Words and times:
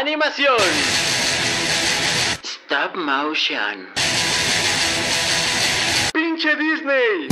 Animación. 0.00 0.56
Stop 2.44 2.94
motion. 2.94 3.88
Pinche 6.12 6.54
Disney. 6.54 7.26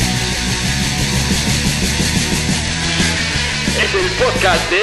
Es 3.80 3.94
el 3.94 4.10
podcast 4.18 4.70
de 4.70 4.82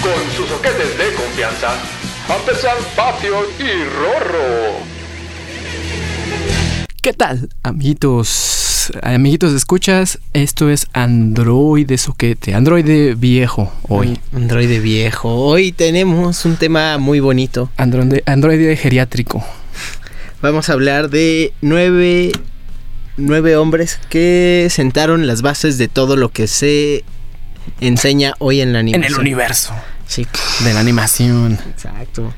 Con 0.00 0.30
sus 0.36 0.48
soquetes 0.48 0.96
de 0.96 1.12
confianza, 1.14 1.74
Ampersand, 2.28 2.84
Patio 2.94 3.44
y 3.58 3.82
Rorro. 3.98 4.76
¿Qué 7.02 7.12
tal, 7.12 7.48
amiguitos? 7.64 8.61
Amiguitos, 9.02 9.52
¿escuchas? 9.52 10.18
Esto 10.32 10.70
es 10.70 10.86
Android 10.92 11.86
de 11.86 11.98
soquete, 11.98 12.54
Android 12.54 13.16
viejo 13.16 13.70
hoy. 13.88 14.18
Android 14.34 14.80
viejo. 14.80 15.28
Hoy 15.34 15.72
tenemos 15.72 16.44
un 16.44 16.56
tema 16.56 16.98
muy 16.98 17.20
bonito. 17.20 17.70
Android, 17.76 18.20
Android 18.26 18.76
geriátrico. 18.78 19.44
Vamos 20.40 20.68
a 20.68 20.72
hablar 20.72 21.10
de 21.10 21.52
nueve, 21.60 22.32
nueve 23.16 23.56
hombres 23.56 24.00
que 24.08 24.66
sentaron 24.70 25.26
las 25.26 25.42
bases 25.42 25.78
de 25.78 25.88
todo 25.88 26.16
lo 26.16 26.30
que 26.30 26.46
se 26.46 27.04
enseña 27.80 28.34
hoy 28.38 28.60
en 28.60 28.72
la 28.72 28.80
En 28.80 28.86
animación. 28.88 29.14
el 29.14 29.20
universo 29.20 29.72
Sí, 30.06 30.26
de 30.64 30.74
la 30.74 30.80
animación. 30.80 31.58
exacto. 31.70 32.32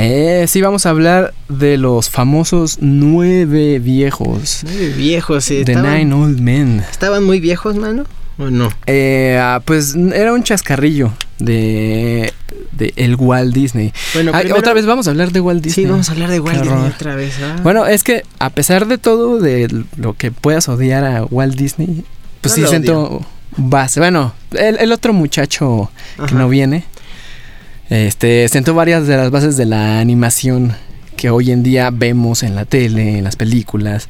Eh, 0.00 0.46
sí, 0.48 0.60
vamos 0.62 0.86
a 0.86 0.90
hablar 0.90 1.34
de 1.48 1.76
los 1.76 2.10
famosos 2.10 2.78
nueve 2.80 3.78
viejos. 3.78 4.60
Nueve 4.64 4.88
viejos. 4.96 5.44
sí, 5.44 5.62
The 5.64 5.72
estaban, 5.72 5.98
Nine 5.98 6.14
Old 6.14 6.40
Men. 6.40 6.84
¿Estaban 6.90 7.24
muy 7.24 7.40
viejos, 7.40 7.76
mano? 7.76 8.04
¿O 8.38 8.48
no? 8.50 8.70
Eh, 8.86 9.38
ah, 9.40 9.60
pues 9.64 9.94
era 10.14 10.32
un 10.32 10.42
chascarrillo 10.42 11.12
de, 11.38 12.32
de 12.72 12.94
el 12.96 13.16
Walt 13.16 13.52
Disney. 13.54 13.92
Bueno, 14.14 14.30
Ah, 14.34 14.38
primero- 14.38 14.58
otra 14.58 14.72
vez 14.72 14.86
vamos 14.86 15.06
a 15.06 15.10
hablar 15.10 15.30
de 15.32 15.40
Walt 15.42 15.62
Disney. 15.62 15.84
Sí, 15.84 15.90
vamos 15.90 16.08
a 16.08 16.12
hablar 16.12 16.30
de 16.30 16.40
Walt 16.40 16.62
Qué 16.62 16.68
Disney 16.68 16.90
otra 16.94 17.14
vez. 17.16 17.34
ah. 17.42 17.56
Bueno, 17.62 17.86
es 17.86 18.02
que 18.02 18.22
a 18.38 18.48
pesar 18.50 18.86
de 18.86 18.96
todo, 18.96 19.38
de 19.40 19.84
lo 19.96 20.14
que 20.14 20.30
puedas 20.32 20.68
odiar 20.70 21.04
a 21.04 21.24
Walt 21.24 21.54
Disney, 21.56 22.04
pues 22.40 22.56
No 22.56 22.64
sí 22.64 22.70
siento 22.70 23.26
base. 23.58 24.00
Bueno, 24.00 24.32
el, 24.52 24.78
el 24.78 24.92
otro 24.92 25.12
muchacho 25.12 25.90
que 26.26 26.34
no 26.34 26.48
viene, 26.48 26.84
este, 27.90 28.48
sentó 28.48 28.72
varias 28.72 29.06
de 29.06 29.16
las 29.16 29.30
bases 29.30 29.56
de 29.56 29.66
la 29.66 30.00
animación 30.00 30.74
que 31.16 31.28
hoy 31.28 31.50
en 31.50 31.62
día 31.62 31.90
vemos 31.90 32.42
en 32.42 32.54
la 32.54 32.64
tele, 32.64 33.18
en 33.18 33.24
las 33.24 33.36
películas. 33.36 34.08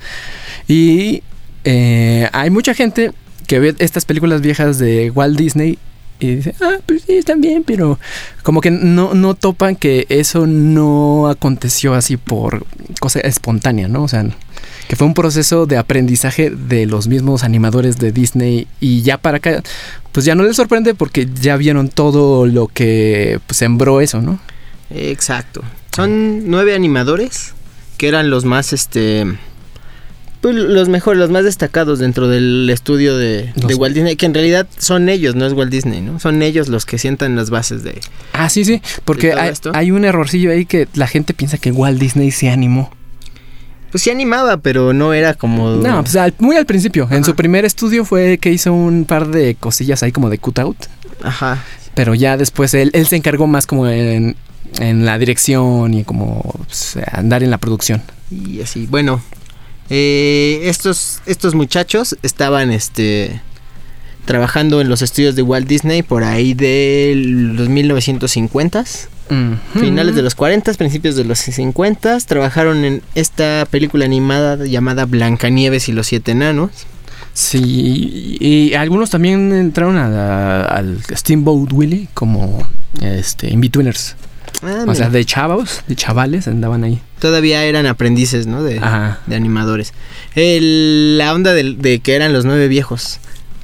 Y 0.68 1.22
eh, 1.64 2.28
hay 2.32 2.50
mucha 2.50 2.74
gente 2.74 3.10
que 3.46 3.58
ve 3.58 3.74
estas 3.78 4.04
películas 4.04 4.42
viejas 4.42 4.78
de 4.78 5.10
Walt 5.10 5.36
Disney 5.36 5.78
y 6.20 6.36
dice, 6.36 6.54
ah, 6.60 6.76
pues 6.84 7.02
sí, 7.02 7.14
están 7.14 7.40
bien, 7.40 7.64
pero 7.64 7.98
como 8.42 8.60
que 8.60 8.70
no, 8.70 9.14
no 9.14 9.34
topan 9.34 9.74
que 9.74 10.06
eso 10.10 10.46
no 10.46 11.28
aconteció 11.28 11.94
así 11.94 12.18
por 12.18 12.66
cosa 13.00 13.20
espontánea, 13.20 13.88
¿no? 13.88 14.02
O 14.02 14.08
sea, 14.08 14.24
que 14.86 14.96
fue 14.96 15.06
un 15.06 15.14
proceso 15.14 15.66
de 15.66 15.78
aprendizaje 15.78 16.50
de 16.50 16.84
los 16.84 17.08
mismos 17.08 17.42
animadores 17.42 17.96
de 17.96 18.12
Disney 18.12 18.66
y 18.80 19.02
ya 19.02 19.16
para 19.16 19.38
acá, 19.38 19.62
pues 20.12 20.26
ya 20.26 20.34
no 20.34 20.42
les 20.42 20.56
sorprende 20.56 20.94
porque 20.94 21.28
ya 21.40 21.56
vieron 21.56 21.88
todo 21.88 22.46
lo 22.46 22.68
que 22.68 23.40
pues, 23.46 23.56
sembró 23.56 24.00
eso, 24.00 24.20
¿no? 24.20 24.40
Exacto. 24.90 25.62
Son 25.94 26.50
nueve 26.50 26.74
animadores 26.74 27.54
que 27.96 28.08
eran 28.08 28.30
los 28.30 28.44
más, 28.44 28.72
este, 28.72 29.26
pues, 30.40 30.54
los 30.54 30.88
mejores, 30.88 31.18
los 31.18 31.30
más 31.30 31.44
destacados 31.44 31.98
dentro 31.98 32.28
del 32.28 32.68
estudio 32.70 33.16
de, 33.16 33.52
de 33.54 33.74
Walt 33.74 33.94
Disney, 33.94 34.16
que 34.16 34.26
en 34.26 34.34
realidad 34.34 34.66
son 34.78 35.08
ellos, 35.08 35.34
no 35.34 35.46
es 35.46 35.52
Walt 35.52 35.70
Disney, 35.70 36.00
¿no? 36.00 36.18
Son 36.18 36.42
ellos 36.42 36.68
los 36.68 36.86
que 36.86 36.98
sientan 36.98 37.36
las 37.36 37.50
bases 37.50 37.82
de... 37.82 38.00
Ah, 38.32 38.48
sí, 38.48 38.64
sí, 38.64 38.80
porque 39.04 39.34
hay 39.74 39.90
un 39.90 40.04
errorcillo 40.04 40.50
ahí 40.50 40.64
que 40.64 40.88
la 40.94 41.06
gente 41.06 41.34
piensa 41.34 41.58
que 41.58 41.72
Walt 41.72 42.00
Disney 42.00 42.30
se 42.30 42.48
animó. 42.48 42.90
Pues 43.90 44.02
sí 44.04 44.10
animaba, 44.10 44.58
pero 44.58 44.92
no 44.92 45.12
era 45.12 45.34
como... 45.34 45.70
No, 45.76 46.02
pues 46.02 46.14
al- 46.16 46.34
muy 46.38 46.56
al 46.56 46.66
principio. 46.66 47.08
En 47.10 47.24
su 47.24 47.34
primer 47.34 47.64
estudio 47.64 48.04
fue 48.04 48.38
que 48.38 48.50
hizo 48.52 48.72
un 48.72 49.04
par 49.04 49.28
de 49.28 49.54
cosillas 49.56 50.02
ahí 50.02 50.12
como 50.12 50.30
de 50.30 50.38
cutout. 50.38 50.76
Ajá. 51.22 51.62
Pero 51.94 52.14
ya 52.14 52.36
después 52.36 52.72
él, 52.74 52.90
él 52.94 53.06
se 53.06 53.16
encargó 53.16 53.46
más 53.48 53.66
como 53.66 53.88
en, 53.88 54.36
en 54.78 55.04
la 55.04 55.18
dirección 55.18 55.92
y 55.94 56.04
como 56.04 56.54
pues, 56.66 56.96
andar 57.12 57.42
en 57.42 57.50
la 57.50 57.58
producción. 57.58 58.00
Y 58.30 58.60
así, 58.62 58.86
bueno, 58.86 59.20
eh, 59.90 60.60
estos, 60.66 61.20
estos 61.26 61.56
muchachos 61.56 62.16
estaban, 62.22 62.70
este, 62.70 63.40
trabajando 64.24 64.80
en 64.80 64.88
los 64.88 65.02
estudios 65.02 65.34
de 65.34 65.42
Walt 65.42 65.66
Disney 65.66 66.02
por 66.04 66.22
ahí 66.22 66.54
de 66.54 67.14
los 67.16 67.68
1950s. 67.68 69.08
Finales 69.74 70.14
de 70.14 70.22
los 70.22 70.34
40, 70.34 70.72
principios 70.74 71.16
de 71.16 71.24
los 71.24 71.38
50, 71.38 72.18
trabajaron 72.20 72.84
en 72.84 73.02
esta 73.14 73.66
película 73.70 74.04
animada 74.04 74.64
llamada 74.66 75.04
Blancanieves 75.06 75.88
y 75.88 75.92
los 75.92 76.06
siete 76.08 76.32
enanos. 76.32 76.70
Sí, 77.32 78.36
y 78.40 78.74
algunos 78.74 79.10
también 79.10 79.52
entraron 79.52 79.96
a 79.96 80.08
la- 80.08 80.62
al 80.64 80.98
Steamboat 81.14 81.72
Willie 81.72 82.08
como 82.14 82.68
este 83.00 83.48
in-betweeners. 83.50 84.16
Ah, 84.62 84.84
O 84.86 84.94
sea, 84.94 85.08
de 85.08 85.24
chavos, 85.24 85.82
de 85.86 85.94
chavales 85.96 86.46
andaban 86.48 86.84
ahí. 86.84 87.00
todavía 87.18 87.64
eran 87.64 87.86
aprendices, 87.86 88.46
¿no? 88.46 88.62
De, 88.62 88.78
animadores. 89.34 89.94
El- 90.34 91.18
la 91.18 91.32
onda 91.34 91.52
de, 91.54 92.00
que 92.02 92.14
eran 92.14 92.32
los 92.32 92.44
nueve 92.44 92.66
viejos. 92.68 93.20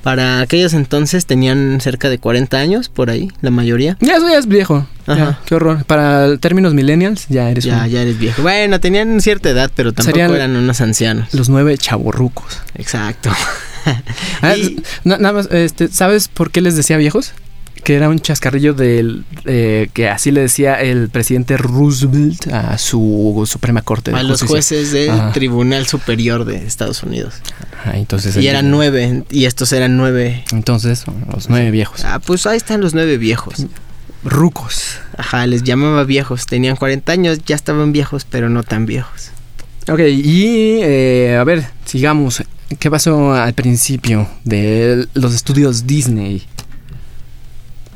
Para 0.06 0.40
aquellos 0.40 0.72
entonces 0.72 1.26
tenían 1.26 1.80
cerca 1.80 2.08
de 2.08 2.18
40 2.20 2.56
años, 2.58 2.88
por 2.88 3.10
ahí, 3.10 3.28
la 3.40 3.50
mayoría. 3.50 3.96
Ya 4.00 4.14
eso 4.14 4.28
ya 4.28 4.38
es 4.38 4.46
viejo. 4.46 4.86
Ya, 5.08 5.12
Ajá. 5.14 5.40
qué 5.44 5.56
horror. 5.56 5.84
Para 5.84 6.36
términos 6.38 6.74
millennials, 6.74 7.26
ya 7.28 7.50
eres 7.50 7.64
Ya, 7.64 7.82
un- 7.82 7.88
ya 7.90 8.02
eres 8.02 8.16
viejo. 8.16 8.40
Bueno, 8.40 8.78
tenían 8.78 9.20
cierta 9.20 9.50
edad, 9.50 9.68
pero 9.74 9.92
tampoco 9.92 10.16
Serían- 10.16 10.32
eran 10.32 10.54
unos 10.54 10.80
ancianos. 10.80 11.34
los 11.34 11.48
nueve 11.48 11.76
chavorrucos. 11.76 12.56
Exacto. 12.76 13.30
Ah, 14.42 14.54
Y- 14.56 14.80
nada 15.02 15.32
más, 15.32 15.48
este, 15.50 15.88
¿sabes 15.88 16.28
por 16.28 16.52
qué 16.52 16.60
les 16.60 16.76
decía 16.76 16.96
viejos? 16.98 17.32
Que 17.86 17.94
era 17.94 18.08
un 18.08 18.18
chascarrillo 18.18 18.74
del 18.74 19.24
eh, 19.44 19.90
que 19.94 20.08
así 20.08 20.32
le 20.32 20.40
decía 20.40 20.80
el 20.80 21.08
presidente 21.08 21.56
Roosevelt 21.56 22.48
a 22.52 22.78
su 22.78 23.44
Suprema 23.46 23.80
Corte 23.80 24.10
de 24.10 24.16
a 24.16 24.24
los 24.24 24.42
jueces 24.42 24.90
del 24.90 25.10
Ajá. 25.10 25.30
Tribunal 25.30 25.86
Superior 25.86 26.44
de 26.44 26.66
Estados 26.66 27.04
Unidos. 27.04 27.34
Ajá, 27.78 27.96
entonces 27.96 28.36
Y 28.38 28.48
eran 28.48 28.72
nueve, 28.72 29.22
y 29.30 29.44
estos 29.44 29.72
eran 29.72 29.96
nueve. 29.96 30.42
Entonces, 30.50 31.04
los 31.32 31.48
nueve 31.48 31.70
viejos. 31.70 32.04
Ah, 32.04 32.18
pues 32.18 32.44
ahí 32.48 32.56
están 32.56 32.80
los 32.80 32.92
nueve 32.92 33.18
viejos. 33.18 33.66
Rucos. 34.24 34.98
Ajá, 35.16 35.46
les 35.46 35.62
llamaba 35.62 36.02
viejos. 36.02 36.46
Tenían 36.46 36.74
40 36.74 37.12
años, 37.12 37.38
ya 37.46 37.54
estaban 37.54 37.92
viejos, 37.92 38.26
pero 38.28 38.48
no 38.48 38.64
tan 38.64 38.86
viejos. 38.86 39.30
Ok, 39.88 40.00
y 40.00 40.80
eh, 40.82 41.36
a 41.38 41.44
ver, 41.44 41.64
sigamos. 41.84 42.42
¿Qué 42.80 42.90
pasó 42.90 43.32
al 43.32 43.54
principio 43.54 44.28
de 44.42 45.06
los 45.14 45.36
estudios 45.36 45.86
Disney? 45.86 46.44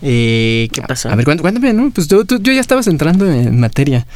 Eh, 0.03 0.69
¿Qué 0.73 0.83
pasó? 0.83 1.11
A 1.11 1.15
ver, 1.15 1.27
cuént- 1.27 1.41
cuéntame, 1.41 1.73
¿no? 1.73 1.91
Pues 1.91 2.09
tú, 2.09 2.25
tú- 2.25 2.41
yo 2.41 2.53
ya 2.53 2.61
estabas 2.61 2.87
entrando 2.87 3.31
en 3.31 3.61
materia. 3.61 4.07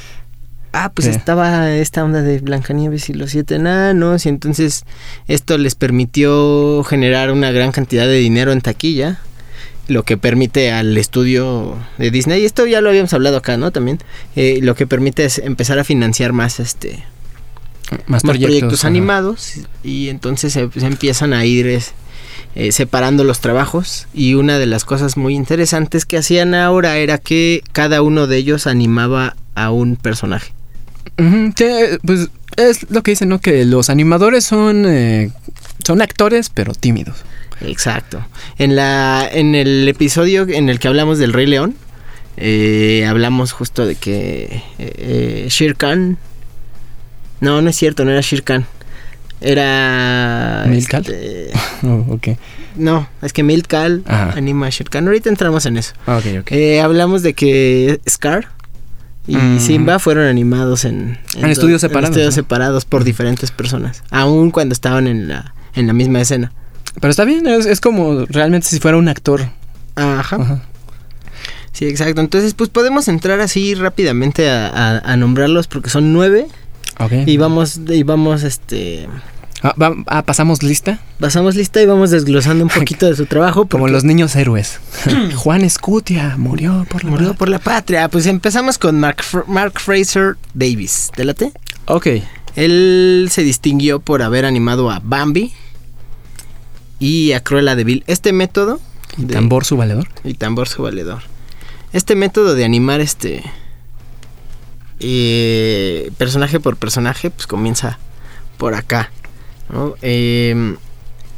Ah, 0.72 0.90
pues 0.92 1.06
estaba 1.06 1.70
esta 1.72 2.02
onda 2.02 2.20
de 2.22 2.40
Blancanieves 2.40 3.08
y 3.08 3.14
los 3.14 3.30
siete 3.30 3.54
enanos 3.56 4.26
y 4.26 4.28
entonces 4.28 4.84
esto 5.28 5.56
les 5.56 5.76
permitió 5.76 6.82
generar 6.82 7.30
una 7.30 7.52
gran 7.52 7.70
cantidad 7.70 8.06
de 8.06 8.16
dinero 8.16 8.50
en 8.50 8.60
taquilla, 8.60 9.20
lo 9.86 10.02
que 10.02 10.16
permite 10.16 10.72
al 10.72 10.96
estudio 10.96 11.76
de 11.98 12.10
Disney, 12.10 12.42
y 12.42 12.44
esto 12.44 12.66
ya 12.66 12.80
lo 12.80 12.88
habíamos 12.88 13.12
hablado 13.14 13.36
acá, 13.36 13.56
¿no? 13.56 13.70
También, 13.70 14.00
eh, 14.34 14.58
lo 14.62 14.74
que 14.74 14.86
permite 14.88 15.24
es 15.24 15.38
empezar 15.38 15.78
a 15.78 15.84
financiar 15.84 16.32
más 16.32 16.58
este 16.58 17.04
Más, 18.08 18.24
más 18.24 18.36
proyectos, 18.38 18.84
animados 18.84 19.52
y 19.84 20.08
entonces 20.08 20.54
se, 20.54 20.68
se 20.72 20.86
empiezan 20.86 21.34
a 21.34 21.44
ir 21.44 21.68
es, 21.68 21.92
eh, 22.56 22.70
separando 22.70 23.24
los 23.24 23.40
trabajos 23.40 24.06
y 24.14 24.34
una 24.34 24.58
de 24.58 24.66
las 24.66 24.84
cosas 24.84 25.16
muy 25.16 25.34
interesantes 25.34 26.06
que 26.06 26.16
hacían 26.16 26.54
ahora 26.54 26.98
era 26.98 27.18
que 27.18 27.62
cada 27.72 28.00
uno 28.00 28.28
de 28.28 28.36
ellos 28.36 28.68
animaba 28.68 29.34
a 29.56 29.72
un 29.72 29.96
personaje. 29.96 30.52
Sí, 31.18 31.66
pues 32.04 32.28
es 32.56 32.90
lo 32.90 33.02
que 33.02 33.12
dicen, 33.12 33.28
¿no? 33.28 33.40
Que 33.40 33.64
los 33.64 33.90
animadores 33.90 34.44
son, 34.44 34.84
eh, 34.86 35.32
son 35.84 36.00
actores, 36.00 36.48
pero 36.48 36.74
tímidos. 36.74 37.16
Exacto. 37.60 38.24
En 38.58 38.76
la 38.76 39.28
en 39.30 39.54
el 39.54 39.88
episodio 39.88 40.46
en 40.48 40.68
el 40.68 40.78
que 40.78 40.86
hablamos 40.86 41.18
del 41.18 41.32
Rey 41.32 41.46
León, 41.46 41.74
eh, 42.36 43.04
hablamos 43.08 43.52
justo 43.52 43.84
de 43.84 43.96
que 43.96 44.62
Shere 45.48 45.74
Khan. 45.74 46.18
No, 47.40 47.62
no 47.62 47.70
es 47.70 47.76
cierto, 47.76 48.04
no 48.04 48.12
era 48.12 48.20
Shere 48.20 48.42
Khan. 48.42 48.66
Era. 49.44 50.64
¿Milkal? 50.68 51.02
este, 51.02 51.50
Oh, 51.86 52.04
ok. 52.14 52.28
no, 52.76 53.08
es 53.22 53.32
que 53.32 53.42
Milkal 53.42 54.02
anima 54.06 54.66
a 54.66 54.70
Shere 54.70 54.88
Khan. 54.90 55.06
Ahorita 55.06 55.28
entramos 55.28 55.66
en 55.66 55.76
eso. 55.76 55.92
Ok, 56.06 56.24
ok. 56.40 56.52
Eh, 56.52 56.80
hablamos 56.80 57.22
de 57.22 57.34
que 57.34 58.00
Scar 58.08 58.48
y 59.26 59.36
Mm. 59.36 59.60
Simba 59.60 59.98
fueron 59.98 60.26
animados 60.26 60.84
en, 60.84 61.18
En 61.36 61.46
estudios 61.50 61.80
do- 61.80 61.88
separados, 61.88 62.10
estudios 62.16 62.34
¿no? 62.34 62.42
separados 62.42 62.84
por 62.84 63.04
diferentes 63.04 63.50
personas, 63.50 64.02
aun 64.10 64.50
cuando 64.50 64.72
estaban 64.74 65.06
en 65.06 65.28
la, 65.28 65.54
en 65.74 65.86
la 65.86 65.92
misma 65.92 66.20
escena. 66.20 66.52
Pero 67.00 67.10
está 67.10 67.24
bien, 67.24 67.46
es, 67.46 67.66
es 67.66 67.80
como 67.80 68.24
realmente 68.26 68.68
si 68.68 68.78
fuera 68.80 68.96
un 68.96 69.08
actor. 69.08 69.42
Ajá. 69.96 70.36
Ajá. 70.36 70.62
Sí, 71.72 71.86
exacto. 71.86 72.20
Entonces, 72.20 72.54
pues 72.54 72.70
podemos 72.70 73.08
entrar 73.08 73.40
así 73.40 73.74
rápidamente 73.74 74.48
a, 74.48 74.68
a- 74.68 74.98
a 75.12 75.16
nombrarlos 75.16 75.66
porque 75.68 75.90
son 75.90 76.12
nueve. 76.12 76.46
Ok. 77.00 77.12
Y 77.26 77.36
vamos, 77.36 77.80
y 77.88 78.02
vamos, 78.04 78.42
este... 78.44 79.08
Ah, 79.66 79.74
va- 79.80 79.94
ah, 80.08 80.22
pasamos 80.22 80.62
lista. 80.62 81.00
Pasamos 81.18 81.54
lista 81.56 81.80
y 81.80 81.86
vamos 81.86 82.10
desglosando 82.10 82.62
un 82.62 82.68
poquito 82.70 83.06
de 83.06 83.16
su 83.16 83.24
trabajo. 83.24 83.66
Como 83.66 83.88
los 83.88 84.04
niños 84.04 84.36
héroes. 84.36 84.78
Juan 85.36 85.62
Escutia 85.62 86.34
murió 86.36 86.86
por 86.90 87.02
la 87.02 87.10
Murió 87.10 87.28
patria. 87.28 87.38
por 87.38 87.48
la 87.48 87.58
patria. 87.58 88.08
Pues 88.10 88.26
empezamos 88.26 88.76
con 88.76 89.00
Mark, 89.00 89.22
Mark 89.46 89.80
Fraser 89.80 90.36
Davis. 90.52 91.10
¿Te 91.16 91.24
late? 91.24 91.50
Ok. 91.86 92.08
Él 92.56 93.28
se 93.32 93.42
distinguió 93.42 94.00
por 94.00 94.20
haber 94.22 94.44
animado 94.44 94.90
a 94.90 95.00
Bambi 95.02 95.52
y 96.98 97.32
a 97.32 97.42
Cruella 97.42 97.74
de 97.74 97.84
Vil. 97.84 98.04
Este 98.06 98.32
método 98.34 98.80
¿Y 99.16 99.24
de- 99.24 99.32
tambor 99.34 99.64
su 99.64 99.78
valedor? 99.78 100.08
y 100.24 100.34
tambor 100.34 100.68
su 100.68 100.82
valedor. 100.82 101.22
Este 101.94 102.14
método 102.16 102.54
de 102.54 102.64
animar 102.66 103.00
este 103.00 103.42
eh, 105.00 106.10
personaje 106.18 106.60
por 106.60 106.76
personaje, 106.76 107.30
pues 107.30 107.46
comienza 107.46 107.98
por 108.58 108.74
acá. 108.74 109.10
¿No? 109.74 109.94
Eh, 110.00 110.76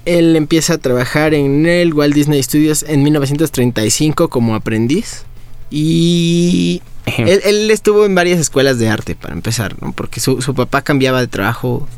él 0.04 0.36
empieza 0.36 0.74
a 0.74 0.78
trabajar 0.78 1.34
en 1.34 1.66
el 1.66 1.92
Walt 1.92 2.14
Disney 2.14 2.40
Studios 2.42 2.84
en 2.86 3.02
1935 3.02 4.28
como 4.28 4.54
aprendiz. 4.54 5.24
Y 5.70 6.80
él, 7.18 7.40
él 7.44 7.70
estuvo 7.72 8.04
en 8.06 8.14
varias 8.14 8.38
escuelas 8.38 8.78
de 8.78 8.88
arte 8.88 9.14
para 9.16 9.34
empezar, 9.34 9.74
¿no? 9.82 9.92
Porque 9.92 10.20
su, 10.20 10.40
su 10.42 10.54
papá 10.54 10.82
cambiaba 10.82 11.20
de 11.20 11.26
trabajo 11.26 11.88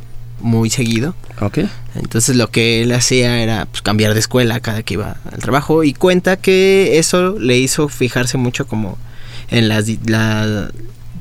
muy 0.41 0.71
seguido. 0.71 1.15
Ok. 1.41 1.59
Entonces 1.97 2.37
lo 2.37 2.51
que 2.51 2.83
él 2.83 2.93
hacía 2.93 3.43
era 3.43 3.67
pues, 3.67 3.83
cambiar 3.83 4.15
de 4.15 4.21
escuela 4.21 4.61
cada 4.61 4.83
que 4.83 4.95
iba 4.95 5.17
al 5.31 5.39
trabajo 5.41 5.85
y 5.85 5.93
cuenta 5.93 6.37
que 6.37 6.99
eso 6.99 7.39
le 7.39 7.59
hizo 7.59 7.89
fijarse 7.89 8.39
mucho 8.39 8.67
como 8.67 8.97
en 9.51 9.69
las, 9.69 9.87
la- 10.07 10.71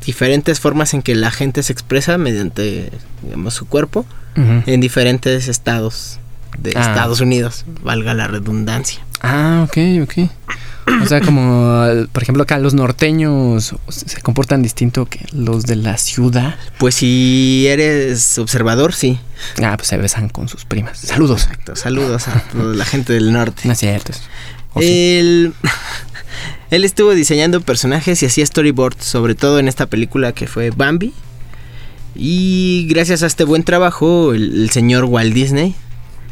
diferentes 0.08 0.60
formas 0.60 0.96
en 0.96 1.04
que 1.04 1.14
la 1.14 1.30
gente 1.30 1.62
se 1.62 1.72
expresa 1.74 2.18
mediante 2.18 2.92
digamos, 3.22 3.54
su 3.54 3.68
cuerpo 3.68 4.06
en 4.36 4.80
diferentes 4.82 5.48
estados 5.48 6.20
de 6.60 6.72
Ah. 6.76 6.82
Estados 6.82 7.22
Unidos, 7.22 7.66
valga 7.84 8.14
la 8.16 8.28
redundancia. 8.28 9.00
Ah, 9.22 9.66
ok, 9.68 9.78
ok. 10.04 10.30
O 11.04 11.06
sea, 11.06 11.20
como, 11.22 11.84
por 12.14 12.24
ejemplo, 12.24 12.44
acá 12.44 12.58
los 12.60 12.74
norteños 12.74 13.76
se 13.90 14.22
comportan 14.22 14.62
distinto 14.64 15.06
que 15.06 15.20
los 15.34 15.66
de 15.66 15.76
la 15.76 15.98
ciudad. 15.98 16.56
Pues 16.78 16.96
si 16.96 17.66
eres 17.68 18.38
observador, 18.38 18.94
sí. 18.94 19.20
Ah, 19.62 19.76
pues 19.76 19.90
se 19.90 19.98
besan 19.98 20.30
con 20.30 20.48
sus 20.48 20.64
primas. 20.66 21.00
Saludos. 21.00 21.44
Exacto. 21.44 21.76
Saludos 21.76 22.28
a 22.30 22.40
toda 22.54 22.74
la 22.76 22.86
gente 22.86 23.12
del 23.14 23.34
norte. 23.34 23.64
No 23.66 23.74
es 23.74 23.80
cierto. 23.80 24.14
Sí. 24.80 25.52
Él, 26.70 26.84
estuvo 26.84 27.14
diseñando 27.14 27.62
personajes 27.62 28.22
y 28.24 28.26
hacía 28.26 28.46
storyboards, 28.46 29.04
sobre 29.06 29.36
todo 29.36 29.60
en 29.60 29.68
esta 29.68 29.86
película 29.86 30.34
que 30.34 30.48
fue 30.48 30.72
Bambi. 30.72 31.14
Y 32.16 32.88
gracias 32.90 33.24
a 33.24 33.28
este 33.28 33.44
buen 33.44 33.64
trabajo, 33.64 34.34
el, 34.34 34.64
el 34.64 34.70
señor 34.72 35.06
Walt 35.06 35.34
Disney 35.34 35.76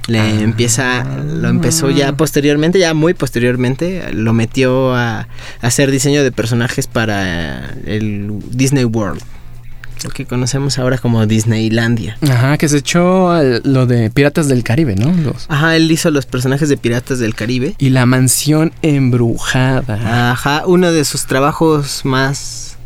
le 0.07 0.19
Ah. 0.19 0.29
empieza, 0.29 1.03
lo 1.03 1.49
empezó 1.49 1.89
ya 1.89 2.15
posteriormente, 2.15 2.77
ya 2.79 2.93
muy 2.93 3.13
posteriormente, 3.13 4.03
lo 4.13 4.33
metió 4.33 4.93
a, 4.93 5.21
a 5.21 5.27
hacer 5.61 5.89
diseño 5.91 6.23
de 6.23 6.31
personajes 6.31 6.87
para 6.87 7.75
el 7.85 8.31
Disney 8.51 8.85
World, 8.85 9.21
lo 10.05 10.11
que 10.11 10.25
conocemos 10.25 10.77
ahora 10.77 10.97
como 10.99 11.25
Disneylandia. 11.25 12.17
Ajá, 12.21 12.57
que 12.57 12.69
se 12.69 12.77
echó 12.77 13.31
al- 13.31 13.61
lo 13.65 13.85
de 13.87 14.09
Piratas 14.11 14.47
del 14.47 14.63
Caribe, 14.63 14.95
¿no? 14.95 15.11
Los- 15.11 15.45
Ajá, 15.49 15.75
él 15.75 15.91
hizo 15.91 16.11
los 16.11 16.25
personajes 16.27 16.69
de 16.69 16.77
Piratas 16.77 17.19
del 17.19 17.33
Caribe. 17.35 17.75
y 17.79 17.89
la 17.89 18.05
mansión 18.05 18.71
embrujada. 18.81 20.31
Ajá, 20.31 20.63
uno 20.67 20.91
de 20.91 21.03
sus 21.05 21.25
trabajos 21.25 22.01
más, 22.05 22.77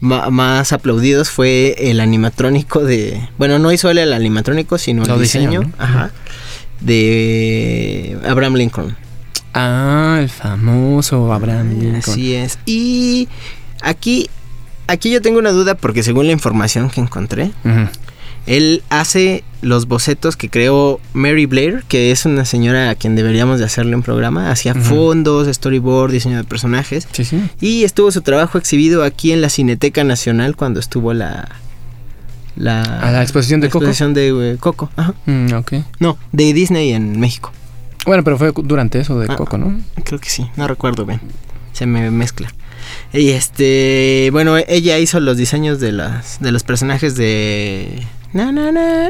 más 0.00 0.72
aplaudidos 0.72 1.30
fue 1.30 1.74
el 1.90 2.00
animatrónico 2.00 2.84
de... 2.84 3.28
Bueno, 3.38 3.58
no 3.58 3.72
hizo 3.72 3.90
él 3.90 3.98
el 3.98 4.12
animatrónico, 4.12 4.78
sino 4.78 5.02
el 5.04 5.20
diseño. 5.20 5.72
Ajá. 5.78 6.10
De 6.80 8.16
Abraham 8.28 8.54
Lincoln. 8.54 8.96
Ah, 9.54 10.18
el 10.20 10.28
famoso 10.28 11.32
Abraham 11.32 11.70
Lincoln. 11.80 11.96
Así 12.12 12.34
es. 12.34 12.58
Y 12.66 13.28
aquí, 13.82 14.28
aquí 14.88 15.10
yo 15.10 15.22
tengo 15.22 15.38
una 15.38 15.50
duda 15.52 15.76
porque 15.76 16.02
según 16.02 16.26
la 16.26 16.32
información 16.32 16.90
que 16.90 17.00
encontré, 17.00 17.52
él 18.46 18.82
hace 18.88 19.44
los 19.60 19.86
bocetos 19.86 20.36
que 20.36 20.48
creó 20.48 21.00
Mary 21.12 21.46
Blair, 21.46 21.84
que 21.86 22.10
es 22.10 22.24
una 22.24 22.44
señora 22.44 22.88
a 22.90 22.94
quien 22.94 23.14
deberíamos 23.14 23.58
de 23.58 23.66
hacerle 23.66 23.94
un 23.94 24.02
programa. 24.02 24.50
Hacía 24.50 24.74
fondos, 24.74 25.48
storyboard, 25.54 26.12
diseño 26.12 26.38
de 26.38 26.44
personajes. 26.44 27.06
Sí, 27.12 27.24
sí. 27.24 27.42
Y 27.60 27.84
estuvo 27.84 28.10
su 28.10 28.22
trabajo 28.22 28.56
exhibido 28.58 29.04
aquí 29.04 29.32
en 29.32 29.40
la 29.42 29.48
Cineteca 29.50 30.02
Nacional 30.04 30.56
cuando 30.56 30.80
estuvo 30.80 31.12
la... 31.12 31.48
La, 32.56 32.82
¿A 32.82 33.12
la 33.12 33.22
exposición 33.22 33.60
de 33.60 33.68
la 33.68 33.70
Coco? 33.72 33.84
exposición 33.84 34.14
de 34.14 34.52
eh, 34.52 34.56
Coco. 34.58 34.90
Ajá. 34.96 35.14
Mm, 35.26 35.52
ok. 35.52 35.72
No, 36.00 36.18
de 36.32 36.52
Disney 36.52 36.92
en 36.92 37.20
México. 37.20 37.52
Bueno, 38.04 38.24
pero 38.24 38.36
fue 38.36 38.52
durante 38.64 38.98
eso 38.98 39.16
de 39.20 39.26
Ah. 39.30 39.36
Coco, 39.36 39.58
¿no? 39.58 39.78
Creo 40.04 40.18
que 40.18 40.28
sí, 40.28 40.48
no 40.56 40.66
recuerdo 40.66 41.04
bien. 41.06 41.20
Se 41.72 41.86
me 41.86 42.10
mezcla. 42.10 42.48
Y 43.12 43.30
este, 43.30 44.28
bueno, 44.32 44.56
ella 44.58 44.98
hizo 44.98 45.18
los 45.20 45.36
diseños 45.36 45.80
de 45.80 45.92
las 45.92 46.40
de 46.40 46.52
los 46.52 46.62
personajes 46.62 47.16
de 47.16 48.02
na, 48.32 48.52
na, 48.52 48.70
na. 48.70 49.08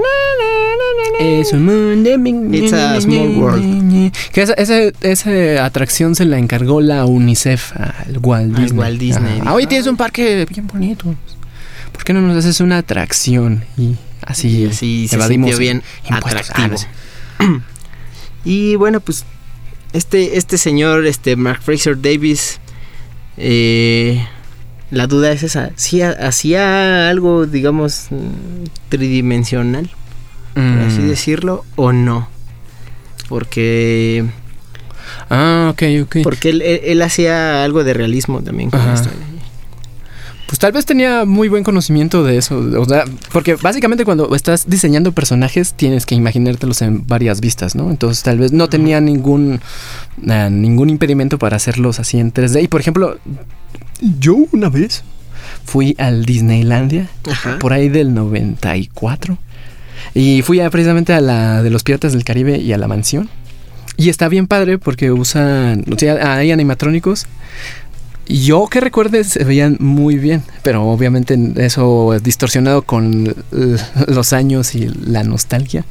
Es 1.19 1.53
un 1.53 1.65
mundo. 1.65 2.57
It's 2.57 2.73
a 2.73 3.01
small 3.01 3.29
world. 3.37 4.13
Que 4.33 4.43
esa, 4.43 4.53
esa, 4.55 4.79
esa 5.01 5.65
atracción 5.65 6.15
se 6.15 6.25
la 6.25 6.39
encargó 6.39 6.81
la 6.81 7.05
UNICEF 7.05 7.73
al 7.77 8.19
Walt 8.23 8.55
Al 8.55 8.63
Disney. 8.63 8.79
Walt 8.79 9.01
Disney. 9.01 9.43
Ah, 9.45 9.55
oye, 9.55 9.67
tienes 9.67 9.89
un 9.89 9.97
parque 9.97 10.47
bien 10.49 10.69
bonito. 10.69 11.15
¿Por 11.93 12.05
qué 12.05 12.13
no 12.13 12.21
nos 12.21 12.37
haces 12.37 12.61
una 12.61 12.79
atracción? 12.79 13.65
Y 13.77 13.97
así, 14.23 14.49
Y 14.49 14.67
así 14.67 15.09
se 15.09 15.21
sintió 15.27 15.59
bien 15.59 15.83
impuestos. 16.09 16.51
atractivo. 16.51 16.77
Ah, 17.39 17.45
sé. 17.45 17.47
Y 18.45 18.77
bueno, 18.77 19.01
pues 19.01 19.25
este, 19.93 20.39
este 20.39 20.59
señor, 20.59 21.07
este 21.07 21.35
Mark 21.37 21.61
Fraser 21.61 22.01
Davis, 22.01 22.61
eh, 23.39 24.25
la 24.91 25.07
duda 25.07 25.33
es 25.33 25.43
esa, 25.43 25.71
si 25.77 26.03
hacía 26.03 27.09
algo, 27.11 27.47
digamos, 27.47 28.07
mm, 28.11 28.65
tridimensional, 28.89 29.91
por 30.55 30.63
así 30.87 31.01
Mm. 31.01 31.09
decirlo, 31.09 31.65
o 31.77 31.93
no. 31.93 32.29
Porque, 33.29 34.25
Ah, 35.31 35.69
ok, 35.73 35.83
ok. 36.05 36.17
porque 36.23 36.51
él, 36.51 36.63
él- 36.63 36.81
él 36.85 37.03
hacía 37.03 37.63
algo 37.65 37.85
de 37.85 37.93
realismo 37.95 38.41
también 38.43 38.71
con 38.71 38.81
Ajá. 38.81 38.95
esto. 38.95 39.11
Pues 40.49 40.59
tal 40.59 40.73
vez 40.73 40.87
tenía 40.87 41.27
muy 41.27 41.49
buen 41.49 41.63
conocimiento 41.63 42.25
de 42.25 42.39
eso. 42.39 42.59
O 42.81 42.85
sea, 42.87 43.05
porque 43.33 43.57
básicamente 43.57 44.05
cuando 44.07 44.35
estás 44.35 44.65
diseñando 44.69 45.13
personajes 45.13 45.75
tienes 45.75 46.07
que 46.07 46.15
imaginártelos 46.15 46.81
en 46.81 47.07
varias 47.07 47.41
vistas, 47.43 47.75
¿no? 47.75 47.91
Entonces 47.91 48.23
tal 48.25 48.39
vez 48.39 48.51
no 48.53 48.69
tenía 48.69 49.01
ningún, 49.03 49.61
ah, 50.27 50.49
ningún 50.51 50.89
impedimento 50.89 51.39
para 51.39 51.57
hacerlos 51.57 52.01
así 52.01 52.19
en 52.19 52.33
3D. 52.33 52.63
Y 52.63 52.69
por 52.69 52.81
ejemplo, 52.81 53.19
yo 54.21 54.37
una 54.53 54.71
vez 54.71 55.03
fui 55.67 55.95
al 55.99 56.25
Disneylandia 56.25 57.11
Ajá. 57.31 57.59
por 57.59 57.75
ahí 57.75 57.91
del 57.91 58.15
94. 58.15 59.37
Y 60.15 60.41
fui 60.41 60.61
a- 60.61 60.71
precisamente 60.71 61.13
a 61.13 61.21
la 61.21 61.63
de 61.63 61.69
los 61.69 61.83
Piratas 61.83 62.13
del 62.15 62.25
Caribe 62.25 62.57
y 62.59 62.73
a 62.73 62.79
la 62.79 62.89
mansión. 62.89 63.29
Y 63.99 64.09
está 64.09 64.29
bien 64.29 64.47
padre 64.47 64.79
porque 64.79 65.11
usan, 65.13 65.85
o 65.93 65.99
sea, 65.99 66.37
hay 66.39 66.53
animatrónicos. 66.53 67.27
Yo 68.29 68.67
que 68.67 68.81
recuerde 68.81 69.25
se 69.25 69.43
veían 69.45 69.77
muy 69.81 70.19
bien, 70.19 70.43
pero 70.63 70.85
obviamente 70.85 71.37
eso 71.57 72.13
es 72.15 72.23
distorsionado 72.23 72.83
con 72.83 73.35
los 74.07 74.33
años 74.33 74.75
y 74.75 74.87
la 74.89 75.25
nostalgia. 75.25 75.85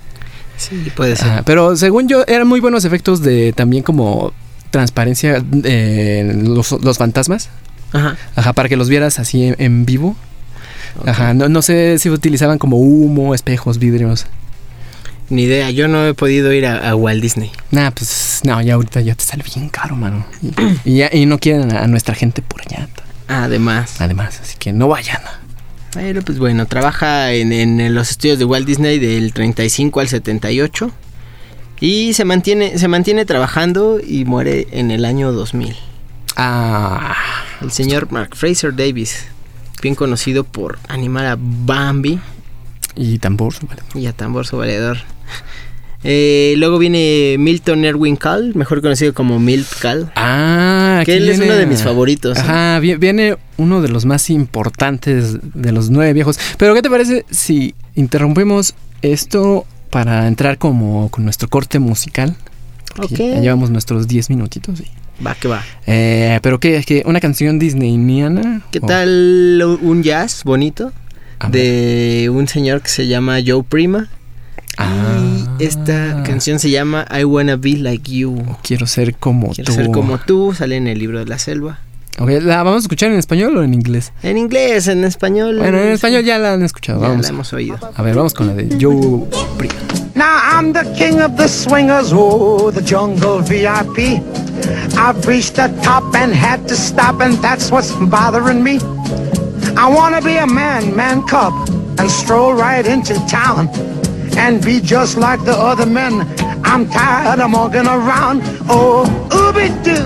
Sí, 0.57 0.91
puede 0.95 1.15
ser. 1.15 1.27
Ajá, 1.27 1.43
pero 1.45 1.75
según 1.75 2.07
yo 2.07 2.23
eran 2.27 2.47
muy 2.47 2.59
buenos 2.59 2.85
efectos 2.85 3.21
de 3.21 3.53
también 3.53 3.83
como 3.83 4.33
transparencia 4.69 5.43
eh, 5.63 6.41
los, 6.45 6.71
los 6.71 6.97
fantasmas. 6.97 7.49
Ajá. 7.93 8.17
Ajá, 8.35 8.53
para 8.53 8.69
que 8.69 8.75
los 8.75 8.89
vieras 8.89 9.17
así 9.19 9.45
en, 9.45 9.55
en 9.59 9.85
vivo. 9.85 10.15
Ajá, 11.05 11.33
no, 11.33 11.49
no 11.49 11.61
sé 11.61 11.99
si 11.99 12.09
utilizaban 12.09 12.57
como 12.59 12.77
humo, 12.77 13.33
espejos, 13.33 13.77
vidrios. 13.79 14.25
Ni 15.29 15.43
idea, 15.43 15.69
yo 15.71 15.87
no 15.87 16.05
he 16.07 16.13
podido 16.13 16.53
ir 16.53 16.65
a, 16.65 16.89
a 16.89 16.95
Walt 16.95 17.21
Disney. 17.21 17.51
Nah, 17.71 17.91
pues 17.91 18.41
no, 18.45 18.61
ya 18.61 18.75
ahorita 18.75 19.01
ya 19.01 19.13
te 19.15 19.23
sale 19.23 19.43
bien 19.43 19.67
caro, 19.69 19.95
mano. 19.95 20.25
Y, 20.41 20.91
y 20.91 20.97
ya- 20.97 21.09
y 21.11 21.25
no 21.25 21.37
quieren 21.39 21.71
a, 21.75 21.83
a 21.83 21.87
nuestra 21.87 22.15
gente 22.15 22.41
por 22.41 22.61
allá. 22.61 22.87
Además. 23.27 23.99
Además, 23.99 24.39
así 24.41 24.55
que 24.57 24.71
no 24.71 24.87
vayan. 24.87 25.21
Pero 25.93 26.21
pues 26.21 26.37
bueno, 26.39 26.65
trabaja 26.65 27.33
en, 27.33 27.51
en 27.51 27.93
los 27.93 28.11
estudios 28.11 28.39
de 28.39 28.45
Walt 28.45 28.65
Disney 28.67 28.99
del 28.99 29.33
35 29.33 29.99
al 29.99 30.07
78 30.07 30.91
y 31.79 32.13
se 32.13 32.23
mantiene 32.25 32.77
se 32.77 32.87
mantiene 32.87 33.25
trabajando 33.25 33.99
y 33.99 34.23
muere 34.25 34.67
en 34.71 34.91
el 34.91 35.03
año 35.05 35.31
2000. 35.31 35.75
Ah, 36.35 37.15
El 37.61 37.71
señor 37.71 38.11
Mark 38.11 38.35
Fraser 38.35 38.75
Davis, 38.75 39.25
bien 39.81 39.95
conocido 39.95 40.43
por 40.43 40.77
animar 40.87 41.25
a 41.25 41.35
Bambi 41.39 42.19
y 42.95 43.17
tambor, 43.19 43.53
y 43.95 44.05
a 44.05 44.13
Tambor 44.13 44.45
su 44.45 44.57
valedor. 44.57 44.97
Eh, 46.03 46.53
luego 46.57 46.77
viene 46.77 47.35
Milton 47.39 47.83
Erwin 47.83 48.15
Call, 48.15 48.53
mejor 48.55 48.81
conocido 48.81 49.13
como 49.13 49.39
Milt 49.39 49.67
Call. 49.81 50.11
Ah, 50.15 51.01
que 51.05 51.17
él 51.17 51.27
es 51.27 51.39
uno 51.39 51.55
de 51.55 51.65
mis 51.65 51.81
favoritos. 51.81 52.37
¿eh? 52.37 52.41
Ajá, 52.41 52.79
vi- 52.79 52.95
viene 52.95 53.35
uno 53.57 53.81
de 53.81 53.89
los 53.89 54.05
más 54.05 54.29
importantes 54.29 55.37
de 55.41 55.71
los 55.71 55.89
nueve 55.89 56.13
viejos. 56.13 56.39
Pero 56.57 56.75
¿qué 56.75 56.81
te 56.83 56.89
parece 56.89 57.25
si 57.31 57.73
interrumpimos 57.95 58.75
esto 59.01 59.65
para 59.89 60.27
entrar 60.27 60.57
como 60.59 61.09
con 61.09 61.23
nuestro 61.23 61.49
corte 61.49 61.79
musical? 61.79 62.35
Porque 62.95 63.15
Ok. 63.15 63.19
Ya 63.35 63.41
llevamos 63.41 63.69
nuestros 63.71 64.07
10 64.07 64.29
minutitos. 64.29 64.79
y- 64.79 65.23
Va, 65.25 65.33
que 65.33 65.47
va. 65.47 65.63
Eh, 65.87 66.39
pero 66.43 66.59
qué, 66.59 66.83
qué, 66.85 67.01
una 67.07 67.19
canción 67.19 67.57
disneyniana. 67.57 68.61
¿Qué 68.71 68.79
O- 68.81 68.85
tal 68.85 69.63
un 69.81 70.03
jazz 70.03 70.43
bonito 70.43 70.93
de 71.49 72.29
un 72.31 72.47
señor 72.47 72.81
que 72.81 72.89
se 72.89 73.07
llama 73.07 73.39
Joe 73.45 73.63
Prima? 73.63 74.09
Ah. 74.77 75.17
Y 75.59 75.63
esta 75.63 76.23
canción 76.23 76.59
se 76.59 76.69
llama 76.69 77.05
I 77.11 77.23
Wanna 77.23 77.55
Be 77.55 77.77
Like 77.77 78.11
You. 78.11 78.35
Quiero 78.63 78.85
ser 78.87 79.15
como 79.15 79.49
Quiero 79.49 79.71
tú. 79.71 79.73
ser 79.73 79.91
como 79.91 80.19
tú, 80.19 80.53
sale 80.53 80.77
en 80.77 80.87
el 80.87 80.99
libro 80.99 81.19
de 81.19 81.25
la 81.25 81.39
selva. 81.39 81.79
Ok, 82.19 82.29
¿La 82.41 82.63
vamos 82.63 82.77
a 82.77 82.85
escuchar 82.85 83.11
en 83.11 83.19
español 83.19 83.55
o 83.57 83.63
en 83.63 83.75
inglés? 83.75 84.11
En 84.23 84.37
inglés, 84.37 84.87
en 84.87 85.03
español. 85.03 85.57
Bueno, 85.59 85.77
en 85.77 85.89
español 85.89 86.23
ya 86.23 86.39
la 86.39 86.53
han 86.53 86.63
escuchado. 86.63 87.01
Ya 87.01 87.09
Vamos. 87.09 87.23
la 87.23 87.29
hemos 87.29 87.53
oído. 87.53 87.77
A 87.95 88.01
ver, 88.01 88.15
vamos 88.15 88.33
con 88.33 88.47
la 88.47 88.53
de 88.53 88.75
Joe 88.81 89.27
Prima. 89.57 89.75
Now 90.15 90.39
I'm 90.51 90.73
the 90.73 90.83
king 90.97 91.21
of 91.21 91.35
the 91.37 91.47
swingers, 91.47 92.11
oh, 92.11 92.71
the 92.71 92.81
jungle 92.81 93.41
VIP. 93.41 94.19
I've 94.97 95.23
reached 95.27 95.55
the 95.55 95.69
top 95.83 96.03
and 96.15 96.33
had 96.33 96.67
to 96.67 96.75
stop, 96.75 97.21
and 97.21 97.37
that's 97.39 97.69
what's 97.71 97.91
bothering 98.09 98.63
me. 98.63 98.79
I 99.77 99.87
wanna 99.87 100.19
be 100.19 100.37
a 100.37 100.47
man, 100.47 100.95
man 100.95 101.21
cub, 101.27 101.53
and 101.99 102.09
stroll 102.09 102.53
right 102.55 102.85
into 102.87 103.13
town 103.27 103.69
and 104.37 104.63
be 104.63 104.79
just 104.79 105.17
like 105.17 105.43
the 105.43 105.51
other 105.51 105.85
men. 105.85 106.21
I'm 106.63 106.87
tired 106.89 107.39
of 107.39 107.51
walking 107.51 107.87
around. 107.87 108.41
Oh, 108.69 109.05
ooby 109.31 109.67
doo. 109.83 110.03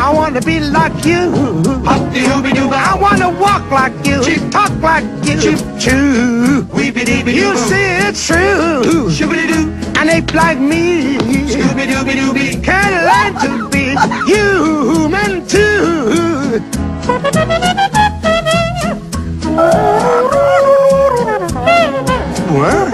I 0.00 0.12
wanna 0.12 0.40
be 0.40 0.60
like 0.60 1.04
you. 1.04 1.32
I 1.86 2.96
wanna 3.00 3.30
walk 3.30 3.70
like 3.70 3.94
you, 4.06 4.22
talk 4.50 4.72
like 4.80 5.04
you. 5.24 5.40
Choo. 5.78 6.66
You 7.26 7.56
see 7.56 7.88
it's 8.06 8.26
true. 8.26 9.10
An 9.98 10.10
ape 10.10 10.34
like 10.34 10.58
me 10.58 11.16
Can't 12.62 12.96
learn 13.10 13.32
to 13.42 13.68
be 13.70 13.96
human 14.26 15.46
too. 15.48 16.62
semua. 22.56 22.86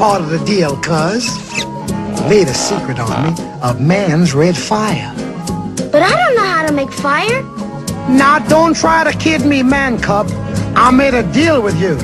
Part 0.00 0.22
of 0.22 0.30
the 0.30 0.42
deal, 0.46 0.78
cuz. 0.78 1.28
Laid 2.26 2.48
a 2.48 2.54
secret 2.54 2.98
on 2.98 3.10
me 3.22 3.42
of 3.60 3.82
man's 3.82 4.32
red 4.32 4.56
fire. 4.56 5.12
But 5.92 6.00
I 6.00 6.16
don't 6.16 6.34
know 6.36 6.50
how 6.56 6.66
to 6.66 6.72
make 6.72 6.90
fire. 6.90 7.42
Now 8.08 8.38
don't 8.38 8.74
try 8.74 9.04
to 9.04 9.12
kid 9.18 9.44
me, 9.44 9.62
man 9.62 10.00
cub. 10.00 10.26
I 10.74 10.90
made 10.90 11.12
a 11.12 11.22
deal 11.34 11.60
with 11.60 11.78
you. 11.78 11.96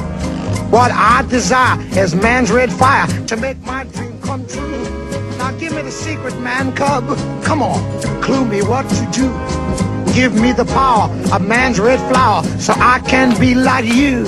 What 0.69 0.91
I 0.93 1.25
desire 1.31 1.81
is 1.99 2.15
man's 2.15 2.51
red 2.51 2.71
fire 2.71 3.07
to 3.29 3.37
make 3.39 3.59
my 3.61 3.85
dream 3.85 4.21
come 4.21 4.47
true. 4.47 4.85
Now 5.39 5.53
give 5.53 5.73
me 5.75 5.81
the 5.81 5.91
secret, 5.91 6.39
man 6.41 6.75
cub. 6.77 7.05
Come 7.45 7.63
on, 7.63 7.81
clue 8.21 8.45
me 8.45 8.61
what 8.61 8.87
to 8.91 9.05
do. 9.11 9.29
Give 10.13 10.35
me 10.39 10.53
the 10.53 10.67
power 10.67 11.09
of 11.33 11.41
man's 11.49 11.81
red 11.81 12.01
flower 12.11 12.43
so 12.61 12.75
I 12.77 12.99
can 13.09 13.41
be 13.41 13.55
like 13.55 13.87
you. 13.87 14.27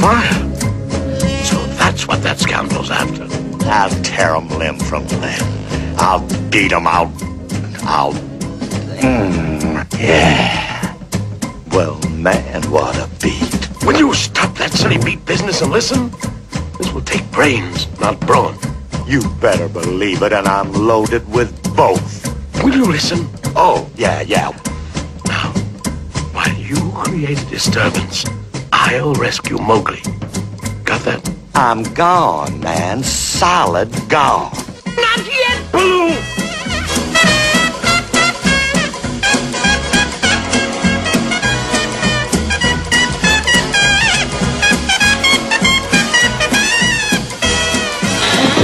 Fire. 0.00 0.43
So 2.24 2.30
that's 2.30 2.42
what 2.42 2.50
that 2.50 2.88
scoundrel's 2.88 2.90
after. 2.90 3.68
I'll 3.68 4.02
tear 4.02 4.34
him 4.34 4.48
limb 4.58 4.78
from 4.78 5.06
limb. 5.20 5.42
I'll 5.98 6.26
beat 6.48 6.72
him 6.72 6.86
out. 6.86 7.12
I'll. 7.82 8.14
Mm, 9.02 9.86
yeah. 9.98 10.96
Well, 11.70 12.00
man, 12.12 12.62
what 12.70 12.96
a 12.96 13.10
beat. 13.20 13.68
Will 13.84 13.98
you 13.98 14.14
stop 14.14 14.56
that 14.56 14.72
silly 14.72 14.96
beat 14.96 15.26
business 15.26 15.60
and 15.60 15.70
listen? 15.70 16.10
This 16.78 16.90
will 16.94 17.02
take 17.02 17.30
brains, 17.30 17.88
not 18.00 18.18
brawn. 18.20 18.56
You 19.06 19.20
better 19.40 19.68
believe 19.68 20.22
it, 20.22 20.32
and 20.32 20.48
I'm 20.48 20.72
loaded 20.72 21.28
with 21.30 21.52
both. 21.76 22.24
Will 22.64 22.74
you 22.74 22.86
listen? 22.86 23.28
Oh, 23.54 23.86
yeah, 23.96 24.22
yeah. 24.22 24.48
Now, 25.26 25.52
while 26.32 26.54
you 26.54 26.76
create 26.94 27.42
a 27.42 27.46
disturbance, 27.50 28.24
I'll 28.72 29.12
rescue 29.12 29.58
Mowgli. 29.58 30.00
Got 30.84 31.02
that? 31.02 31.33
I'm 31.56 31.84
gone, 31.94 32.58
man. 32.60 33.04
Solid 33.04 33.88
gone. 34.08 34.50
Not 34.96 35.20
yet, 35.24 35.72
Baloo! 35.72 36.10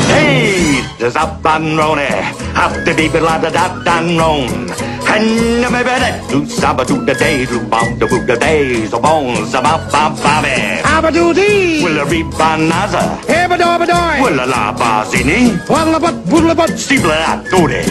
Hey, 0.09 0.85
there's 0.99 1.15
up 1.15 1.47
and 1.47 1.79
rone, 1.79 2.01
up 2.57 2.85
the 2.85 2.93
deep 2.97 3.15
la 3.15 3.39
da 3.39 3.51
da 3.85 4.01
roan. 4.19 4.90
And 5.11 5.65
the 5.65 5.69
baby 5.71 5.91
that 5.91 6.23
do 6.31 6.47
saba 6.47 6.85
do 6.85 7.05
the 7.05 7.15
day, 7.15 7.45
do 7.45 7.59
bound 7.67 7.99
the 8.01 8.07
boot 8.07 8.27
the 8.27 8.37
days, 8.37 8.91
the 8.93 8.99
bones 8.99 9.53
about 9.55 9.91
Bob 9.91 10.15
Bobby. 10.23 10.55
Abadoo-dee! 10.87 11.83
Will 11.83 11.99
a 11.99 12.05
rebanaza, 12.07 13.19
Ebadoo-badoy! 13.27 14.23
will 14.23 14.39
a 14.39 14.47
la 14.47 14.73
bazini, 14.73 15.59
Wallabat, 15.67 16.15
boodlabat, 16.31 16.79
steeple 16.79 17.11
a 17.11 17.43
doody. 17.51 17.83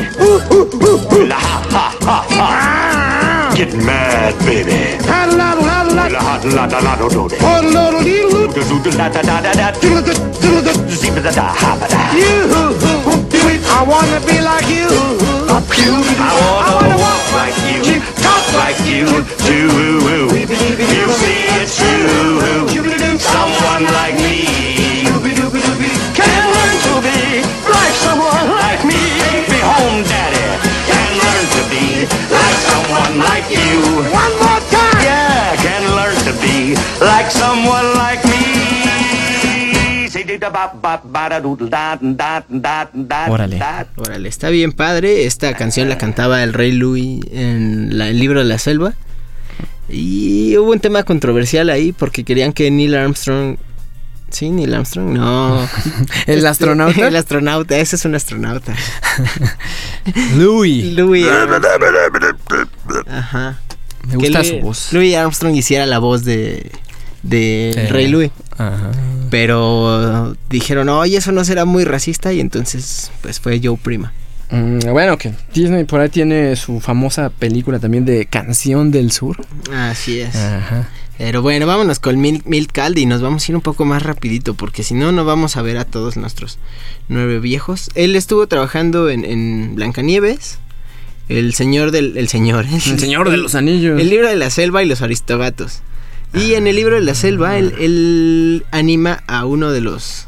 Will 1.12 1.32
a 1.32 1.36
ha 1.36 1.60
ha 1.76 1.86
ha 2.08 2.18
ha. 2.38 3.54
Get 3.56 3.76
mad, 3.76 4.34
baby. 4.48 4.80
Paddle-daddle-daddle-daddle, 5.04 6.08
Will 6.08 6.16
a 6.16 6.22
hot 6.24 6.46
la 6.46 6.68
da 6.68 6.80
la 6.80 6.96
do 6.96 7.10
doody. 7.10 7.36
Oodle-doodle-dee-doo, 7.36 8.48
Do 8.56 8.62
do 8.64 8.76
do 8.84 8.92
da 8.98 9.10
da 9.10 9.22
da 9.22 9.42
da 9.42 9.52
da. 9.54 9.72
doodle-doo, 9.82 10.16
doodle-doo. 10.42 10.90
Steeple 10.90 11.22
da 11.22 11.32
da 11.32 11.52
ha 11.52 11.76
ba 11.80 11.88
da. 11.92 12.00
You, 12.16 12.48
I 13.72 13.84
wanna 13.84 14.20
be 14.26 14.40
like 14.42 14.70
you. 14.72 15.29
I 15.60 16.32
wanna 16.40 16.96
walk 16.96 17.26
like 17.36 17.58
you, 17.68 18.00
talk 18.24 18.48
like 18.56 18.80
you, 18.88 19.04
do. 19.44 19.68
You 20.80 21.12
see 21.20 21.52
it's 21.60 21.76
true. 21.76 22.40
Someone 23.20 23.84
like 23.92 24.16
me 24.16 24.48
can 26.16 26.44
learn 26.56 26.78
to 26.88 26.94
be 27.04 27.44
like 27.68 27.96
someone 28.00 28.48
like 28.56 28.86
me. 28.86 29.20
Take 29.20 29.50
me 29.52 29.60
home, 29.60 30.04
daddy, 30.08 30.48
can 30.88 31.12
learn 31.20 31.46
to 31.56 31.62
be 31.68 32.08
like 32.32 32.58
someone 32.72 33.20
like 33.20 33.52
you. 33.52 34.08
One 34.16 34.34
more 34.40 34.64
time. 34.72 35.04
Yeah, 35.04 35.56
can 35.60 35.84
learn 35.92 36.16
to 36.24 36.34
be 36.40 36.76
like 37.04 37.30
someone 37.32 37.89
Órale. 43.32 43.58
Órale, 43.98 44.30
está 44.30 44.50
bien 44.50 44.72
padre. 44.72 45.26
Esta 45.26 45.54
canción 45.54 45.90
la 45.90 45.98
cantaba 45.98 46.44
el 46.44 46.54
rey 46.54 46.72
Louis 46.72 47.22
en 47.32 47.98
la- 47.98 48.10
el 48.10 48.20
libro 48.20 48.40
de 48.40 48.46
la 48.46 48.58
selva. 48.58 48.94
Y 49.90 50.56
hubo 50.58 50.72
un 50.72 50.80
tema 50.80 51.04
controversial 51.04 51.70
ahí 51.70 51.92
porque 51.92 52.24
querían 52.24 52.54
que 52.54 52.70
Neil 52.70 52.96
Armstrong... 52.96 53.58
¿Sí? 54.30 54.50
Neil 54.52 54.76
Armstrong? 54.76 55.08
No. 55.18 55.60
¿El 56.28 56.38
Este, 56.38 56.48
astronauta? 56.48 57.08
El 57.08 57.16
astronauta, 57.16 57.78
ese 57.80 57.96
es 57.96 58.06
un 58.06 58.14
astronauta. 58.14 58.76
Louis. 60.38 60.94
Louis 60.94 61.26
Ajá. 63.08 63.60
Me 64.06 64.12
Que 64.12 64.18
gusta 64.18 64.40
Louis- 64.44 64.50
su 64.50 64.60
voz. 64.60 64.94
Louis 64.94 65.16
Armstrong 65.16 65.56
hiciera 65.56 65.86
la 65.86 66.00
voz 66.00 66.24
de... 66.24 66.72
De 67.24 67.72
Sí. 67.76 67.92
Rey 67.94 68.08
Louis. 68.08 68.32
Ajá. 68.58 68.92
Pero 69.30 70.36
dijeron, 70.50 70.90
oye, 70.90 71.18
eso 71.18 71.32
no 71.32 71.44
será 71.44 71.66
muy 71.66 71.84
racista. 71.84 72.34
Y 72.34 72.40
entonces, 72.40 73.12
pues 73.22 73.40
fue 73.40 73.60
Joe 73.64 73.78
Prima. 73.82 74.12
Mm, 74.52 74.80
bueno, 74.92 75.18
que 75.18 75.34
Disney 75.54 75.84
por 75.84 76.02
ahí 76.02 76.10
tiene 76.10 76.56
su 76.56 76.80
famosa 76.80 77.30
película 77.30 77.78
también 77.80 78.06
de 78.06 78.26
Canción 78.26 78.92
del 78.92 79.12
Sur. 79.12 79.38
Así 79.72 80.20
es. 80.22 80.36
Ajá. 80.36 80.90
Pero 81.20 81.42
bueno, 81.42 81.68
vámonos 81.68 82.00
con 82.00 82.20
Mil, 82.22 82.42
Milt 82.46 82.72
Caldi 82.72 83.02
y 83.02 83.06
nos 83.06 83.22
vamos 83.22 83.48
a 83.48 83.52
ir 83.52 83.56
un 83.58 83.62
poco 83.62 83.84
más 83.84 84.02
rapidito 84.04 84.54
porque 84.54 84.84
si 84.84 84.94
no, 84.94 85.12
no 85.12 85.26
vamos 85.26 85.58
a 85.58 85.62
ver 85.62 85.78
a 85.78 85.84
todos 85.84 86.16
nuestros 86.16 86.58
nueve 87.10 87.40
viejos. 87.40 87.92
Él 87.94 88.16
estuvo 88.16 88.48
trabajando 88.48 89.10
en, 89.10 89.26
en 89.26 89.76
Blancanieves, 89.76 90.60
el 91.28 91.54
señor 91.54 91.92
del... 91.92 92.18
El 92.18 92.30
señor, 92.30 92.66
¿eh? 92.66 92.70
El 92.88 93.00
Señor 93.00 93.30
de 93.30 93.38
los 93.38 93.54
Anillos. 93.54 94.00
El 94.00 94.10
libro 94.10 94.30
de 94.30 94.38
la 94.38 94.50
selva 94.50 94.82
y 94.82 94.88
los 94.88 95.02
aristogatos. 95.02 95.82
Y 96.34 96.54
en 96.54 96.68
el 96.68 96.76
libro 96.76 96.96
de 96.96 97.02
la 97.02 97.16
selva, 97.16 97.58
él, 97.58 97.74
él 97.80 98.66
anima 98.72 99.24
a 99.28 99.46
uno 99.46 99.72
de 99.72 99.82
los 99.82 100.28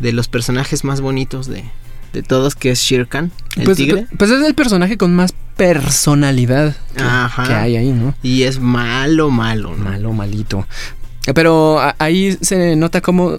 de 0.00 0.12
los 0.12 0.28
personajes 0.28 0.84
más 0.84 1.00
bonitos 1.00 1.46
de, 1.46 1.64
de 2.12 2.22
todos, 2.22 2.54
que 2.54 2.70
es 2.70 2.80
Shere 2.80 3.06
Khan, 3.06 3.30
el 3.56 3.64
pues, 3.64 3.76
tigre. 3.76 4.06
pues 4.18 4.30
es 4.30 4.44
el 4.44 4.54
personaje 4.54 4.98
con 4.98 5.14
más 5.14 5.34
personalidad 5.56 6.76
que, 6.96 7.02
Ajá. 7.02 7.46
que 7.46 7.54
hay 7.54 7.76
ahí, 7.76 7.90
¿no? 7.92 8.14
Y 8.22 8.42
es 8.42 8.58
malo, 8.60 9.30
malo, 9.30 9.74
¿no? 9.76 9.84
Malo, 9.84 10.12
malito. 10.12 10.66
Pero 11.34 11.80
ahí 11.98 12.36
se 12.40 12.76
nota 12.76 13.00
cómo 13.00 13.38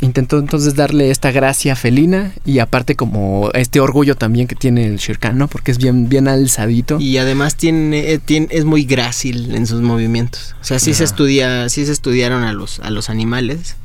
intentó 0.00 0.38
entonces 0.38 0.74
darle 0.74 1.10
esta 1.10 1.30
gracia 1.32 1.74
felina 1.76 2.32
y 2.44 2.58
aparte 2.58 2.96
como 2.96 3.50
este 3.54 3.80
orgullo 3.80 4.14
también 4.14 4.46
que 4.46 4.54
tiene 4.54 4.86
el 4.86 4.96
Shere 4.98 5.18
Khan, 5.18 5.38
¿no? 5.38 5.48
Porque 5.48 5.70
es 5.70 5.78
bien, 5.78 6.08
bien 6.08 6.28
alzadito. 6.28 6.98
Y 7.00 7.16
además 7.18 7.56
tiene, 7.56 8.12
eh, 8.12 8.18
tiene, 8.18 8.48
es 8.50 8.64
muy 8.64 8.84
grácil 8.84 9.54
en 9.54 9.66
sus 9.66 9.80
movimientos. 9.82 10.54
O 10.60 10.64
sea, 10.64 10.78
sí 10.78 10.92
se 10.94 11.04
estudia, 11.04 11.68
sí 11.68 11.86
se 11.86 11.92
estudiaron 11.92 12.42
a 12.44 12.52
los, 12.52 12.80
a 12.80 12.90
los 12.90 13.08
animales. 13.10 13.76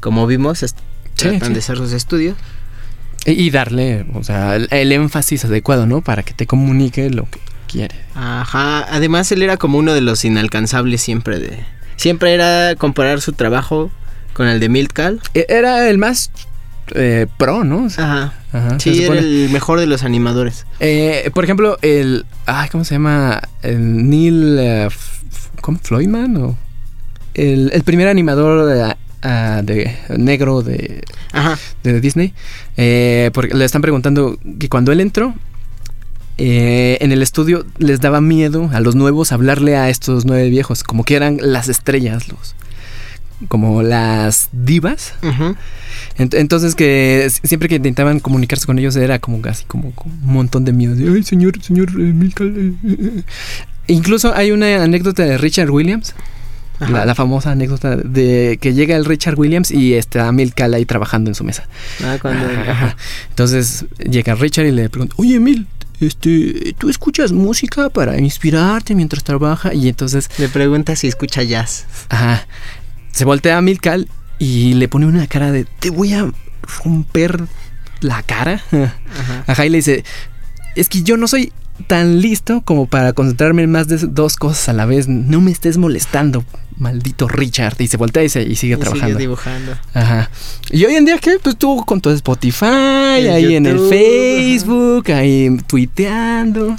Como 0.00 0.26
vimos, 0.26 0.62
es- 0.62 0.74
Sí, 1.16 1.28
tratan 1.28 1.48
sí. 1.48 1.52
de 1.54 1.58
hacer 1.58 1.76
sus 1.76 1.92
estudios. 1.92 2.36
Y, 3.26 3.32
y 3.32 3.50
darle, 3.50 4.06
o 4.14 4.24
sea, 4.24 4.56
el, 4.56 4.68
el 4.70 4.90
énfasis 4.92 5.44
adecuado, 5.44 5.86
¿no? 5.86 6.00
Para 6.00 6.22
que 6.22 6.32
te 6.32 6.46
comunique 6.46 7.10
lo 7.10 7.24
que 7.30 7.38
quiere. 7.68 7.94
Ajá. 8.14 8.86
Además, 8.90 9.30
él 9.30 9.42
era 9.42 9.58
como 9.58 9.76
uno 9.76 9.92
de 9.92 10.00
los 10.00 10.24
inalcanzables 10.24 11.02
siempre 11.02 11.38
de. 11.38 11.58
Siempre 11.96 12.32
era 12.32 12.74
comparar 12.76 13.20
su 13.20 13.34
trabajo 13.34 13.90
con 14.32 14.46
el 14.48 14.60
de 14.60 14.68
Miltkal. 14.68 15.20
E- 15.34 15.46
Era 15.48 15.88
el 15.88 15.98
más 15.98 16.30
eh, 16.94 17.26
pro, 17.36 17.64
¿no? 17.64 17.84
O 17.84 17.90
sea, 17.90 18.04
Ajá. 18.04 18.34
ajá, 18.52 18.80
Sí, 18.80 19.04
era 19.04 19.18
el 19.18 19.48
mejor 19.52 19.78
de 19.80 19.86
los 19.86 20.02
animadores. 20.02 20.66
Eh, 20.80 21.30
por 21.34 21.44
ejemplo, 21.44 21.78
el. 21.82 22.26
Ay, 22.46 22.68
¿cómo 22.70 22.84
se 22.84 22.94
llama? 22.94 23.40
El 23.62 24.08
Neil. 24.10 24.58
F- 24.58 25.20
¿Cómo? 25.60 25.78
¿Floydman? 25.82 26.36
¿O? 26.38 26.56
El, 27.34 27.70
el 27.72 27.82
primer 27.84 28.08
animador 28.08 28.66
de, 28.66 28.96
ah, 29.22 29.60
de 29.62 29.96
negro 30.16 30.62
de, 30.62 31.02
Ajá. 31.32 31.58
de 31.84 32.00
Disney. 32.00 32.34
eh, 32.76 33.30
porque 33.34 33.54
le 33.54 33.64
están 33.64 33.82
preguntando 33.82 34.38
que 34.58 34.68
cuando 34.68 34.90
él 34.90 35.00
entró. 35.00 35.34
eh, 36.38 36.96
en 37.02 37.12
el 37.12 37.22
estudio 37.22 37.66
les 37.78 38.00
daba 38.00 38.20
miedo 38.22 38.70
a 38.72 38.80
los 38.80 38.94
nuevos 38.96 39.30
hablarle 39.32 39.76
a 39.76 39.90
estos 39.90 40.24
nueve 40.24 40.48
viejos, 40.48 40.82
como 40.82 41.04
que 41.04 41.14
eran 41.14 41.36
las 41.40 41.68
estrellas, 41.68 42.28
los, 42.28 42.54
como 43.48 43.82
las 43.82 44.48
divas. 44.52 45.14
Ent- 46.18 46.34
Entonces 46.38 46.74
que 46.74 47.30
siempre 47.42 47.68
que 47.68 47.76
intentaban 47.76 48.20
comunicarse 48.20 48.66
con 48.66 48.78
ellos 48.78 48.96
era 48.96 49.18
como 49.18 49.40
casi 49.40 49.64
como, 49.64 49.92
como 49.92 50.14
un 50.14 50.32
montón 50.32 50.64
de 50.64 50.72
miedo. 50.72 50.94
de, 50.94 51.10
Ay, 51.12 51.22
señor, 51.22 51.62
señor 51.62 51.90
eh, 51.90 51.94
Milcal, 52.12 52.54
eh, 52.56 52.72
eh, 52.88 52.96
eh". 53.18 53.22
Incluso 53.86 54.34
hay 54.34 54.50
una 54.52 54.82
anécdota 54.82 55.24
de 55.24 55.36
Richard 55.38 55.70
Williams, 55.70 56.14
la, 56.78 57.04
la 57.04 57.14
famosa 57.14 57.50
anécdota 57.50 57.96
de 57.96 58.56
que 58.60 58.72
llega 58.72 58.96
el 58.96 59.04
Richard 59.04 59.38
Williams 59.38 59.70
y 59.70 59.94
está 59.94 60.30
Milcal 60.32 60.72
ahí 60.74 60.86
trabajando 60.86 61.30
en 61.30 61.34
su 61.34 61.44
mesa. 61.44 61.64
Ah, 62.02 62.16
cuando- 62.22 62.46
ajá. 62.70 62.96
Entonces 63.30 63.84
llega 63.98 64.34
Richard 64.34 64.66
y 64.66 64.72
le 64.72 64.88
pregunta, 64.88 65.14
oye 65.18 65.38
Mil, 65.40 65.66
este, 66.00 66.74
¿tú 66.78 66.88
escuchas 66.88 67.32
música 67.32 67.90
para 67.90 68.18
inspirarte 68.18 68.94
mientras 68.94 69.22
trabaja? 69.24 69.74
Y 69.74 69.88
entonces 69.88 70.30
Le 70.38 70.48
pregunta 70.48 70.96
si 70.96 71.06
escucha 71.08 71.42
jazz. 71.42 71.84
Ajá. 72.08 72.46
Se 73.12 73.24
voltea 73.24 73.58
a 73.58 73.62
Milcal 73.62 74.08
y 74.38 74.74
le 74.74 74.88
pone 74.88 75.06
una 75.06 75.26
cara 75.26 75.52
de 75.52 75.64
te 75.64 75.90
voy 75.90 76.14
a 76.14 76.30
romper 76.84 77.40
la 78.00 78.22
cara. 78.22 78.62
Ajá. 78.72 79.44
Ajá, 79.46 79.66
y 79.66 79.68
le 79.68 79.78
dice, 79.78 80.04
es 80.76 80.88
que 80.88 81.02
yo 81.02 81.16
no 81.16 81.28
soy 81.28 81.52
tan 81.86 82.20
listo 82.20 82.60
como 82.62 82.86
para 82.86 83.12
concentrarme 83.14 83.62
en 83.62 83.72
más 83.72 83.88
de 83.88 83.96
dos 83.98 84.36
cosas 84.36 84.68
a 84.68 84.72
la 84.72 84.86
vez. 84.86 85.08
No 85.08 85.40
me 85.40 85.50
estés 85.50 85.78
molestando, 85.78 86.44
maldito 86.76 87.26
Richard. 87.28 87.76
Y 87.78 87.86
se 87.88 87.96
voltea 87.96 88.22
y, 88.22 88.28
se, 88.28 88.42
y 88.42 88.56
sigue 88.56 88.74
Y 88.74 88.78
trabajando. 88.78 89.06
sigue 89.14 89.18
dibujando. 89.18 89.72
Ajá. 89.94 90.30
Y 90.70 90.84
hoy 90.84 90.94
en 90.94 91.04
día, 91.04 91.18
¿qué? 91.18 91.38
Pues 91.42 91.56
tú 91.56 91.84
con 91.86 92.00
tu 92.00 92.10
Spotify, 92.10 92.66
El 93.18 93.30
ahí 93.30 93.54
en 93.56 93.66
el 93.66 93.78
Facebook, 93.88 95.10
ahí 95.10 95.56
tuiteando. 95.66 96.76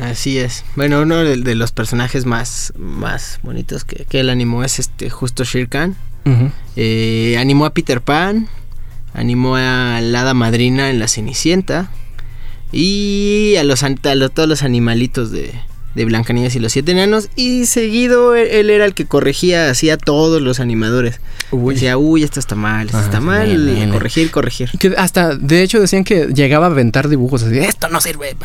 Así 0.00 0.38
es. 0.38 0.64
Bueno, 0.76 1.00
uno 1.02 1.16
de, 1.16 1.36
de 1.38 1.54
los 1.54 1.72
personajes 1.72 2.26
más, 2.26 2.72
más 2.78 3.40
bonitos 3.42 3.84
que, 3.84 4.04
que 4.04 4.20
él 4.20 4.30
animó 4.30 4.62
es 4.64 4.78
este 4.78 5.08
justo 5.10 5.44
Shere 5.44 5.68
Khan. 5.68 5.96
Eh, 6.76 7.36
animó 7.38 7.64
a 7.64 7.74
Peter 7.74 8.00
Pan, 8.00 8.48
animó 9.14 9.56
a 9.56 10.00
la 10.02 10.20
hada 10.20 10.34
madrina 10.34 10.90
en 10.90 10.98
La 11.00 11.08
Cenicienta 11.08 11.90
y 12.72 13.56
a 13.58 13.64
los, 13.64 13.82
a 13.82 13.88
los- 14.14 14.32
todos 14.32 14.48
los 14.48 14.62
animalitos 14.62 15.32
de, 15.32 15.52
de 15.94 16.04
Blancanieves 16.04 16.54
y 16.54 16.60
los 16.60 16.72
siete 16.72 16.92
enanos 16.92 17.28
y 17.34 17.66
seguido 17.66 18.36
él, 18.36 18.46
él 18.48 18.70
era 18.70 18.84
el 18.84 18.94
que 18.94 19.06
corregía 19.06 19.70
así 19.70 19.90
a 19.90 19.96
todos 19.98 20.40
los 20.40 20.60
animadores. 20.60 21.20
Uy. 21.50 21.74
Decía, 21.74 21.98
uy, 21.98 22.22
esto 22.22 22.38
está 22.38 22.54
mal, 22.54 22.86
esto 22.86 23.00
está 23.00 23.20
mal, 23.20 23.46
bien, 23.48 23.74
bien. 23.74 23.90
corregir, 23.90 24.30
corregir. 24.30 24.70
Que 24.78 24.94
hasta, 24.96 25.34
de 25.34 25.62
hecho, 25.62 25.80
decían 25.80 26.04
que 26.04 26.28
llegaba 26.28 26.66
a 26.66 26.70
aventar 26.70 27.08
dibujos 27.08 27.42
así, 27.42 27.58
esto 27.58 27.88
no 27.88 28.00
sirve. 28.00 28.36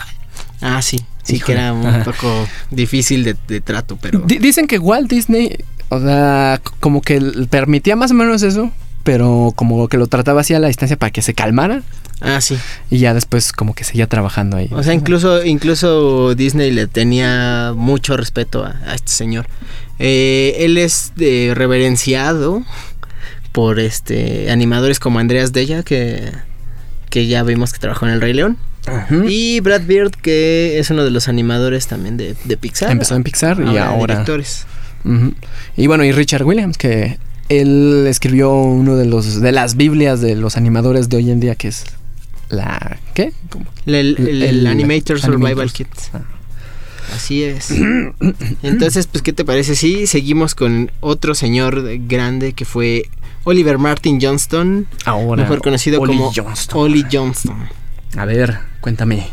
Ah, 0.62 0.82
sí, 0.82 1.02
sí 1.26 1.36
Híjole, 1.36 1.46
que 1.46 1.52
era 1.62 1.74
un 1.74 1.86
ajá. 1.86 2.04
poco 2.06 2.48
difícil 2.72 3.24
de, 3.26 3.36
de 3.48 3.60
trato, 3.60 3.98
pero... 4.02 4.20
Di- 4.20 4.38
dicen 4.38 4.68
que 4.68 4.80
Walt 4.80 5.10
Disney, 5.10 5.58
o 5.90 6.00
sea, 6.00 6.62
como 6.80 7.02
que 7.02 7.20
permitía 7.50 7.98
más 7.98 8.12
o 8.12 8.14
menos 8.14 8.42
eso, 8.44 8.72
pero 9.04 9.52
como 9.56 9.88
que 9.90 9.98
lo 9.98 10.08
trataba 10.08 10.42
así 10.42 10.54
a 10.54 10.60
la 10.60 10.68
distancia 10.68 10.98
para 10.98 11.12
que 11.12 11.22
se 11.22 11.34
calmara 11.34 11.84
Ah, 12.22 12.40
sí. 12.40 12.58
y 12.90 13.00
ya 13.00 13.14
después 13.14 13.52
como 13.52 13.74
que 13.76 13.84
seguía 13.84 14.08
trabajando 14.08 14.56
ahí. 14.58 14.70
O 14.72 14.82
sea, 14.82 14.94
incluso, 14.94 15.44
incluso 15.44 16.34
Disney 16.34 16.72
le 16.72 16.88
tenía 16.88 17.74
mucho 17.76 18.16
respeto 18.16 18.64
a, 18.64 18.78
a 18.88 18.96
este 18.96 19.12
señor. 19.12 19.48
Eh, 20.00 20.56
él 20.60 20.78
es 20.78 21.12
de 21.18 21.52
reverenciado 21.54 22.64
por 23.52 23.80
este 23.80 24.50
animadores 24.52 25.00
como 25.00 25.20
Andreas 25.20 25.54
Della, 25.54 25.84
que, 25.84 26.32
que 27.10 27.28
ya 27.28 27.44
vimos 27.44 27.74
que 27.74 27.80
trabajó 27.80 28.06
en 28.08 28.14
El 28.14 28.22
Rey 28.22 28.34
León. 28.34 28.58
Y 29.28 29.60
Brad 29.62 29.82
Bird, 29.82 30.12
que 30.12 30.80
es 30.80 30.90
uno 30.90 31.04
de 31.04 31.12
los 31.12 31.28
animadores 31.28 31.88
también 31.88 32.18
de, 32.18 32.36
de 32.44 32.58
Pixar. 32.58 32.92
Empezó 32.92 33.16
en 33.16 33.24
Pixar 33.24 33.60
y 33.62 33.78
ahora... 33.78 34.14
directores. 34.16 34.66
Y 35.78 35.88
bueno, 35.88 36.04
y 36.04 36.12
Richard 36.12 36.44
Williams, 36.44 36.78
que 36.78 37.18
él 37.50 38.06
escribió 38.08 38.52
uno 38.54 38.96
de 38.96 39.06
los 39.06 39.40
de 39.40 39.52
las 39.52 39.76
Biblias 39.76 40.20
de 40.22 40.36
los 40.36 40.58
animadores 40.58 41.10
de 41.10 41.18
hoy 41.18 41.30
en 41.32 41.40
día, 41.40 41.56
que 41.56 41.68
es 41.68 41.86
la... 42.50 42.98
¿Qué? 43.14 43.34
¿Cómo? 43.50 43.66
El, 43.86 43.96
el- 43.96 44.28
el 44.28 44.44
El- 44.44 44.68
Animator 44.68 45.20
Survival 45.20 45.46
Animators. 45.52 45.74
Kit. 45.74 45.88
Ah. 46.14 46.22
Así 47.16 47.44
es. 47.44 47.72
Entonces, 48.64 49.06
pues, 49.08 49.22
¿qué 49.22 49.32
te 49.32 49.46
parece? 49.46 49.76
Sí, 49.76 50.08
seguimos 50.08 50.56
con 50.56 50.92
otro 51.02 51.36
señor 51.36 51.84
grande 52.08 52.54
que 52.54 52.66
fue 52.66 53.04
Oliver 53.44 53.78
Martin 53.78 54.20
Johnston, 54.20 54.88
Ahora... 55.06 55.44
mejor 55.44 55.62
conocido 55.62 56.02
Ollie 56.02 56.18
como 56.18 56.32
Johnston. 56.36 56.80
Ollie 56.82 57.06
Johnston. 57.12 57.58
A 58.18 58.26
ver, 58.26 58.60
cuéntame. 58.82 59.28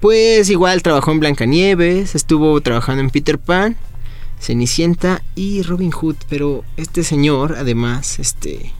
Pues 0.00 0.48
igual 0.48 0.82
trabajó 0.82 1.12
en 1.12 1.20
Blancanieves, 1.20 2.14
estuvo 2.14 2.60
trabajando 2.60 3.02
en 3.02 3.10
Peter 3.10 3.38
Pan, 3.38 3.76
Cenicienta 4.40 5.22
y 5.34 5.62
Robin 5.62 5.90
Hood, 5.90 6.16
pero 6.28 6.64
este 6.76 7.04
señor 7.04 7.56
además 7.58 8.18
este 8.18 8.72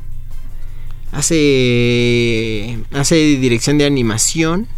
hace 1.13 2.79
hace 2.93 3.17
dirección 3.17 3.77
de 3.77 3.85
animación, 3.85 4.69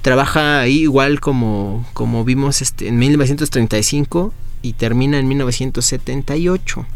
trabaja 0.00 0.60
ahí 0.60 0.80
igual 0.80 1.20
como 1.20 1.86
como 1.92 2.24
vimos 2.24 2.62
este 2.62 2.88
en 2.88 2.98
1935 2.98 4.32
y 4.62 4.72
termina 4.74 5.18
en 5.18 5.28
1978. 5.28 6.86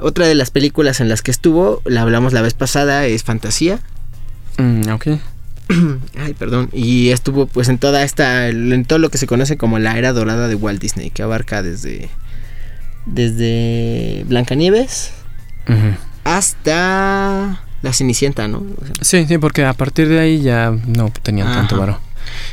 Otra 0.00 0.26
de 0.26 0.34
las 0.34 0.50
películas 0.50 1.00
en 1.00 1.08
las 1.08 1.22
que 1.22 1.30
estuvo, 1.30 1.82
la 1.84 2.02
hablamos 2.02 2.32
la 2.32 2.42
vez 2.42 2.54
pasada, 2.54 3.06
es 3.06 3.24
Fantasía. 3.24 3.80
Mm, 4.56 4.90
ok. 4.90 5.06
Ay, 6.18 6.34
perdón. 6.34 6.68
Y 6.72 7.10
estuvo 7.10 7.46
pues 7.46 7.68
en 7.68 7.78
toda 7.78 8.02
esta, 8.02 8.48
en 8.48 8.84
todo 8.84 8.98
lo 8.98 9.10
que 9.10 9.18
se 9.18 9.26
conoce 9.26 9.56
como 9.56 9.78
la 9.78 9.98
era 9.98 10.12
dorada 10.12 10.48
de 10.48 10.54
Walt 10.54 10.80
Disney, 10.80 11.10
que 11.10 11.22
abarca 11.22 11.62
desde, 11.62 12.08
desde 13.06 14.24
Blancanieves 14.28 15.12
hasta 16.24 17.60
la 17.82 17.92
Cenicienta, 17.92 18.48
¿no? 18.48 18.58
O 18.58 18.84
sea, 18.84 18.94
Sí, 19.02 19.26
sí, 19.26 19.38
porque 19.38 19.64
a 19.64 19.72
partir 19.72 20.08
de 20.08 20.18
ahí 20.18 20.40
ya 20.42 20.74
no 20.86 21.10
tenían 21.22 21.52
tanto 21.52 21.76
Ajá. 21.76 21.80
varo. 21.86 22.00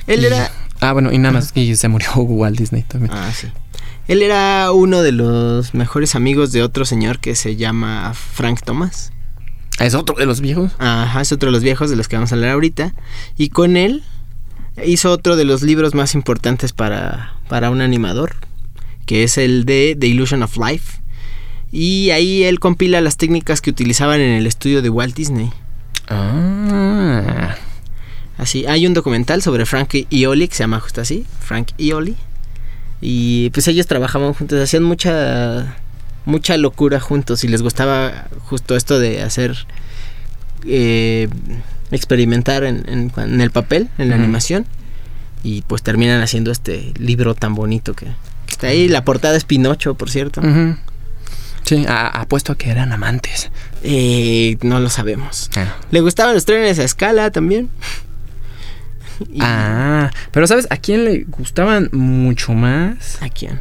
él 0.08 0.22
Y- 0.22 0.26
era, 0.26 0.52
Ah, 0.82 0.92
bueno, 0.92 1.12
y 1.12 1.18
nada 1.18 1.32
más, 1.32 1.52
y 1.56 1.76
se 1.78 1.88
murió 1.88 2.14
Walt 2.16 2.58
Disney 2.58 2.84
también. 2.84 3.12
ah, 3.14 3.32
sí. 3.34 3.48
Él 4.08 4.22
era 4.22 4.72
uno 4.72 5.02
de 5.02 5.12
los 5.14 5.74
mejores 5.74 6.16
amigos 6.16 6.52
de 6.52 6.62
otro 6.62 6.86
señor 6.86 7.20
que 7.20 7.34
se 7.36 7.56
llama 7.56 8.14
Frank 8.14 8.62
Thomas. 8.64 9.12
¿Es 9.80 9.94
otro 9.94 10.16
de 10.16 10.26
los 10.26 10.42
viejos? 10.42 10.72
Ajá, 10.80 11.22
es 11.22 11.32
otro 11.32 11.48
de 11.48 11.54
los 11.54 11.64
viejos 11.64 11.90
de 11.90 11.96
los 11.96 12.08
que 12.08 12.16
vamos 12.16 12.32
a 12.32 12.36
hablar 12.36 12.52
ahorita. 12.52 12.94
Y 13.38 13.50
con 13.50 13.78
él 13.78 14.04
hizo 14.86 15.12
otro 15.12 15.36
de 15.36 15.46
los 15.46 15.62
libros 15.62 15.94
más 15.94 16.16
importantes 16.16 16.74
para, 16.74 17.36
para 17.50 17.70
un 17.70 17.82
animador, 17.82 18.36
que 19.06 19.24
es 19.24 19.38
el 19.38 19.66
de 19.66 19.98
The 20.00 20.08
Illusion 20.08 20.44
of 20.44 20.58
Life. 20.58 21.02
Y 21.72 22.12
ahí 22.12 22.44
él 22.44 22.60
compila 22.60 23.02
las 23.02 23.18
técnicas 23.18 23.62
que 23.62 23.70
utilizaban 23.70 24.22
en 24.22 24.32
el 24.32 24.48
estudio 24.48 24.82
de 24.82 24.90
Walt 24.90 25.16
Disney. 25.16 25.52
Ah. 26.08 27.56
Así, 28.38 28.66
hay 28.66 28.86
un 28.86 28.94
documental 28.94 29.42
sobre 29.42 29.66
Frank 29.66 29.90
y 30.10 30.26
Oli 30.26 30.48
que 30.48 30.56
se 30.56 30.64
llama 30.64 30.80
justo 30.80 31.02
así, 31.02 31.26
Frank 31.40 31.70
y 31.78 31.92
Oli. 31.92 32.16
Y 33.02 33.50
pues 33.52 33.68
ellos 33.68 33.88
trabajaban 33.88 34.34
juntos, 34.34 34.62
hacían 34.62 34.84
mucha 34.84 35.78
mucha 36.26 36.58
locura 36.58 37.00
juntos 37.00 37.44
y 37.44 37.48
les 37.48 37.62
gustaba 37.62 38.28
justo 38.46 38.76
esto 38.76 39.00
de 39.00 39.22
hacer 39.22 39.56
eh, 40.66 41.30
experimentar 41.92 42.64
en, 42.64 42.84
en- 42.88 43.12
en 43.18 43.42
el 43.42 43.52
papel, 43.52 43.90
en 43.98 44.10
la 44.10 44.16
animación. 44.16 44.66
Y 45.44 45.62
pues 45.62 45.84
terminan 45.84 46.22
haciendo 46.22 46.52
este 46.52 46.92
libro 46.98 47.36
tan 47.36 47.54
bonito 47.54 47.94
que, 47.94 48.06
que 48.06 48.52
está 48.52 48.68
ahí. 48.68 48.88
La 48.88 49.04
portada 49.06 49.38
es 49.38 49.44
Pinocho, 49.44 49.94
por 49.94 50.10
cierto. 50.10 50.42
Sí, 51.64 51.86
a- 51.88 52.08
apuesto 52.22 52.52
a 52.54 52.58
que 52.58 52.70
eran 52.72 52.92
amantes. 52.92 53.52
Eh, 53.84 54.58
no 54.62 54.80
lo 54.80 54.90
sabemos. 54.90 55.50
Ah. 55.56 55.76
Le 55.92 56.02
gustaban 56.02 56.34
los 56.34 56.46
trenes 56.46 56.80
a 56.80 56.84
escala 56.84 57.30
también. 57.32 57.70
Y- 59.32 59.38
Ah, 59.42 60.12
pero 60.32 60.46
¿sabes 60.48 60.68
a 60.72 60.78
quién 60.78 61.06
le 61.06 61.24
gustaban 61.26 61.90
mucho 61.92 62.54
más? 62.54 63.22
¿A 63.22 63.30
quién? 63.30 63.60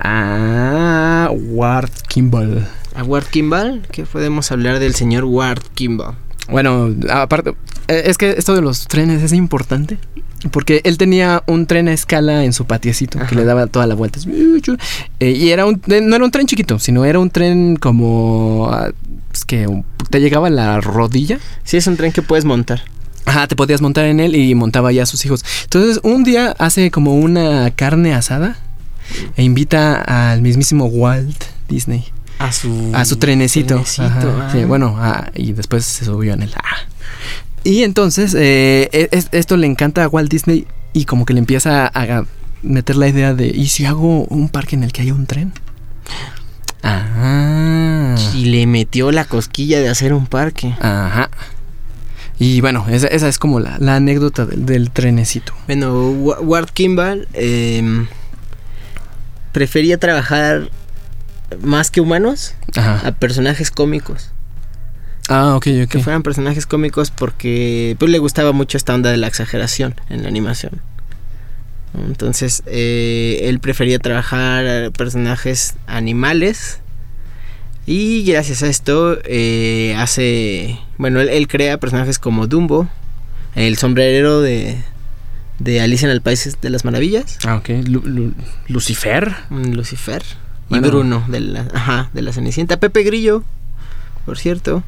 A 0.00 1.30
Ward 1.30 1.90
Kimball. 2.08 2.66
¿A 2.94 3.04
Ward 3.04 3.26
Kimball? 3.26 3.82
¿Qué 3.92 4.04
podemos 4.04 4.50
hablar 4.50 4.78
del 4.78 4.94
señor 4.94 5.24
Ward 5.24 5.62
Kimball? 5.74 6.16
Bueno, 6.48 6.94
aparte, 7.10 7.54
eh, 7.88 8.02
es 8.06 8.18
que 8.18 8.30
esto 8.30 8.54
de 8.54 8.62
los 8.62 8.88
trenes 8.88 9.22
es 9.22 9.32
importante. 9.32 9.98
Porque 10.50 10.80
él 10.84 10.96
tenía 10.96 11.42
un 11.46 11.66
tren 11.66 11.86
a 11.88 11.92
escala 11.92 12.44
en 12.44 12.54
su 12.54 12.64
patiecito 12.64 13.18
Ajá. 13.18 13.28
que 13.28 13.34
le 13.34 13.44
daba 13.44 13.66
toda 13.66 13.86
la 13.86 13.94
vuelta. 13.94 14.18
Eh, 15.20 15.30
y 15.32 15.50
era 15.50 15.66
un, 15.66 15.82
no 15.86 16.16
era 16.16 16.24
un 16.24 16.30
tren 16.30 16.46
chiquito, 16.46 16.78
sino 16.78 17.04
era 17.04 17.18
un 17.18 17.28
tren 17.28 17.76
como. 17.76 18.70
ah, 18.72 18.90
que 19.46 19.68
te 20.08 20.20
llegaba 20.20 20.46
a 20.46 20.50
la 20.50 20.80
rodilla. 20.80 21.38
Sí, 21.62 21.76
es 21.76 21.86
un 21.86 21.98
tren 21.98 22.10
que 22.10 22.22
puedes 22.22 22.46
montar. 22.46 22.82
Ajá, 23.26 23.46
te 23.48 23.54
podías 23.54 23.82
montar 23.82 24.06
en 24.06 24.18
él 24.18 24.34
y 24.34 24.54
montaba 24.54 24.92
ya 24.92 25.02
a 25.02 25.06
sus 25.06 25.24
hijos. 25.26 25.44
Entonces, 25.64 26.00
un 26.02 26.24
día 26.24 26.54
hace 26.58 26.90
como 26.90 27.14
una 27.14 27.70
carne 27.70 28.14
asada 28.14 28.56
e 29.36 29.42
invita 29.42 30.00
al 30.30 30.42
mismísimo 30.42 30.86
Walt 30.86 31.44
Disney 31.68 32.04
A 32.38 32.52
su, 32.52 32.90
a 32.94 33.04
su 33.04 33.16
trenecito. 33.16 33.74
trenecito, 33.74 34.02
Ajá, 34.04 34.46
ah. 34.48 34.50
sí, 34.52 34.64
bueno, 34.64 34.96
ah, 34.98 35.30
y 35.34 35.52
después 35.52 35.84
se 35.84 36.04
subió 36.04 36.34
en 36.34 36.42
el. 36.42 36.52
ah. 36.56 36.76
Y 37.64 37.82
entonces, 37.82 38.34
eh, 38.34 38.88
e- 38.92 39.08
es- 39.12 39.28
esto 39.32 39.56
le 39.56 39.66
encanta 39.66 40.02
a 40.04 40.08
Walt 40.08 40.30
Disney 40.30 40.66
y 40.94 41.04
como 41.04 41.24
que 41.26 41.34
le 41.34 41.40
empieza 41.40 41.86
a 41.92 42.24
meter 42.62 42.96
la 42.96 43.08
idea 43.08 43.34
de: 43.34 43.46
¿y 43.48 43.68
si 43.68 43.84
hago 43.84 44.24
un 44.24 44.48
parque 44.48 44.76
en 44.76 44.82
el 44.84 44.92
que 44.92 45.02
haya 45.02 45.12
un 45.14 45.26
tren? 45.26 45.52
Ah. 46.82 48.16
Y 48.34 48.46
le 48.46 48.66
metió 48.66 49.12
la 49.12 49.24
cosquilla 49.24 49.80
de 49.80 49.88
hacer 49.88 50.12
un 50.14 50.26
parque. 50.26 50.74
Ajá. 50.80 51.30
Y 52.38 52.62
bueno, 52.62 52.86
esa, 52.88 53.06
esa 53.08 53.28
es 53.28 53.38
como 53.38 53.60
la, 53.60 53.76
la 53.78 53.96
anécdota 53.96 54.46
del, 54.46 54.64
del 54.64 54.90
trenecito. 54.90 55.52
Bueno, 55.66 56.10
Wa- 56.10 56.40
Ward 56.40 56.70
Kimball 56.72 57.28
em, 57.34 58.06
prefería 59.52 59.98
trabajar 59.98 60.70
más 61.62 61.90
que 61.90 62.00
humanos 62.00 62.54
a 62.76 63.12
personajes 63.12 63.70
cómicos. 63.70 64.30
Ah, 65.28 65.54
ok, 65.56 65.64
Que 65.64 65.84
ok. 65.84 65.98
fueran 66.00 66.22
personajes 66.22 66.66
cómicos 66.66 67.10
porque 67.10 67.96
pues, 67.98 68.10
le 68.10 68.18
gustaba 68.18 68.52
mucho 68.52 68.76
esta 68.76 68.94
onda 68.94 69.10
de 69.10 69.16
la 69.16 69.28
exageración 69.28 69.94
en 70.08 70.22
la 70.22 70.28
animación. 70.28 70.80
Entonces, 71.94 72.62
eh, 72.66 73.40
él 73.44 73.58
prefería 73.60 73.98
trabajar 73.98 74.92
personajes 74.92 75.74
animales. 75.86 76.80
Y 77.86 78.24
gracias 78.24 78.62
a 78.62 78.68
esto 78.68 79.18
eh, 79.24 79.94
hace... 79.98 80.78
Bueno, 80.98 81.20
él, 81.20 81.28
él 81.28 81.48
crea 81.48 81.78
personajes 81.78 82.18
como 82.18 82.46
Dumbo, 82.46 82.88
el 83.54 83.76
sombrerero 83.78 84.40
de, 84.40 84.78
de 85.60 85.80
Alicia 85.80 86.06
en 86.06 86.12
el 86.12 86.20
País 86.22 86.56
de 86.60 86.70
las 86.70 86.84
Maravillas, 86.84 87.38
Ah, 87.46 87.56
ok. 87.56 87.68
Lu- 87.86 88.02
Lu- 88.04 88.34
Lucifer. 88.66 89.34
mm, 89.50 89.72
Lucifer 89.74 90.22
Bueno. 90.68 90.86
y 90.86 90.90
Bruno 90.90 91.24
de 91.28 91.40
la, 91.40 91.68
ajá, 91.72 92.10
de 92.12 92.22
la 92.22 92.32
Cenicienta, 92.32 92.78
Pepe 92.78 93.02
Grillo, 93.04 93.44
por 94.26 94.38
cierto. 94.38 94.82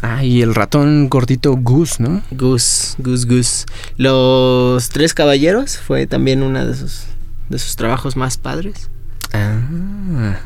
Ah, 0.00 0.24
y 0.24 0.40
el 0.42 0.54
ratón 0.54 1.08
gordito 1.10 1.54
Goose, 1.56 2.02
¿no? 2.02 2.22
Gus, 2.30 2.94
Gus, 2.98 3.26
Gus. 3.26 3.66
Los 3.98 4.88
Tres 4.88 5.12
Caballeros 5.12 5.76
fue 5.78 6.06
también 6.06 6.42
uno 6.42 6.64
de 6.66 6.74
sus, 6.74 7.02
de 7.50 7.58
sus 7.58 7.76
trabajos 7.76 8.16
más 8.16 8.38
padres. 8.38 8.88
Ah. 9.34 10.38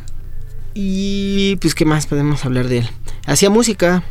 Y 0.74 1.56
pues, 1.56 1.74
¿qué 1.74 1.84
más 1.84 2.06
podemos 2.06 2.44
hablar 2.44 2.68
de 2.68 2.78
él? 2.78 2.88
Hacía 3.26 3.50
música. 3.50 4.02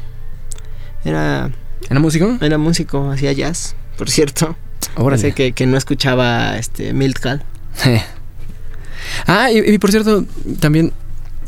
Era, 1.03 1.49
¿Era 1.89 1.99
músico? 1.99 2.37
era 2.41 2.57
músico, 2.57 3.09
hacía 3.11 3.31
jazz, 3.33 3.75
por 3.97 4.09
cierto. 4.09 4.55
Órale. 4.95 5.21
Sé 5.21 5.31
que, 5.33 5.51
que 5.53 5.65
no 5.65 5.77
escuchaba 5.77 6.57
este 6.57 6.93
Miltcal. 6.93 7.43
ah, 9.27 9.51
y, 9.51 9.59
y 9.59 9.77
por 9.77 9.91
cierto, 9.91 10.25
también, 10.59 10.91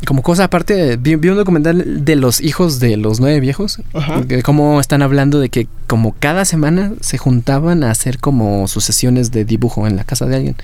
como 0.06 0.22
cosa 0.22 0.44
aparte, 0.44 0.96
vi, 0.96 1.16
vi 1.16 1.28
un 1.28 1.36
documental 1.36 2.04
de 2.04 2.16
los 2.16 2.40
hijos 2.40 2.80
de 2.80 2.96
los 2.96 3.20
nueve 3.20 3.40
viejos. 3.40 3.80
Ajá. 3.94 4.20
De 4.20 4.42
cómo 4.42 4.80
están 4.80 5.02
hablando 5.02 5.40
de 5.40 5.48
que 5.48 5.68
como 5.86 6.14
cada 6.18 6.44
semana 6.44 6.92
se 7.00 7.18
juntaban 7.18 7.84
a 7.84 7.90
hacer 7.90 8.18
como 8.18 8.66
sus 8.68 8.84
sesiones 8.84 9.30
de 9.30 9.44
dibujo 9.44 9.86
en 9.86 9.96
la 9.96 10.04
casa 10.04 10.26
de 10.26 10.36
alguien. 10.36 10.56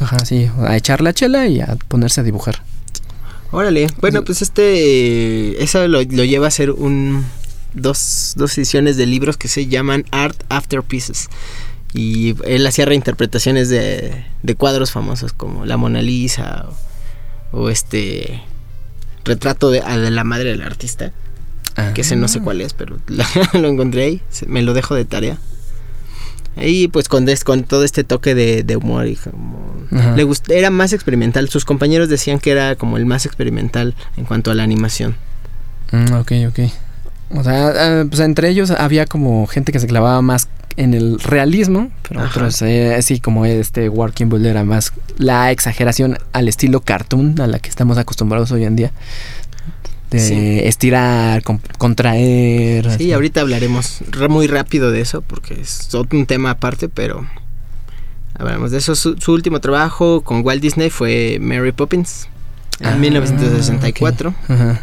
Ajá, 0.00 0.18
sí, 0.24 0.50
a 0.58 0.76
echar 0.76 1.00
la 1.00 1.12
chela 1.12 1.46
y 1.46 1.60
a 1.60 1.76
ponerse 1.88 2.20
a 2.20 2.24
dibujar. 2.24 2.62
Órale. 3.52 3.86
Bueno, 4.00 4.24
pues 4.24 4.42
este. 4.42 5.62
Eso 5.62 5.86
lo, 5.86 6.02
lo 6.02 6.24
lleva 6.24 6.48
a 6.48 6.50
ser 6.50 6.70
un. 6.70 7.24
Dos, 7.74 8.34
dos 8.36 8.58
ediciones 8.58 8.98
de 8.98 9.06
libros 9.06 9.38
que 9.38 9.48
se 9.48 9.66
llaman 9.66 10.04
Art 10.10 10.42
After 10.50 10.82
Pieces. 10.82 11.28
Y 11.94 12.34
él 12.44 12.66
hacía 12.66 12.84
reinterpretaciones 12.86 13.68
de, 13.68 14.24
de 14.42 14.54
cuadros 14.54 14.90
famosos 14.92 15.32
como 15.32 15.66
La 15.66 15.76
Mona 15.76 16.00
Lisa 16.02 16.66
o, 17.52 17.58
o 17.64 17.70
este. 17.70 18.40
Retrato 19.24 19.70
de, 19.70 19.82
la 20.10 20.24
madre 20.24 20.50
del 20.50 20.62
artista. 20.62 21.12
Ah. 21.76 21.92
Que 21.94 22.00
ese 22.00 22.16
no 22.16 22.28
sé 22.28 22.40
cuál 22.40 22.60
es, 22.60 22.74
pero 22.74 22.98
lo 23.54 23.68
encontré 23.68 24.04
ahí. 24.04 24.22
Me 24.46 24.62
lo 24.62 24.74
dejo 24.74 24.94
de 24.94 25.04
tarea. 25.04 25.38
Y 26.56 26.88
pues 26.88 27.08
con, 27.08 27.24
des- 27.24 27.44
con 27.44 27.62
todo 27.64 27.82
este 27.84 28.04
toque 28.04 28.34
de, 28.34 28.62
de 28.62 28.76
humor 28.76 29.06
y 29.06 29.16
como... 29.16 29.74
Ajá. 29.90 30.16
Le 30.16 30.24
gust- 30.26 30.50
era 30.52 30.68
más 30.70 30.92
experimental. 30.92 31.48
Sus 31.48 31.64
compañeros 31.64 32.08
decían 32.10 32.38
que 32.40 32.50
era 32.50 32.74
como 32.76 32.96
el 32.98 33.06
más 33.06 33.24
experimental 33.24 33.94
en 34.18 34.24
cuanto 34.26 34.50
a 34.50 34.54
la 34.54 34.62
animación. 34.62 35.16
Mm, 35.92 36.12
ok, 36.14 36.32
ok. 36.48 36.58
O 37.34 37.42
sea, 37.42 37.68
ah, 38.00 38.04
pues 38.08 38.20
entre 38.20 38.48
ellos 38.48 38.70
había 38.70 39.06
como 39.06 39.46
gente 39.46 39.72
que 39.72 39.80
se 39.80 39.86
clavaba 39.86 40.20
más 40.22 40.48
en 40.76 40.94
el 40.94 41.18
realismo, 41.20 41.90
pero 42.08 42.20
Ajá. 42.20 42.28
otros, 42.30 42.62
eh, 42.62 42.94
así 42.94 43.20
como 43.20 43.44
este 43.46 43.88
War 43.88 44.12
Kimball 44.12 44.44
era 44.46 44.64
más 44.64 44.92
la 45.18 45.50
exageración 45.50 46.18
al 46.32 46.48
estilo 46.48 46.80
cartoon 46.80 47.40
a 47.40 47.46
la 47.46 47.58
que 47.58 47.68
estamos 47.68 47.98
acostumbrados 47.98 48.50
hoy 48.52 48.64
en 48.64 48.76
día. 48.76 48.92
De 50.10 50.18
Sí. 50.20 50.60
estirar, 50.64 51.42
con- 51.42 51.60
contraer. 51.78 52.84
Sí, 52.84 52.90
así. 52.94 53.12
ahorita 53.12 53.40
hablaremos 53.40 54.00
muy 54.28 54.46
rápido 54.46 54.90
de 54.90 55.00
eso 55.00 55.22
porque 55.22 55.58
es 55.60 55.94
otro 55.94 56.18
un 56.18 56.26
tema 56.26 56.50
aparte, 56.50 56.88
pero 56.90 57.26
hablaremos 58.38 58.70
de 58.72 58.78
eso. 58.78 58.94
Su, 58.94 59.16
su 59.18 59.32
último 59.32 59.60
trabajo 59.60 60.20
con 60.22 60.44
Walt 60.44 60.60
Disney 60.62 60.90
fue 60.90 61.38
Mary 61.40 61.72
Poppins 61.72 62.28
en 62.80 62.88
Ah, 62.88 62.96
1964. 62.96 64.30
ok. 64.30 64.50
Ajá. 64.50 64.80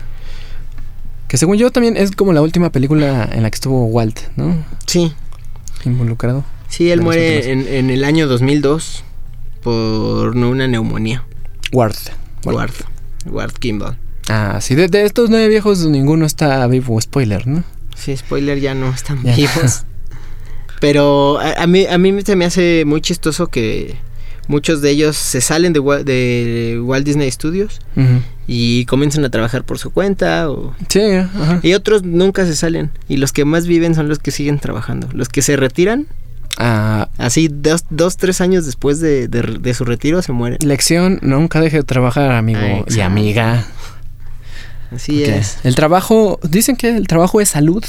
Que 1.29 1.37
según 1.37 1.55
yo 1.57 1.71
también 1.71 1.95
es 1.95 2.11
como 2.11 2.33
la 2.33 2.41
última 2.41 2.71
película 2.71 3.29
en 3.31 3.43
la 3.43 3.49
que 3.51 3.55
estuvo 3.55 3.85
Walt, 3.85 4.19
¿no? 4.35 4.65
Sí, 4.87 5.13
Involucrado. 5.85 6.43
sí, 6.67 6.91
él 6.91 7.01
muere 7.01 7.51
en, 7.51 7.65
en 7.67 7.89
el 7.89 8.03
año 8.03 8.27
2002 8.27 9.03
por 9.63 10.35
una 10.35 10.67
neumonía. 10.67 11.23
Walt. 11.71 11.97
Ward, 12.45 12.71
Ward 13.27 13.53
Kimball. 13.53 13.97
Ah, 14.27 14.59
sí, 14.61 14.75
de, 14.75 14.87
de 14.87 15.05
estos 15.05 15.29
nueve 15.29 15.47
viejos 15.49 15.85
ninguno 15.85 16.25
está 16.25 16.65
vivo, 16.67 16.99
spoiler, 16.99 17.45
¿no? 17.47 17.63
Sí, 17.95 18.15
spoiler, 18.17 18.59
ya 18.59 18.73
no 18.73 18.89
están 18.89 19.21
Ya. 19.23 19.35
vivos. 19.35 19.83
Pero 20.79 21.39
a, 21.39 21.63
a 21.63 21.67
mí, 21.67 21.85
a 21.85 21.97
mí 21.97 22.21
se 22.23 22.35
me 22.35 22.45
hace 22.45 22.83
muy 22.85 23.01
chistoso 23.01 23.47
que 23.47 23.95
muchos 24.49 24.81
de 24.81 24.89
ellos 24.91 25.15
se 25.15 25.39
salen 25.39 25.71
de, 25.71 25.79
Wa- 25.79 26.03
de 26.03 26.77
Walt 26.83 27.05
Disney 27.05 27.31
Studios 27.31 27.79
y 28.47 28.83
comienzan 28.85 29.23
a 29.23 29.29
trabajar 29.29 29.63
por 29.63 29.79
su 29.79 29.91
cuenta. 29.91 30.49
O, 30.51 30.73
Sí, 30.89 30.99
ajá. 30.99 31.59
y 31.63 31.73
otros 31.75 32.03
nunca 32.03 32.45
se 32.45 32.55
salen. 32.57 32.91
Y 33.07 33.15
los 33.17 33.31
que 33.31 33.45
más 33.45 33.65
viven 33.67 33.95
son 33.95 34.09
los 34.09 34.19
que 34.19 34.31
siguen 34.31 34.59
trabajando. 34.59 35.07
Los 35.13 35.29
que 35.29 35.41
se 35.41 35.55
retiran, 35.55 36.07
Ah, 36.61 37.07
así 37.17 37.47
dos, 37.49 37.85
dos 37.89 38.17
tres 38.17 38.41
años 38.41 38.65
después 38.65 38.99
de, 38.99 39.29
de- 39.29 39.59
de 39.61 39.73
su 39.73 39.85
retiro, 39.85 40.21
se 40.21 40.33
mueren. 40.33 40.57
lección, 40.67 41.19
nunca 41.21 41.61
deje 41.61 41.77
de 41.77 41.83
trabajar, 41.83 42.31
amigo 42.31 42.59
Ah, 42.61 42.83
y 42.93 42.99
amiga. 42.99 43.65
Así 44.91 45.19
porque 45.19 45.37
es. 45.37 45.57
El 45.63 45.75
trabajo, 45.75 46.39
dicen 46.43 46.75
que 46.75 46.89
el 46.97 47.07
trabajo 47.07 47.39
es 47.39 47.49
salud. 47.49 47.83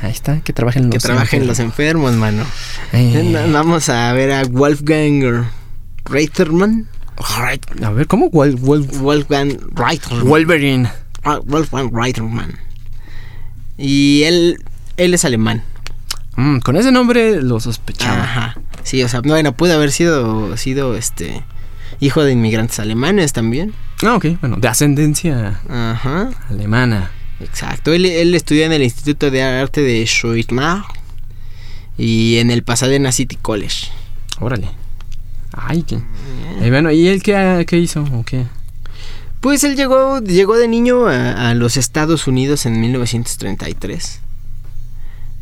Ahí 0.00 0.12
está, 0.12 0.40
que 0.40 0.52
trabajen 0.52 0.84
los 0.84 0.92
que 0.92 0.98
trabajen 1.00 1.46
los 1.46 1.58
enfermos. 1.58 2.12
enfermos, 2.12 2.34
mano. 2.36 2.44
Eh, 2.92 3.48
Vamos 3.52 3.88
a 3.88 4.12
ver 4.12 4.30
a 4.32 4.44
Wolfgang 4.44 5.44
Reiterman. 6.04 6.86
a 7.82 7.90
ver, 7.90 8.06
¿cómo? 8.06 8.30
Wol- 8.30 8.58
Wol- 8.60 8.86
Wolfgang 9.00 9.58
Reiterman. 9.74 10.26
Wolverine. 10.28 10.90
Ah, 11.24 11.40
Wolfgang 11.44 11.90
Reiterman. 11.92 12.58
Y 13.76 14.22
él, 14.24 14.62
él 14.96 15.14
es 15.14 15.24
alemán. 15.24 15.62
Mm, 16.36 16.58
con 16.58 16.76
ese 16.76 16.92
nombre 16.92 17.42
lo 17.42 17.58
sospechaba. 17.60 18.22
Ajá. 18.22 18.56
Sí, 18.84 19.02
o 19.02 19.08
sea, 19.08 19.20
bueno, 19.20 19.52
puede 19.52 19.74
haber 19.74 19.90
sido, 19.90 20.56
sido 20.56 20.96
este 20.96 21.42
hijo 22.00 22.22
de 22.22 22.32
inmigrantes 22.32 22.78
alemanes 22.78 23.32
también. 23.32 23.74
Ah, 24.04 24.14
ok, 24.14 24.26
bueno, 24.40 24.56
de 24.56 24.68
ascendencia 24.68 25.60
Ajá. 25.68 26.30
alemana. 26.48 27.10
Exacto. 27.40 27.92
Él, 27.92 28.06
él 28.06 28.34
estudió 28.34 28.64
en 28.64 28.72
el 28.72 28.82
Instituto 28.82 29.30
de 29.30 29.42
Arte 29.42 29.80
de 29.80 30.04
Schweitmar 30.06 30.82
y 31.96 32.38
en 32.38 32.50
el 32.50 32.62
Pasadena 32.62 33.12
City 33.12 33.36
College. 33.36 33.88
Órale. 34.40 34.68
Ay, 35.52 35.82
qué. 35.82 35.96
Eh, 36.60 36.70
bueno, 36.70 36.90
¿y 36.90 37.08
él 37.08 37.22
qué, 37.22 37.64
qué 37.66 37.78
hizo? 37.78 38.02
¿O 38.02 38.24
qué? 38.24 38.46
Pues 39.40 39.62
él 39.64 39.76
llegó, 39.76 40.20
llegó 40.20 40.56
de 40.56 40.68
niño 40.68 41.06
a, 41.06 41.50
a 41.50 41.54
los 41.54 41.76
Estados 41.76 42.26
Unidos 42.26 42.66
en 42.66 42.80
1933. 42.80 44.20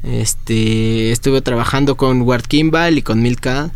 Este, 0.06 1.10
estuvo 1.10 1.42
trabajando 1.42 1.96
con 1.96 2.22
Ward 2.22 2.44
Kimball 2.44 2.98
y 2.98 3.02
con 3.02 3.20
Milka. 3.20 3.70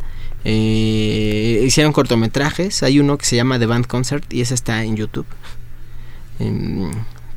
Eh, 0.44 1.62
hicieron 1.66 1.92
cortometrajes. 1.92 2.82
Hay 2.82 3.00
uno 3.00 3.18
que 3.18 3.26
se 3.26 3.36
llama 3.36 3.58
The 3.58 3.66
Band 3.66 3.86
Concert 3.86 4.32
y 4.32 4.40
ese 4.40 4.54
está 4.54 4.84
en 4.84 4.96
YouTube. 4.96 5.26
Em, 6.38 6.90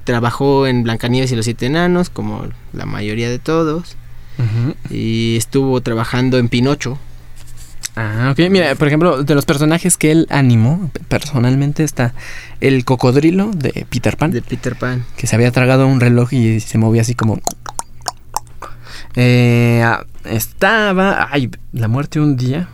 trabajó 0.03 0.67
en 0.67 0.83
Blancanieves 0.83 1.31
y 1.31 1.35
los 1.35 1.45
Siete 1.45 1.65
Enanos, 1.67 2.09
como 2.09 2.47
la 2.73 2.85
mayoría 2.85 3.29
de 3.29 3.39
todos. 3.39 3.95
Y 4.89 5.35
estuvo 5.37 5.79
trabajando 5.81 6.37
en 6.37 6.49
Pinocho. 6.49 6.97
Ah, 7.95 8.29
ok. 8.31 8.49
Mira, 8.49 8.73
por 8.75 8.87
ejemplo, 8.87 9.23
de 9.23 9.35
los 9.35 9.45
personajes 9.45 9.97
que 9.97 10.11
él 10.11 10.27
animó, 10.29 10.89
personalmente 11.07 11.83
está 11.83 12.13
el 12.59 12.85
cocodrilo 12.85 13.51
de 13.53 13.85
Peter 13.89 14.17
Pan, 14.17 14.31
De 14.31 14.41
Peter 14.41 14.75
Pan. 14.75 15.05
que 15.15 15.27
se 15.27 15.35
había 15.35 15.51
tragado 15.51 15.87
un 15.87 15.99
reloj 15.99 16.33
y 16.33 16.59
se 16.59 16.77
movía 16.77 17.01
así 17.03 17.13
como... 17.13 17.39
Eh, 19.15 19.85
estaba... 20.25 21.29
Ay, 21.31 21.51
la 21.71 21.87
muerte 21.87 22.19
un 22.19 22.35
día. 22.35 22.67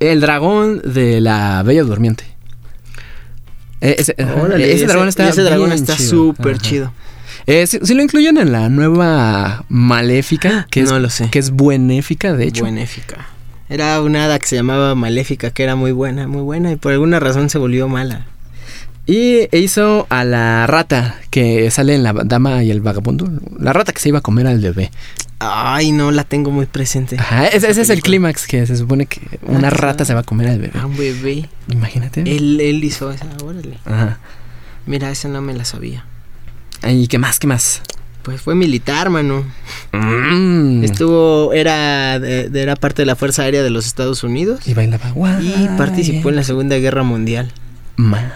El 0.00 0.20
dragón 0.20 0.82
de 0.84 1.20
la 1.20 1.62
Bella 1.62 1.82
Durmiente. 1.82 2.24
Eh, 3.80 3.96
ese, 3.98 4.14
ajá, 4.18 4.34
Órale, 4.42 4.72
ese 4.72 4.86
dragón 4.86 5.08
está 5.08 5.28
ese 5.28 5.42
dragón 5.42 5.72
está 5.72 5.96
súper 5.96 6.58
chido. 6.58 6.92
Eh, 7.46 7.66
si, 7.66 7.78
si 7.82 7.94
lo 7.94 8.02
incluyen 8.02 8.36
en 8.36 8.52
la 8.52 8.68
nueva 8.68 9.64
Maléfica, 9.68 10.66
que 10.70 10.80
es, 10.80 10.90
No 10.90 10.98
lo 10.98 11.08
sé. 11.10 11.30
que 11.30 11.38
es 11.38 11.50
buenéfica, 11.50 12.34
de 12.34 12.46
hecho. 12.46 12.62
Buenéfica. 12.62 13.26
Era 13.70 14.00
una 14.02 14.24
hada 14.24 14.38
que 14.38 14.46
se 14.46 14.56
llamaba 14.56 14.94
Maléfica, 14.94 15.50
que 15.50 15.62
era 15.62 15.76
muy 15.76 15.92
buena, 15.92 16.26
muy 16.26 16.42
buena, 16.42 16.72
y 16.72 16.76
por 16.76 16.92
alguna 16.92 17.20
razón 17.20 17.50
se 17.50 17.58
volvió 17.58 17.88
mala. 17.88 18.26
Y 19.06 19.48
hizo 19.56 20.06
a 20.10 20.24
la 20.24 20.66
rata 20.66 21.16
que 21.30 21.70
sale 21.70 21.94
en 21.94 22.02
La 22.02 22.12
Dama 22.12 22.62
y 22.62 22.70
el 22.70 22.82
Vagabundo. 22.82 23.30
La 23.58 23.72
rata 23.72 23.92
que 23.92 24.00
se 24.00 24.10
iba 24.10 24.18
a 24.18 24.22
comer 24.22 24.46
al 24.46 24.58
bebé. 24.60 24.90
Ay, 25.40 25.92
no 25.92 26.10
la 26.10 26.24
tengo 26.24 26.50
muy 26.50 26.66
presente. 26.66 27.16
Ajá, 27.18 27.46
ese, 27.46 27.70
ese 27.70 27.82
es 27.82 27.90
el 27.90 28.02
clímax 28.02 28.46
que 28.48 28.66
se 28.66 28.76
supone 28.76 29.06
que 29.06 29.20
una 29.42 29.68
Ah, 29.68 29.70
rata 29.70 30.04
se 30.04 30.12
va 30.14 30.20
a 30.20 30.24
comer 30.24 30.48
al 30.48 30.58
bebé. 30.58 30.72
Ah, 30.80 30.86
un 30.86 30.96
bebé. 30.96 31.48
Imagínate. 31.68 32.22
Él, 32.22 32.60
él 32.60 32.82
hizo 32.82 33.10
esa, 33.12 33.26
órale. 33.44 33.78
Ajá. 33.84 34.18
Mira, 34.86 35.10
esa 35.10 35.28
no 35.28 35.40
me 35.40 35.54
la 35.54 35.64
sabía. 35.64 36.04
¿Y 36.86 37.06
qué 37.06 37.18
más? 37.18 37.38
¿Qué 37.38 37.46
más? 37.46 37.82
Pues 38.22 38.40
fue 38.40 38.54
militar, 38.56 39.10
mano. 39.10 39.44
Mm. 39.92 40.82
Estuvo, 40.82 41.52
era, 41.52 42.18
de- 42.18 42.50
de- 42.50 42.60
era 42.62 42.74
parte 42.74 43.02
de 43.02 43.06
la 43.06 43.14
Fuerza 43.16 43.42
Aérea 43.42 43.62
de 43.62 43.70
los 43.70 43.86
Estados 43.86 44.24
Unidos. 44.24 44.66
Y 44.66 44.74
bailaba 44.74 45.10
guay. 45.12 45.46
Y 45.56 45.68
participó 45.78 46.30
en 46.30 46.36
la 46.36 46.42
Segunda 46.42 46.76
Guerra 46.78 47.04
Mundial. 47.04 47.52
Madre. 47.96 48.26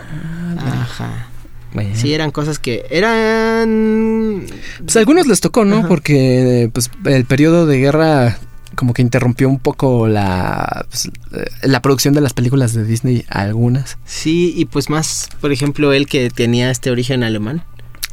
Ajá. 0.59 1.27
Bueno. 1.73 1.91
Sí, 1.95 2.13
eran 2.13 2.31
cosas 2.31 2.59
que 2.59 2.85
eran... 2.91 4.45
Pues 4.85 4.97
a 4.97 4.99
algunos 5.01 5.27
les 5.27 5.41
tocó, 5.41 5.65
¿no? 5.65 5.79
Ajá. 5.79 5.89
Porque 5.89 6.71
pues, 6.73 6.91
el 7.07 7.25
periodo 7.25 7.67
de 7.67 7.79
guerra 7.79 8.39
como 8.75 8.95
que 8.95 9.03
interrumpió 9.03 9.49
un 9.49 9.59
poco 9.59 10.09
la, 10.09 10.87
pues, 10.89 11.07
eh, 11.33 11.45
la 11.63 11.81
producción 11.83 12.15
de 12.15 12.21
las 12.23 12.33
películas 12.33 12.73
de 12.73 12.85
Disney, 12.85 13.25
algunas. 13.29 13.99
Sí, 14.07 14.53
y 14.57 14.65
pues 14.65 14.89
más, 14.91 15.29
por 15.41 15.53
ejemplo, 15.53 15.93
él 15.93 16.07
que 16.07 16.31
tenía 16.31 16.71
este 16.71 16.91
origen 16.91 17.23
alemán. 17.23 17.65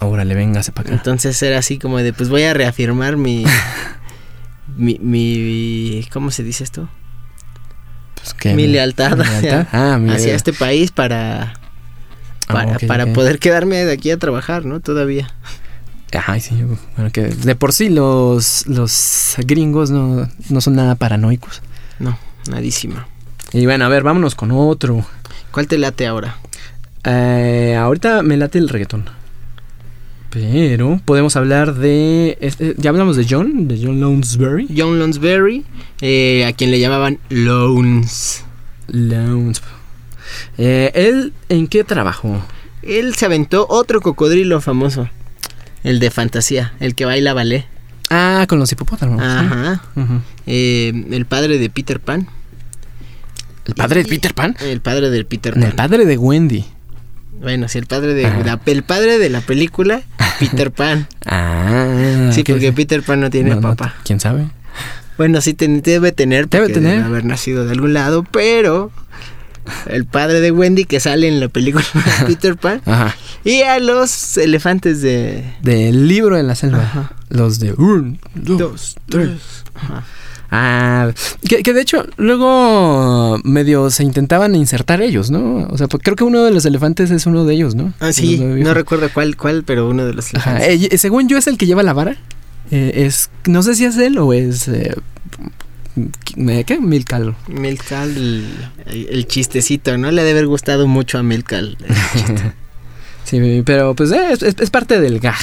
Órale, 0.01 0.35
véngase 0.35 0.71
para 0.71 0.87
acá. 0.89 0.95
Entonces 0.97 1.41
era 1.43 1.59
así 1.59 1.77
como 1.77 1.97
de, 1.99 2.13
pues 2.13 2.29
voy 2.29 2.43
a 2.43 2.53
reafirmar 2.53 3.17
mi... 3.17 3.43
mi, 4.77 4.97
mi... 4.99 6.05
¿Cómo 6.11 6.31
se 6.31 6.43
dice 6.43 6.63
esto? 6.63 6.89
Pues, 8.15 8.33
¿qué? 8.33 8.53
mi 8.53 8.67
lealtad, 8.67 9.17
¿Mi 9.17 9.23
hacia- 9.23 9.41
lealtad? 9.41 9.67
Ah, 9.71 9.97
mi 9.97 10.11
hacia 10.11 10.35
este 10.35 10.53
país 10.53 10.91
para... 10.91 11.53
Ah, 12.49 12.53
Para, 12.53 12.79
para 12.79 13.13
poder 13.13 13.39
quedarme 13.39 13.77
de 13.85 13.93
aquí 13.93 14.09
a 14.11 14.17
trabajar, 14.17 14.65
¿no? 14.65 14.79
Todavía. 14.79 15.31
Ay, 16.25 16.39
sí, 16.41 16.55
bueno, 16.97 17.11
que 17.11 17.21
de 17.25 17.55
por 17.55 17.71
sí 17.71 17.89
los, 17.89 18.65
los 18.67 19.35
gringos 19.45 19.91
no, 19.91 20.27
no 20.49 20.59
son 20.61 20.75
nada 20.75 20.95
paranoicos. 20.95 21.61
No, 21.99 22.17
nadísima. 22.49 23.07
Y 23.53 23.65
bueno, 23.65 23.85
a 23.85 23.89
ver, 23.89 24.01
vámonos 24.03 24.33
con 24.33 24.49
otro. 24.51 25.05
¿Cuál 25.51 25.67
te 25.67 25.77
late 25.77 26.07
ahora? 26.07 26.37
Eh, 27.03 27.77
ahorita 27.79 28.23
me 28.23 28.37
late 28.37 28.57
el 28.57 28.69
reggaetón. 28.69 29.05
Pero 30.31 30.99
podemos 31.05 31.35
hablar 31.35 31.73
de... 31.75 32.37
este- 32.41 32.75
ya 32.77 32.89
hablamos 32.91 33.15
de 33.15 33.25
John, 33.27 33.67
de 33.67 33.79
John 33.83 33.99
Lounsbury. 33.99 34.67
John 34.75 34.99
Lonsberry, 34.99 35.65
eh, 36.01 36.45
a 36.45 36.53
quien 36.53 36.69
le 36.71 36.79
llamaban 36.79 37.17
Lones. 37.29 38.43
Louns. 38.87 39.61
Eh, 40.57 40.91
¿Él 40.93 41.33
en 41.49 41.67
qué 41.67 41.83
trabajó? 41.83 42.43
Él 42.81 43.15
se 43.15 43.25
aventó 43.25 43.65
otro 43.69 44.01
cocodrilo 44.01 44.61
famoso. 44.61 45.09
El 45.83 45.99
de 45.99 46.11
fantasía, 46.11 46.73
el 46.79 46.95
que 46.95 47.05
baila 47.05 47.33
ballet. 47.33 47.65
Ah, 48.09 48.45
con 48.49 48.59
los 48.59 48.71
hipopótamos. 48.71 49.21
¿sí? 49.21 49.27
Ajá. 49.27 49.81
Eh, 50.45 51.05
el 51.11 51.25
padre 51.25 51.57
de 51.57 51.69
Peter 51.69 51.99
Pan. 51.99 52.27
¿El 53.65 53.75
padre 53.75 54.03
de 54.03 54.09
Peter 54.09 54.33
Pan? 54.33 54.55
El 54.61 54.81
padre 54.81 55.09
del 55.09 55.25
Peter 55.25 55.53
Pan. 55.53 55.63
El 55.63 55.73
padre 55.73 56.05
de 56.05 56.17
Wendy. 56.17 56.65
Bueno, 57.39 57.67
sí, 57.69 57.77
el 57.77 57.85
padre 57.85 58.13
de 58.15 58.23
la, 58.23 58.59
el 58.65 58.83
padre 58.83 59.17
de 59.17 59.29
la 59.29 59.41
película 59.41 60.01
Peter 60.39 60.71
Pan. 60.71 61.07
Ah. 61.25 62.31
sí, 62.33 62.43
¿qué 62.43 62.53
porque? 62.53 62.73
Peter 62.73 63.03
Pan 63.03 63.21
no 63.21 63.29
tiene 63.29 63.51
No, 63.51 63.55
no, 63.57 63.61
papá. 63.61 63.95
¿Quién 64.03 64.19
sabe? 64.19 64.49
Bueno, 65.17 65.39
sí 65.41 65.53
debe 65.53 66.11
tener, 66.11 66.49
Debe 66.49 66.69
tener. 66.69 66.93
debe 66.95 67.05
haber 67.05 67.25
nacido 67.25 67.65
de 67.65 67.71
algún 67.71 67.93
lado, 67.93 68.23
pero 68.23 68.91
el 69.87 70.05
padre 70.05 70.39
de 70.41 70.51
Wendy 70.51 70.85
que 70.85 70.99
sale 70.99 71.27
en 71.27 71.39
la 71.39 71.47
película 71.49 71.85
de 72.19 72.25
Peter 72.25 72.55
Pan 72.57 72.81
Ajá. 72.85 73.15
y 73.43 73.61
a 73.61 73.79
los 73.79 74.37
elefantes 74.37 75.01
de 75.01 75.43
Del 75.61 76.07
libro 76.07 76.35
de 76.35 76.43
la 76.43 76.55
selva. 76.55 76.81
Ajá. 76.83 77.11
Los 77.29 77.59
de 77.59 77.73
un, 77.73 78.19
dos, 78.35 78.57
dos, 78.57 78.95
tres. 79.07 79.29
Ajá. 79.75 80.03
Ah, 80.51 81.11
que, 81.47 81.61
que 81.61 81.73
de 81.73 81.81
hecho 81.81 82.05
luego 82.17 83.39
medio 83.43 83.91
se 83.91 84.03
intentaban 84.03 84.55
insertar 84.55 84.99
ellos, 85.01 85.29
¿no? 85.29 85.67
O 85.69 85.77
sea, 85.77 85.87
pues 85.87 86.01
creo 86.03 86.15
que 86.15 86.23
uno 86.23 86.43
de 86.43 86.49
los 86.51 86.65
elefantes 86.65 87.11
es 87.11 87.27
uno 87.27 87.45
de 87.45 87.53
ellos, 87.53 87.75
¿no? 87.75 87.93
Ah, 87.99 88.11
sí, 88.11 88.39
no 88.39 88.73
recuerdo 88.73 89.09
cuál, 89.13 89.37
cuál, 89.37 89.63
pero 89.63 89.87
uno 89.87 90.05
de 90.05 90.13
los 90.13 90.33
Ajá, 90.33 90.57
elefantes. 90.57 90.93
eh, 90.93 90.97
según 90.97 91.27
yo 91.29 91.37
es 91.37 91.45
el 91.45 91.57
que 91.57 91.67
lleva 91.67 91.83
la 91.83 91.93
vara. 91.93 92.17
Eh, 92.71 93.05
es, 93.05 93.29
no 93.45 93.61
sé 93.63 93.75
si 93.75 93.85
es 93.85 93.97
él 93.97 94.17
o 94.17 94.33
es... 94.33 94.67
eh, 94.67 94.95
¿Qué? 96.65 96.79
Milcal. 96.79 97.35
Milcal, 97.47 98.17
el, 98.17 99.07
el 99.09 99.27
chistecito, 99.27 99.97
¿no? 99.97 100.11
Le 100.11 100.23
debe 100.23 100.39
haber 100.39 100.47
gustado 100.47 100.87
mucho 100.87 101.17
a 101.17 101.23
Milcal. 101.23 101.77
Sí, 103.29 103.61
pero 103.63 103.93
pues 103.93 104.11
eh, 104.11 104.33
es, 104.41 104.69
parte 104.71 104.99
del 104.99 105.19
gag. 105.19 105.37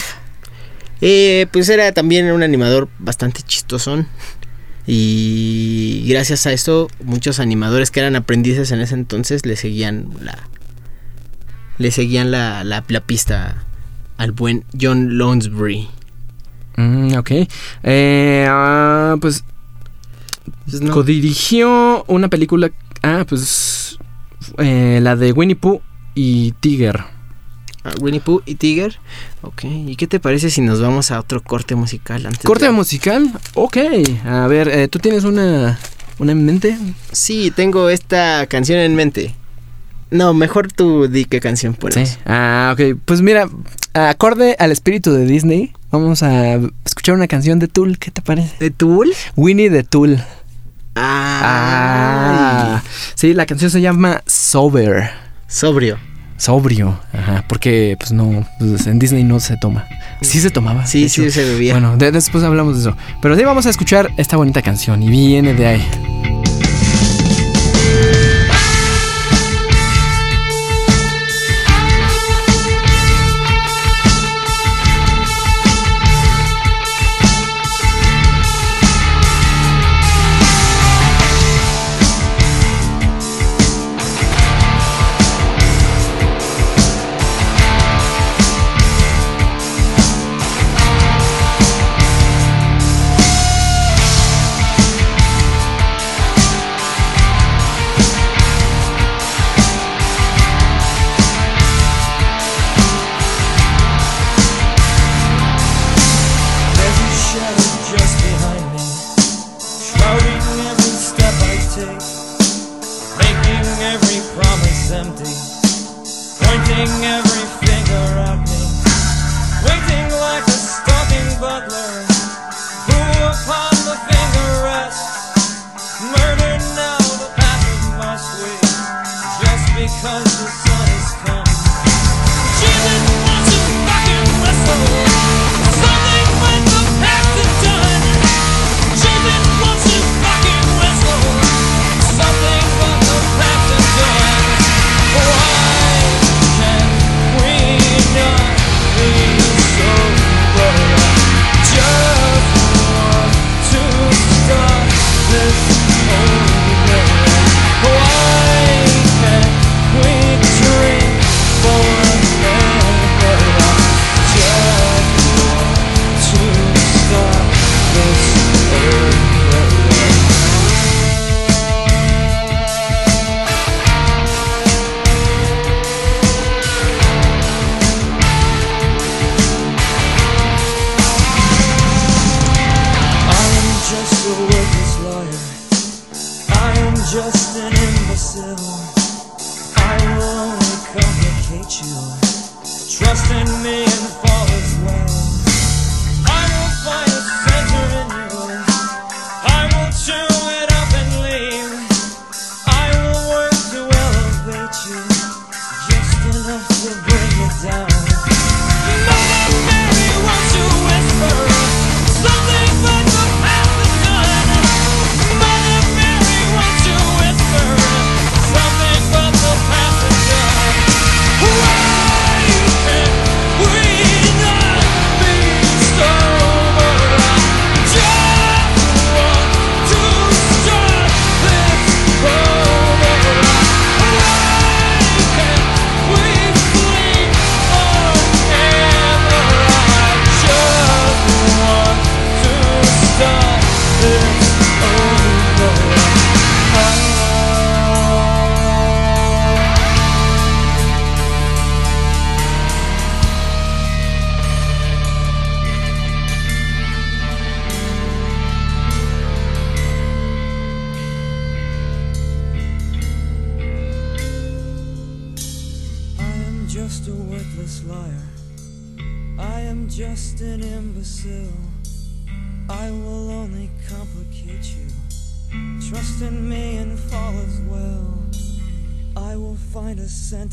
Eh, 1.00 1.46
pues 1.52 1.68
era 1.68 1.92
también 1.92 2.32
un 2.32 2.42
animador 2.42 2.88
bastante 2.98 3.42
chistosón. 3.42 4.08
Y 4.88 6.04
gracias 6.08 6.48
a 6.48 6.52
eso, 6.52 6.88
muchos 7.04 7.38
animadores 7.38 7.92
que 7.92 8.00
eran 8.00 8.16
aprendices 8.16 8.72
en 8.72 8.80
ese 8.80 8.94
entonces 8.94 9.46
le 9.46 9.54
seguían 9.54 10.10
la. 10.20 10.48
Le 11.78 11.92
seguían 11.92 12.32
la, 12.32 12.64
la, 12.64 12.82
la 12.88 13.00
pista 13.02 13.64
al 14.16 14.32
buen 14.32 14.64
John 14.80 15.16
Lonsbury. 15.16 15.88
Mm, 16.76 17.14
ok. 17.18 17.30
Eh, 17.84 18.46
ah, 18.48 19.14
pues 19.20 19.44
pues 20.68 20.80
no. 20.80 20.92
Codirigió 20.92 22.04
una 22.08 22.28
película. 22.28 22.70
Ah, 23.02 23.24
pues. 23.28 23.98
Eh, 24.58 25.00
la 25.02 25.16
de 25.16 25.32
Winnie 25.32 25.56
Pooh 25.56 25.80
y 26.14 26.52
Tiger. 26.60 27.00
Ah, 27.84 27.92
Winnie 28.00 28.20
Pooh 28.20 28.42
y 28.46 28.56
Tiger. 28.56 28.98
Ok. 29.42 29.64
¿Y 29.64 29.96
qué 29.96 30.06
te 30.06 30.20
parece 30.20 30.50
si 30.50 30.60
nos 30.60 30.80
vamos 30.80 31.10
a 31.10 31.20
otro 31.20 31.42
corte 31.42 31.74
musical 31.74 32.26
antes? 32.26 32.42
¿Corte 32.42 32.70
musical? 32.70 33.32
Ok. 33.54 33.76
A 34.24 34.46
ver, 34.46 34.68
eh, 34.68 34.88
¿tú 34.88 34.98
tienes 34.98 35.24
una, 35.24 35.78
una 36.18 36.32
en 36.32 36.44
mente? 36.44 36.78
Sí, 37.12 37.52
tengo 37.54 37.88
esta 37.88 38.46
canción 38.46 38.78
en 38.80 38.94
mente. 38.94 39.34
No, 40.10 40.34
mejor 40.34 40.70
tú 40.70 41.08
di 41.08 41.24
qué 41.24 41.40
canción 41.40 41.74
pones. 41.74 42.10
Sí. 42.10 42.16
Ah, 42.26 42.74
ok. 42.74 42.98
Pues 43.04 43.22
mira, 43.22 43.48
acorde 43.92 44.56
al 44.58 44.70
espíritu 44.70 45.12
de 45.12 45.24
Disney, 45.24 45.72
vamos 45.90 46.22
a 46.22 46.60
escuchar 46.84 47.14
una 47.16 47.26
canción 47.26 47.58
de 47.58 47.68
Tool. 47.68 47.98
¿Qué 47.98 48.10
te 48.10 48.22
parece? 48.22 48.54
¿De 48.60 48.70
Tool? 48.70 49.12
Winnie 49.34 49.70
de 49.70 49.82
Tool. 49.82 50.22
Ah. 50.96 52.82
Sí, 53.14 53.34
la 53.34 53.46
canción 53.46 53.70
se 53.70 53.80
llama 53.80 54.22
Sober. 54.26 55.10
Sobrio. 55.46 55.98
Sobrio, 56.38 56.98
ajá, 57.14 57.44
porque 57.48 57.96
pues 57.98 58.12
no, 58.12 58.46
pues, 58.58 58.86
en 58.86 58.98
Disney 58.98 59.24
no 59.24 59.40
se 59.40 59.56
toma. 59.56 59.86
Sí 60.20 60.40
se 60.40 60.50
tomaba. 60.50 60.86
Sí, 60.86 61.08
sí 61.08 61.30
se 61.30 61.44
bebía. 61.44 61.72
Bueno, 61.72 61.96
después 61.96 62.44
hablamos 62.44 62.74
de 62.74 62.80
eso. 62.80 62.96
Pero 63.22 63.36
sí 63.36 63.44
vamos 63.44 63.66
a 63.66 63.70
escuchar 63.70 64.10
esta 64.18 64.36
bonita 64.36 64.60
canción 64.60 65.02
y 65.02 65.08
viene 65.08 65.54
de 65.54 65.66
ahí. 65.66 65.88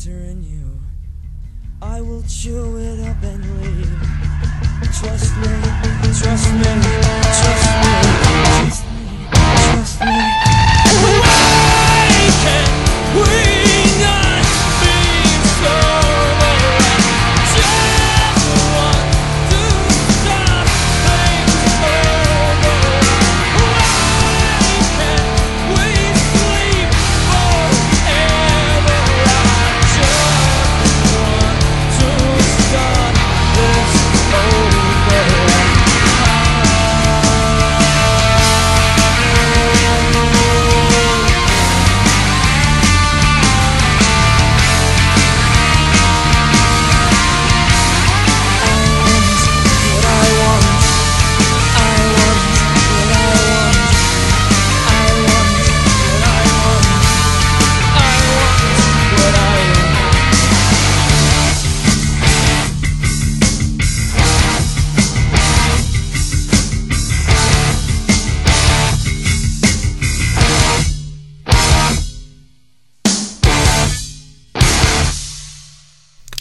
winter 0.06 0.24
in 0.30 0.42
you. 0.42 0.80
I 1.80 2.00
will 2.00 2.22
chew 2.22 2.76
it 2.78 3.00
up 3.08 3.22
and 3.22 3.60
leave. 3.60 3.98
Trust 5.00 5.36
me. 5.38 5.53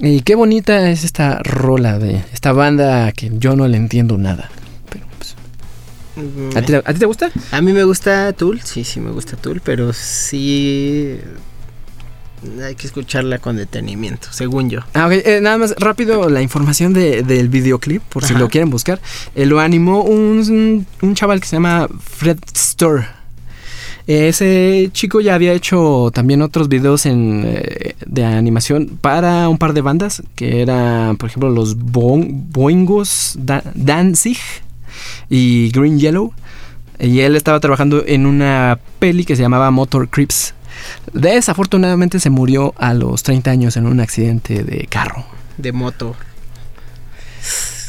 Y 0.06 0.20
qué 0.22 0.36
bonita 0.36 0.90
es 0.90 1.04
esta 1.06 1.40
rola 1.44 1.98
de 1.98 2.22
esta 2.34 2.52
banda 2.52 3.12
que 3.14 3.32
yo 3.40 3.56
no 3.56 3.68
le 3.70 3.78
entiendo 3.78 4.18
nada. 4.18 4.50
Pero, 4.90 5.06
pues, 5.18 6.56
¿a, 6.58 6.62
ti, 6.62 6.74
a 6.76 6.82
ti 6.94 7.00
te 7.00 7.06
gusta? 7.06 7.32
A 7.52 7.62
mí 7.62 7.72
me 7.72 7.86
gusta 7.86 8.34
Tool, 8.34 8.60
sí, 8.62 8.84
sí 8.84 9.00
me 9.00 9.12
gusta 9.12 9.38
Tool, 9.38 9.62
pero 9.64 9.94
sí 9.94 11.18
hay 12.62 12.76
que 12.76 12.88
escucharla 12.88 13.38
con 13.40 13.56
detenimiento, 13.56 14.28
según 14.32 14.70
yo. 14.70 14.82
Ah, 14.94 15.06
ok, 15.08 15.14
eh, 15.14 15.40
nada 15.42 15.58
más 15.58 15.74
rápido 15.80 16.30
la 16.30 16.42
información 16.42 16.92
de- 16.94 17.24
del 17.24 17.48
videoclip, 17.48 18.02
por 18.04 18.26
si 18.26 18.34
lo 18.34 18.50
quieren 18.50 18.70
buscar. 18.70 19.00
Eh, 19.36 19.46
lo 19.46 19.62
animó 19.62 20.04
un, 20.04 20.86
un 21.02 21.16
chaval 21.16 21.40
que 21.40 21.48
se 21.48 21.56
llama 21.56 21.88
Fred 22.02 22.40
Store. 22.54 23.06
Ese 24.08 24.90
chico 24.92 25.22
ya 25.22 25.34
había 25.36 25.54
hecho 25.54 26.12
también 26.14 26.42
otros 26.42 26.68
videos 26.68 27.06
en, 27.06 27.44
eh, 27.46 27.96
de 28.06 28.26
animación 28.26 28.98
para 29.00 29.48
un 29.48 29.58
par 29.58 29.74
de 29.74 29.82
bandas, 29.82 30.22
que 30.36 30.62
eran, 30.62 31.16
por 31.18 31.30
ejemplo, 31.30 31.50
los 31.50 31.78
Bo- 31.78 32.20
Boingos 32.28 33.36
Da- 33.40 33.64
Danzig 33.76 34.38
y 35.30 35.70
Green 35.72 36.00
Yellow. 36.00 36.34
Y 37.00 37.22
él 37.22 37.36
estaba 37.36 37.60
trabajando 37.60 38.04
en 38.06 38.26
una 38.26 38.78
peli 39.00 39.26
que 39.26 39.36
se 39.36 39.42
llamaba 39.42 39.72
Motor 39.72 40.10
Creeps. 40.10 40.54
Desafortunadamente 41.14 42.20
se 42.20 42.30
murió 42.30 42.74
a 42.78 42.94
los 42.94 43.24
30 43.24 43.52
años 43.52 43.78
en 43.78 43.86
un 43.88 44.00
accidente 44.00 44.64
de 44.64 44.86
carro. 44.88 45.26
De 45.58 45.72
moto. 45.72 46.16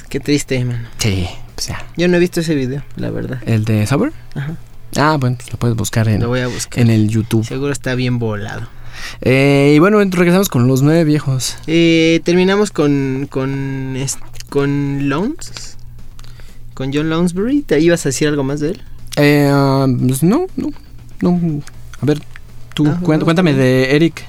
Qué 0.09 0.21
triste, 0.21 0.65
man. 0.65 0.87
Sí, 0.99 1.27
pues 1.55 1.69
ya. 1.69 1.85
Yo 1.97 2.09
no 2.09 2.17
he 2.17 2.21
visto 2.21 2.41
ese 2.41 2.55
video, 2.55 2.83
la 2.97 3.11
verdad. 3.11 3.41
¿El 3.47 3.65
de 3.65 3.87
Sober? 3.87 4.12
Ajá. 4.35 4.57
Ah, 4.97 5.17
bueno, 5.19 5.37
lo 5.51 5.59
puedes 5.59 5.77
buscar 5.77 6.09
en, 6.09 6.21
Lo 6.21 6.29
voy 6.29 6.41
a 6.41 6.49
buscar. 6.49 6.81
en 6.83 6.91
el 6.91 7.09
YouTube. 7.09 7.45
Seguro 7.45 7.73
está 7.73 7.95
bien 7.95 8.19
volado. 8.19 8.69
Eh, 9.21 9.73
y 9.77 9.79
bueno, 9.79 9.99
regresamos 10.05 10.49
con 10.49 10.67
los 10.69 10.83
nueve 10.83 11.05
viejos. 11.05 11.57
Eh, 11.67 12.21
terminamos 12.25 12.71
con 12.71 13.27
con 13.31 13.97
con 14.49 15.09
Lones. 15.09 15.77
Con 16.75 16.93
John 16.93 17.09
Lounsbury. 17.09 17.63
¿Te 17.63 17.81
ibas 17.81 18.05
a 18.07 18.09
decir 18.09 18.29
algo 18.29 18.43
más 18.45 18.61
de 18.61 18.71
él? 18.71 18.83
Eh, 19.17 19.49
ah, 19.53 19.87
pues 20.07 20.23
no, 20.23 20.47
no, 20.57 20.69
no. 21.21 21.63
A 22.01 22.07
ver, 22.07 22.21
tú, 22.75 22.87
Ah, 22.89 22.99
no, 23.01 23.21
cuéntame 23.25 23.55
de 23.55 23.95
Eric. 23.95 24.25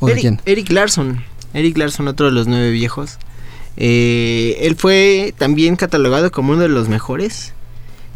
¿O 0.00 0.06
de 0.06 0.12
Eric, 0.12 0.22
quién? 0.22 0.40
Eric 0.44 0.70
Larson. 0.70 1.22
Eric 1.54 1.78
Larson, 1.78 2.08
otro 2.08 2.26
de 2.26 2.32
los 2.32 2.46
nueve 2.46 2.70
viejos. 2.70 3.18
Eh, 3.76 4.58
él 4.60 4.76
fue 4.76 5.34
también 5.38 5.76
catalogado 5.76 6.30
como 6.30 6.52
uno 6.52 6.62
de 6.62 6.68
los 6.68 6.88
mejores. 6.88 7.53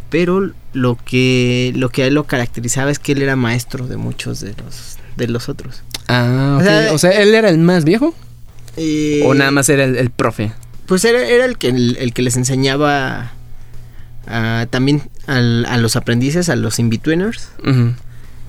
Pero 0.09 0.51
lo 0.73 0.95
que, 0.97 1.71
lo 1.75 1.89
que 1.89 2.03
a 2.03 2.07
él 2.07 2.15
lo 2.15 2.23
caracterizaba 2.25 2.89
es 2.91 2.97
que 2.99 3.11
él 3.11 3.21
era 3.21 3.35
maestro 3.35 3.87
de 3.87 3.97
muchos 3.97 4.39
de 4.39 4.53
los, 4.63 4.97
de 5.17 5.27
los 5.27 5.49
otros. 5.49 5.83
Ah, 6.07 6.53
o 6.55 6.57
ok. 6.57 6.63
sea, 6.63 6.93
O 6.93 6.97
sea, 6.97 7.11
¿él 7.11 7.35
era 7.35 7.49
el 7.49 7.59
más 7.59 7.83
viejo? 7.85 8.15
Eh, 8.77 9.21
¿O 9.25 9.33
nada 9.35 9.51
más 9.51 9.69
era 9.69 9.83
el, 9.83 9.95
el 9.97 10.09
profe? 10.09 10.51
Pues 10.87 11.05
era, 11.05 11.27
era 11.27 11.45
el, 11.45 11.57
que, 11.59 11.67
el, 11.69 11.97
el 11.99 12.13
que 12.13 12.23
les 12.23 12.37
enseñaba 12.37 13.33
a- 14.27 14.65
también 14.71 15.03
al- 15.27 15.65
a 15.65 15.77
los 15.77 15.95
aprendices, 15.95 16.49
a 16.49 16.55
los 16.55 16.79
in-betweeners. 16.79 17.49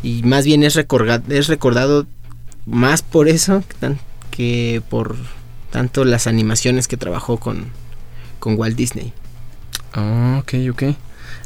Y 0.03 0.23
más 0.23 0.47
bien 0.47 0.63
es, 0.63 0.77
recorga- 0.77 1.23
es 1.29 1.49
recordado 1.49 2.07
más 2.65 3.03
por 3.03 3.29
eso 3.29 3.63
que, 3.69 3.75
tan- 3.75 3.99
que 4.31 4.81
por 4.89 5.17
tanto 5.71 6.07
las 6.07 6.27
animaciones 6.27 6.89
que 6.89 6.97
trabajó 6.97 7.37
con, 7.37 7.67
con 8.39 8.59
Walt 8.59 8.77
Disney. 8.77 9.13
Ah, 9.93 10.41
ok, 10.43 10.55
ok. 10.71 10.83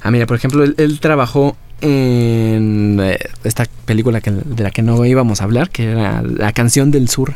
Ah, 0.03 0.11
mira, 0.11 0.27
por 0.27 0.37
ejemplo, 0.37 0.65
él, 0.65 0.75
él 0.79 1.01
trabajó 1.01 1.57
en 1.81 2.99
eh, 3.03 3.19
esta 3.45 3.67
película 3.85 4.21
que, 4.21 4.31
de 4.31 4.63
la 4.63 4.71
que 4.71 4.83
no 4.83 5.05
íbamos 5.05 5.41
a 5.41 5.45
hablar, 5.45 5.71
que 5.71 5.91
era 5.91 6.23
La 6.23 6.53
canción 6.53 6.91
del 6.91 7.09
sur. 7.09 7.35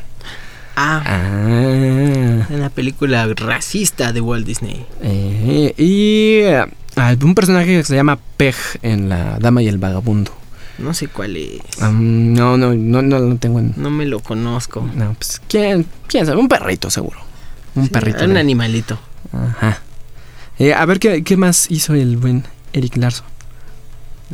Ah, 0.77 1.03
Ah. 1.05 2.47
una 2.51 2.71
película 2.71 3.27
racista 3.35 4.13
de 4.13 4.21
Walt 4.21 4.47
Disney. 4.47 4.87
Eh, 5.03 5.75
y 5.77 6.41
eh, 6.45 6.65
un 7.23 7.35
personaje 7.35 7.67
que 7.79 7.85
se 7.85 7.97
llama 7.97 8.19
Peg 8.37 8.55
en 8.83 9.09
La 9.09 9.39
Dama 9.41 9.63
y 9.63 9.69
el 9.69 9.79
Vagabundo. 9.79 10.33
No 10.79 10.95
sé 10.95 11.09
cuál 11.09 11.37
es. 11.37 11.61
Ah, 11.81 11.91
no, 11.93 12.57
no, 12.57 12.73
no, 12.75 13.03
no 13.03 13.19
lo 13.19 13.37
tengo 13.37 13.59
en... 13.59 13.75
No 13.77 13.91
me 13.91 14.07
lo 14.07 14.21
conozco. 14.21 14.89
No, 14.95 15.15
pues, 15.15 15.41
¿quién, 15.49 15.85
quién 16.07 16.25
sabe? 16.25 16.39
Un 16.39 16.47
perrito, 16.49 16.89
seguro. 16.91 17.19
Un 17.75 17.85
Sí, 17.87 17.91
perrito. 17.91 18.25
Un 18.25 18.35
de- 18.35 18.41
animalito. 18.41 18.97
Ajá. 19.33 19.81
Eh, 20.59 20.75
a 20.75 20.85
ver, 20.87 20.99
¿qué, 20.99 21.23
¿qué 21.23 21.37
más 21.37 21.71
hizo 21.71 21.95
el 21.95 22.17
buen 22.17 22.45
Eric 22.73 22.97
Larson? 22.97 23.27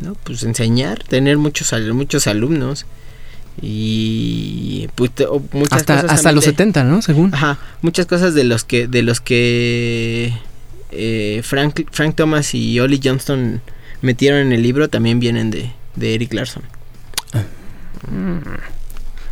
¿no? 0.02 0.14
Pues 0.24 0.42
enseñar, 0.42 1.02
tener 1.04 1.36
muchos, 1.38 1.72
muchos 1.92 2.26
alumnos 2.26 2.86
y 3.62 4.88
pues, 4.96 5.12
muchas 5.52 5.80
Hasta, 5.80 5.94
cosas 6.02 6.10
hasta 6.10 6.32
los 6.32 6.44
de- 6.44 6.50
70, 6.50 6.82
¿no? 6.84 7.00
Según. 7.02 7.32
Ajá, 7.34 7.58
muchas 7.82 8.06
cosas 8.06 8.34
de 8.34 8.42
los 8.44 8.64
que 8.64 8.88
de 8.88 9.02
los 9.02 9.20
que 9.20 10.32
eh, 10.90 11.40
Frank 11.44 11.82
Frank 11.92 12.16
Thomas 12.16 12.54
y 12.54 12.80
Ollie 12.80 13.00
Johnston 13.02 13.60
metieron 14.02 14.40
en 14.40 14.52
el 14.52 14.62
libro 14.62 14.88
también 14.88 15.20
vienen 15.20 15.50
de, 15.52 15.70
de 15.94 16.14
Eric 16.16 16.32
Larson. 16.34 16.64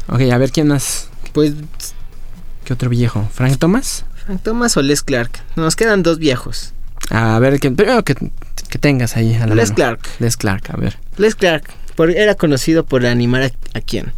Ok, 0.09 0.20
a 0.32 0.38
ver, 0.38 0.51
¿quién 0.53 0.68
más? 0.68 1.09
Pues 1.32 1.55
¿Qué 2.64 2.72
otro 2.72 2.88
viejo? 2.90 3.28
¿Frank 3.32 3.59
Thomas? 3.59 4.05
Frank 4.24 4.40
Thomas 4.43 4.76
o 4.76 4.82
Les 4.82 5.03
Clark. 5.03 5.40
Nos 5.57 5.74
quedan 5.74 6.03
dos 6.03 6.18
viejos. 6.18 6.72
A 7.14 7.38
ver, 7.38 7.60
que, 7.60 7.70
primero 7.70 8.02
que, 8.04 8.14
que 8.14 8.78
tengas 8.78 9.16
ahí 9.16 9.34
a 9.34 9.46
la 9.46 9.54
Les 9.54 9.68
mano. 9.70 9.74
Clark. 9.76 10.00
Les 10.18 10.36
Clark, 10.38 10.64
a 10.70 10.76
ver. 10.78 10.98
Les 11.18 11.34
Clark 11.34 11.64
por- 11.94 12.10
era 12.10 12.34
conocido 12.34 12.84
por 12.86 13.04
animar 13.04 13.42
a, 13.42 13.50
a 13.78 13.80
quién? 13.82 14.12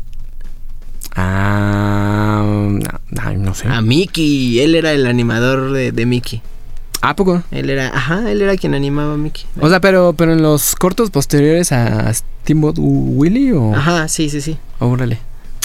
Ah, 1.17 2.43
no, 3.37 3.55
sé. 3.55 3.69
A 3.69 3.81
Mickey. 3.81 4.61
Él 4.61 4.75
era 4.75 4.93
el 4.93 5.07
animador 5.07 5.73
de, 5.73 5.93
de 5.93 6.07
Mickey. 6.07 6.43
¿A 7.01 7.15
poco? 7.17 7.43
Él 7.51 7.69
era, 7.69 7.89
ajá, 7.89 8.31
él 8.31 8.41
era 8.41 8.57
quien 8.57 8.75
animaba 8.75 9.15
a 9.15 9.17
Mickey. 9.17 9.45
O 9.61 9.69
sea, 9.69 9.81
pero, 9.81 10.15
pero 10.15 10.33
en 10.33 10.41
los 10.43 10.75
cortos 10.75 11.11
posteriores 11.11 11.71
a 11.73 12.13
Steamboat 12.15 12.77
Willie 12.79 13.53
o... 13.53 13.75
Ajá, 13.75 14.09
sí, 14.09 14.31
sí, 14.31 14.41
sí. 14.41 14.57
Órale. 14.79 15.19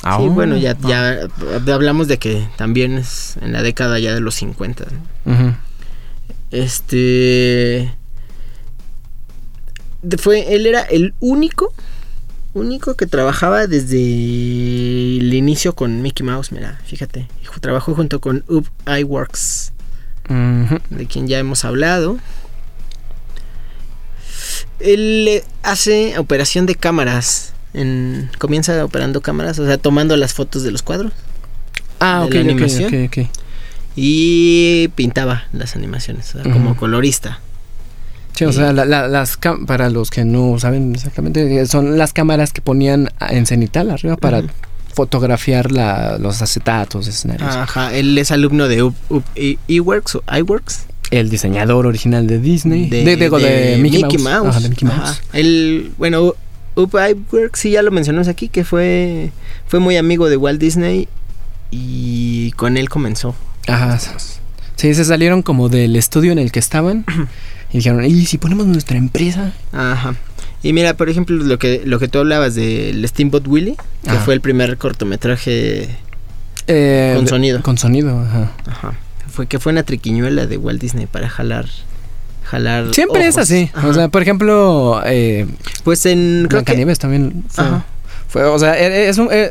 Ah, 0.03 0.17
Sí, 0.19 0.25
oh. 0.27 0.31
bueno, 0.31 0.57
ya, 0.57 0.75
ya 0.79 1.27
hablamos 1.73 2.07
de 2.07 2.17
que 2.17 2.45
también 2.57 2.97
es 2.97 3.37
en 3.41 3.53
la 3.53 3.61
década 3.63 3.99
ya 3.99 4.13
de 4.13 4.19
los 4.21 4.35
50. 4.35 4.85
¿no? 5.25 5.33
Ujú. 5.33 5.53
Este. 6.51 7.93
Fue, 10.17 10.55
él 10.55 10.65
era 10.65 10.81
el 10.81 11.13
único, 11.19 11.73
único 12.53 12.95
que 12.95 13.05
trabajaba 13.05 13.67
desde 13.67 13.97
el 13.97 15.33
inicio 15.33 15.75
con 15.75 16.01
Mickey 16.01 16.25
Mouse, 16.25 16.51
mira, 16.51 16.79
fíjate. 16.85 17.27
Trabajó 17.59 17.93
junto 17.93 18.21
con 18.21 18.45
Up 18.47 18.67
iWorks, 18.87 19.73
de 20.29 21.05
quien 21.07 21.27
ya 21.27 21.39
hemos 21.39 21.65
hablado. 21.65 22.17
Él 24.79 25.25
eh, 25.27 25.43
hace 25.63 26.17
operación 26.17 26.65
de 26.65 26.75
cámaras. 26.75 27.53
En, 27.73 28.31
comienza 28.39 28.83
operando 28.83 29.21
cámaras, 29.21 29.59
o 29.59 29.65
sea, 29.65 29.77
tomando 29.77 30.15
las 30.15 30.33
fotos 30.33 30.63
de 30.63 30.71
los 30.71 30.81
cuadros. 30.81 31.11
Ah, 31.99 32.21
de 32.21 32.27
ok, 32.27 32.33
la 32.33 32.39
ok, 32.39 32.45
animación. 32.45 32.85
ok, 32.87 33.17
ok. 33.17 33.38
Y 34.01 34.87
pintaba 34.95 35.43
las 35.51 35.75
animaciones, 35.75 36.33
o 36.35 36.41
sea, 36.43 36.51
como 36.53 36.77
colorista. 36.77 37.39
Sí, 38.33 38.45
o 38.45 38.53
sea, 38.53 38.71
la- 38.71 38.85
la- 38.85 39.09
las 39.09 39.37
para 39.67 39.89
los 39.89 40.09
que 40.09 40.23
no 40.23 40.57
saben 40.57 40.95
exactamente, 40.95 41.59
eh, 41.59 41.65
son 41.65 41.97
las 41.97 42.13
cámaras 42.13 42.53
que 42.53 42.61
ponían 42.61 43.09
en 43.29 43.45
cenital 43.45 43.91
arriba 43.91 44.15
para 44.15 44.43
fotografiar 44.93 45.71
la- 45.73 46.17
los 46.17 46.41
acetatos, 46.41 47.07
escenarios. 47.07 47.53
Ajá, 47.53 47.93
él 47.93 48.17
es 48.17 48.31
alumno 48.31 48.69
de 48.69 48.83
Up, 48.83 48.95
iWorks 49.67 50.15
o 50.15 50.23
iWorks. 50.37 50.85
El 51.11 51.29
diseñador 51.29 51.85
original 51.85 52.25
de 52.27 52.39
Disney. 52.39 52.87
De, 52.87 53.03
De, 53.03 53.17
de 53.17 53.77
Mickey, 53.81 54.03
Mouse. 54.19 54.47
Ajá, 54.47 54.59
de 54.61 54.69
Mickey 54.69 54.87
Ajá. 54.87 54.97
Mouse. 55.03 55.21
Él, 55.33 55.91
bueno, 55.97 56.35
Up 56.75 56.91
iWorks, 56.93 57.59
sí, 57.59 57.71
ya 57.71 57.81
lo 57.81 57.91
mencionamos 57.91 58.29
aquí, 58.29 58.47
que 58.47 58.63
fue, 58.63 59.31
fue 59.67 59.81
muy 59.81 59.97
amigo 59.97 60.29
de 60.29 60.37
Walt 60.37 60.61
Disney 60.61 61.09
y 61.71 62.51
con 62.51 62.77
él 62.77 62.87
comenzó. 62.87 63.35
Ajá. 63.73 63.99
Sí, 64.75 64.93
se 64.93 65.03
salieron 65.05 65.41
como 65.41 65.67
del 65.69 65.95
estudio 65.95 66.31
en 66.31 66.39
el 66.39 66.51
que 66.51 66.59
estaban 66.59 67.05
y 67.71 67.77
dijeron, 67.77 68.03
¿y 68.05 68.25
si 68.25 68.37
ponemos 68.37 68.65
nuestra 68.67 68.97
empresa? 68.97 69.53
Ajá. 69.73 70.15
Y 70.63 70.73
mira, 70.73 70.93
por 70.95 71.09
ejemplo, 71.09 71.35
lo 71.37 71.57
que, 71.59 71.81
lo 71.85 71.99
que 71.99 72.07
tú 72.07 72.19
hablabas 72.19 72.55
del 72.55 73.07
Steamboat 73.07 73.47
Willie, 73.47 73.75
que 74.03 74.09
Ajá. 74.11 74.19
fue 74.21 74.33
el 74.33 74.41
primer 74.41 74.77
cortometraje, 74.77 75.89
Eh, 76.67 77.13
Con 77.15 77.27
sonido. 77.27 77.61
Con 77.63 77.77
sonido, 77.77 78.21
ajá. 78.21 78.51
ajá, 78.67 78.93
fue 79.31 79.47
que 79.47 79.57
fue 79.59 79.71
una 79.71 79.83
triquiñuela 79.83 80.45
de 80.47 80.57
Walt 80.57 80.79
Disney 80.81 81.07
para 81.07 81.27
jalar, 81.29 81.65
jalar. 82.43 82.93
Siempre 82.93 83.25
es 83.25 83.37
así. 83.37 83.69
Ajá. 83.73 83.87
O 83.87 83.93
sea, 83.93 84.07
por 84.09 84.21
ejemplo, 84.21 85.01
eh, 85.05 85.47
pues 85.83 86.05
en 86.05 86.45
creo 86.47 86.63
que 86.63 86.71
Blancanieves 86.73 86.99
también 86.99 87.43
fue, 87.49 87.63
Ajá. 87.63 87.85
fue, 88.27 88.43
o 88.43 88.59
sea, 88.59 88.77
e- 88.79 89.09
es 89.09 89.17
un- 89.17 89.29
un- 89.31 89.49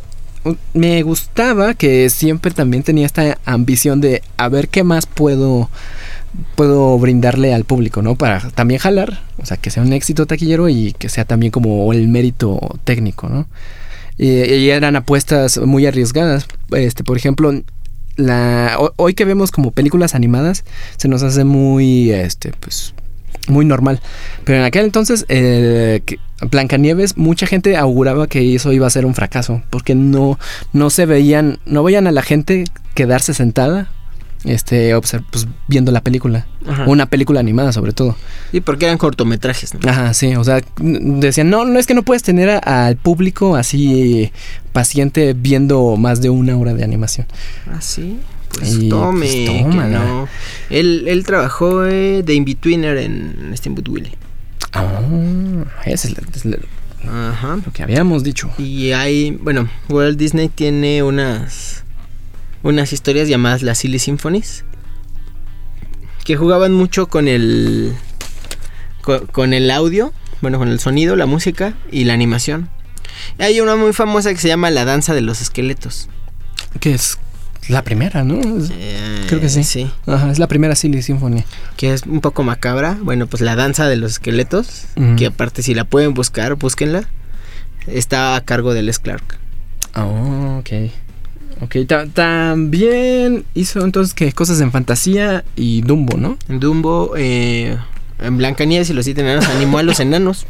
me 0.74 1.03
gustaba 1.03 1.74
que 1.74 2.09
siempre 2.11 2.53
también 2.53 2.82
tenía 2.82 3.07
esta 3.07 3.38
ambición 3.44 4.01
de 4.01 4.22
a 4.36 4.49
ver 4.49 4.68
qué 4.68 4.84
más 4.84 5.07
puedo 5.07 5.68
puedo 6.55 6.99
brindarle 6.99 7.55
al 7.55 7.64
público, 7.64 8.03
¿no? 8.03 8.14
Para 8.14 8.40
también 8.51 8.80
jalar, 8.80 9.22
o 9.38 9.46
sea, 9.46 9.57
que 9.57 9.70
sea 9.70 9.82
un 9.82 9.92
éxito 9.92 10.26
taquillero 10.26 10.68
y 10.68 10.92
que 10.92 11.09
sea 11.09 11.24
también 11.24 11.51
como 11.51 11.92
el 11.92 12.07
mérito 12.09 12.61
técnico, 12.84 13.28
¿no? 13.28 13.46
Y, 14.18 14.68
eran 14.68 14.96
apuestas 14.96 15.59
muy 15.59 15.86
arriesgadas. 15.86 16.46
Este, 16.72 17.03
por 17.05 17.16
ejemplo, 17.16 17.53
la 18.16 18.76
ho- 18.78 18.92
hoy 18.96 19.14
que 19.14 19.24
vemos 19.24 19.51
como 19.53 19.70
películas 19.70 20.14
animadas 20.14 20.64
se 20.96 21.09
nos 21.09 21.22
hace 21.22 21.44
muy 21.44 22.11
este 22.11 22.53
pues 22.61 22.94
muy 23.49 23.64
normal. 23.64 24.01
Pero 24.44 24.59
en 24.59 24.64
aquel 24.64 24.84
entonces 24.84 25.24
eh, 25.28 26.03
Blancanieves 26.41 27.16
mucha 27.16 27.47
gente 27.47 27.76
auguraba 27.76 28.26
que 28.28 28.55
eso 28.55 28.72
iba 28.72 28.86
a 28.86 28.91
ser 28.91 29.05
un 29.07 29.14
fracaso 29.14 29.62
porque 29.70 29.95
no 29.95 30.39
no 30.72 30.89
se 30.91 31.05
veían 31.07 31.59
no 31.66 31.82
veían 31.82 32.07
a 32.07 32.12
la 32.12 32.22
gente 32.22 32.64
quedarse 32.95 33.34
sentada 33.34 33.91
este 34.45 34.95
pues, 35.01 35.49
viendo 35.66 35.91
la 35.91 36.01
película, 36.01 36.47
Ajá. 36.64 36.84
una 36.86 37.07
película 37.07 37.41
animada 37.41 37.72
sobre 37.72 37.93
todo. 37.93 38.14
Sí, 38.53 38.61
porque 38.61 38.84
eran 38.84 38.97
cortometrajes, 38.97 39.74
¿no? 39.74 39.80
Ajá, 39.91 40.14
sí, 40.14 40.36
o 40.36 40.45
sea, 40.45 40.61
decían, 40.78 41.51
no, 41.51 41.64
no 41.64 41.76
es 41.80 41.89
que 41.89 41.95
no 41.95 42.05
puedes 42.05 42.22
tener 42.22 42.49
al 42.64 42.97
público 42.97 43.57
así 43.57 44.30
paciente 44.72 45.32
viendo 45.32 45.97
más 45.97 46.22
de 46.22 46.30
una 46.30 46.57
hora 46.57 46.72
de 46.72 46.84
animación. 46.84 47.26
Ah, 47.66 47.80
sí. 47.80 48.20
Pues 48.57 48.74
Y, 48.76 48.89
tome. 48.89 49.26
pues, 49.26 49.32
que 49.34 49.61
tómala. 49.68 49.99
no. 49.99 50.28
Él, 50.70 51.07
él 51.09 51.24
trabajó 51.24 51.84
eh, 51.84 52.22
de 52.22 52.34
Inbetweener 52.34 52.97
en 52.99 53.53
Steamboat 53.57 53.89
Willie. 53.89 54.12
Ah, 54.72 55.00
ese 55.86 56.08
es, 56.34 56.44
la- 56.44 56.58
Ajá. 57.30 57.56
lo 57.64 57.72
que 57.72 57.82
habíamos 57.82 58.22
dicho. 58.24 58.50
Y 58.58 58.92
hay, 58.92 59.30
bueno, 59.32 59.68
Walt 59.88 60.18
Disney 60.18 60.48
tiene 60.48 61.02
unas 61.02 61.84
unas 62.62 62.92
historias 62.92 63.28
llamadas 63.28 63.62
las 63.62 63.78
Silly 63.78 63.98
Symphonies 64.00 64.64
que 66.24 66.36
jugaban 66.36 66.74
mucho 66.74 67.06
con 67.06 67.28
el 67.28 67.94
co- 69.00 69.26
con, 69.28 69.54
el 69.54 69.70
audio, 69.70 70.12
bueno, 70.42 70.58
con 70.58 70.68
el 70.68 70.80
sonido, 70.80 71.16
la 71.16 71.26
música 71.26 71.74
y 71.90 72.04
la 72.04 72.12
animación. 72.14 72.68
Hay 73.38 73.60
una 73.60 73.76
muy 73.76 73.92
famosa 73.92 74.30
que 74.30 74.38
se 74.40 74.48
llama 74.48 74.70
La 74.70 74.84
danza 74.84 75.14
de 75.14 75.22
los 75.22 75.40
esqueletos. 75.40 76.08
Que 76.80 76.92
es 76.94 77.18
la 77.70 77.82
primera, 77.82 78.24
¿no? 78.24 78.40
Eh, 78.70 79.24
Creo 79.28 79.40
que 79.40 79.48
sí. 79.48 79.62
Sí, 79.64 79.90
Ajá, 80.06 80.30
es 80.30 80.38
la 80.38 80.46
primera 80.48 80.74
Silly 80.74 81.02
Symphony. 81.02 81.44
que 81.76 81.92
es 81.92 82.02
un 82.04 82.20
poco 82.20 82.42
macabra. 82.42 82.96
Bueno, 83.02 83.26
pues 83.26 83.40
la 83.42 83.56
danza 83.56 83.88
de 83.88 83.96
los 83.96 84.12
esqueletos, 84.12 84.84
que 85.16 85.26
aparte 85.26 85.62
si 85.62 85.74
la 85.74 85.84
pueden 85.84 86.14
buscar, 86.14 86.54
búsquenla. 86.54 87.08
Está 87.86 88.36
a 88.36 88.40
cargo 88.42 88.74
de 88.74 88.82
Les 88.82 88.98
Clark. 88.98 89.38
Oh, 89.96 90.58
ok. 90.60 90.90
Ok, 91.60 91.76
ta- 91.88 92.06
también 92.06 93.44
hizo 93.54 93.82
entonces 93.84 94.14
que 94.14 94.32
cosas 94.32 94.60
en 94.60 94.70
fantasía 94.70 95.44
y 95.56 95.80
Dumbo, 95.82 96.16
¿no? 96.16 96.36
En 96.48 96.60
Dumbo, 96.60 97.14
eh, 97.16 97.76
en 98.20 98.36
Blancanieves 98.36 98.90
y 98.90 98.92
los 98.92 99.04
siete 99.06 99.22
enanos 99.22 99.46
animó 99.48 99.78
a 99.78 99.82
los 99.82 99.98
enanos. 100.00 100.46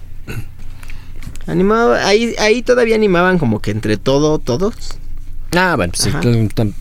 Animaba, 1.47 2.07
ahí, 2.07 2.35
ahí 2.39 2.61
todavía 2.63 2.95
animaban 2.95 3.39
como 3.39 3.61
que 3.61 3.71
entre 3.71 3.97
todo, 3.97 4.39
todos. 4.39 4.75
Ah, 5.57 5.75
bueno, 5.77 5.93
pues 5.97 6.15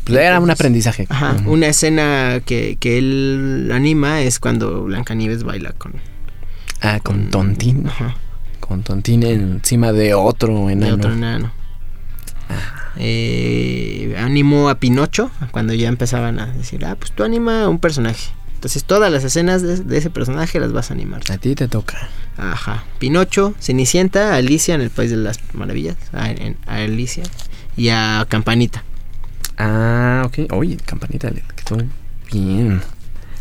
era 0.10 0.40
un 0.40 0.52
aprendizaje. 0.52 1.06
Ajá. 1.10 1.38
Una 1.46 1.68
escena 1.68 2.42
que, 2.46 2.76
que 2.80 2.98
él 2.98 3.70
anima 3.74 4.22
es 4.22 4.40
cuando 4.40 4.84
Blancanieves 4.84 5.44
baila 5.44 5.72
con, 5.72 5.94
Ah, 6.82 7.00
con 7.02 7.30
Tontín. 7.30 7.88
ajá, 7.88 8.16
Con 8.60 8.84
Tontín 8.84 9.24
encima 9.24 9.94
de 9.94 10.14
otro 10.14 10.68
de 10.68 10.74
enano. 10.74 10.96
otro 10.96 11.14
enano. 11.14 11.52
Eh, 13.00 14.16
animó 14.20 14.70
a 14.70 14.76
Pinocho 14.76 15.30
cuando 15.52 15.74
ya 15.74 15.88
empezaban 15.88 16.40
a 16.40 16.48
decir, 16.48 16.84
ah, 16.86 16.96
pues 16.98 17.12
tú 17.12 17.24
anima 17.24 17.64
a 17.64 17.70
un 17.70 17.80
personaje. 17.80 18.32
Entonces 18.56 18.84
todas 18.84 19.12
las 19.12 19.24
escenas 19.24 19.62
de, 19.62 19.78
de 19.78 19.98
ese 19.98 20.10
personaje 20.10 20.60
las 20.60 20.74
vas 20.74 20.90
a 20.90 20.94
animar. 20.96 21.22
A 21.30 21.38
ti 21.38 21.54
te 21.54 21.68
toca. 21.68 22.10
Ajá. 22.38 22.84
Pinocho, 22.98 23.54
Cenicienta, 23.60 24.36
Alicia 24.36 24.74
en 24.76 24.82
el 24.82 24.90
País 24.90 25.12
de 25.12 25.18
las 25.18 25.40
Maravillas. 25.54 25.96
A, 26.12 26.32
en- 26.32 26.58
a 26.66 26.78
Alicia. 26.78 27.24
Y 27.78 27.90
a 27.90 28.26
Campanita. 28.28 28.84
Ah, 29.58 30.24
ok. 30.26 30.52
Oye, 30.52 30.78
campanita, 30.86 31.32
bien. 32.32 32.82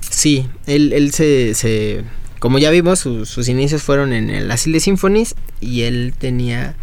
Sí, 0.08 0.46
él, 0.66 0.92
él 0.92 1.12
se, 1.12 1.54
se- 1.54 2.04
Como 2.38 2.58
ya 2.58 2.70
vimos, 2.70 2.98
su- 3.00 3.26
sus 3.26 3.48
inicios 3.48 3.82
fueron 3.82 4.12
en 4.12 4.30
el 4.30 4.50
Asile 4.50 4.80
Symphonies. 4.80 5.34
Y 5.60 5.82
él 5.82 6.14
tenía 6.18 6.74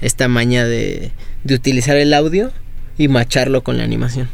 esta 0.00 0.28
maña 0.28 0.64
de, 0.64 1.12
de 1.44 1.54
utilizar 1.54 1.96
el 1.96 2.14
audio 2.14 2.50
y 2.98 3.08
macharlo 3.08 3.62
con 3.62 3.76
la 3.78 3.84
animación. 3.84 4.28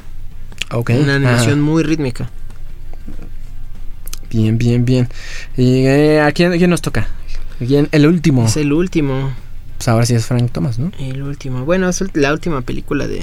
Ok. 0.70 0.90
Una 0.90 1.16
animación 1.16 1.60
Ah, 1.60 1.62
muy 1.62 1.82
rítmica. 1.82 2.30
bien, 4.30 4.58
bien, 4.58 4.84
bien. 4.84 5.08
¿Y 5.56 5.86
eh, 5.86 6.20
a 6.20 6.32
quién, 6.32 6.52
quién 6.58 6.70
nos 6.70 6.82
toca? 6.82 7.08
¿A 7.60 7.64
quién? 7.64 7.88
El 7.92 8.06
último. 8.06 8.46
Es 8.46 8.56
el 8.56 8.72
último. 8.72 9.32
Pues 9.84 9.92
ahora 9.92 10.06
sí 10.06 10.14
es 10.14 10.24
Frank 10.24 10.50
Thomas, 10.50 10.78
¿no? 10.78 10.92
El 10.98 11.22
último. 11.22 11.66
Bueno, 11.66 11.90
es 11.90 12.02
la 12.16 12.32
última 12.32 12.62
película 12.62 13.06
de, 13.06 13.22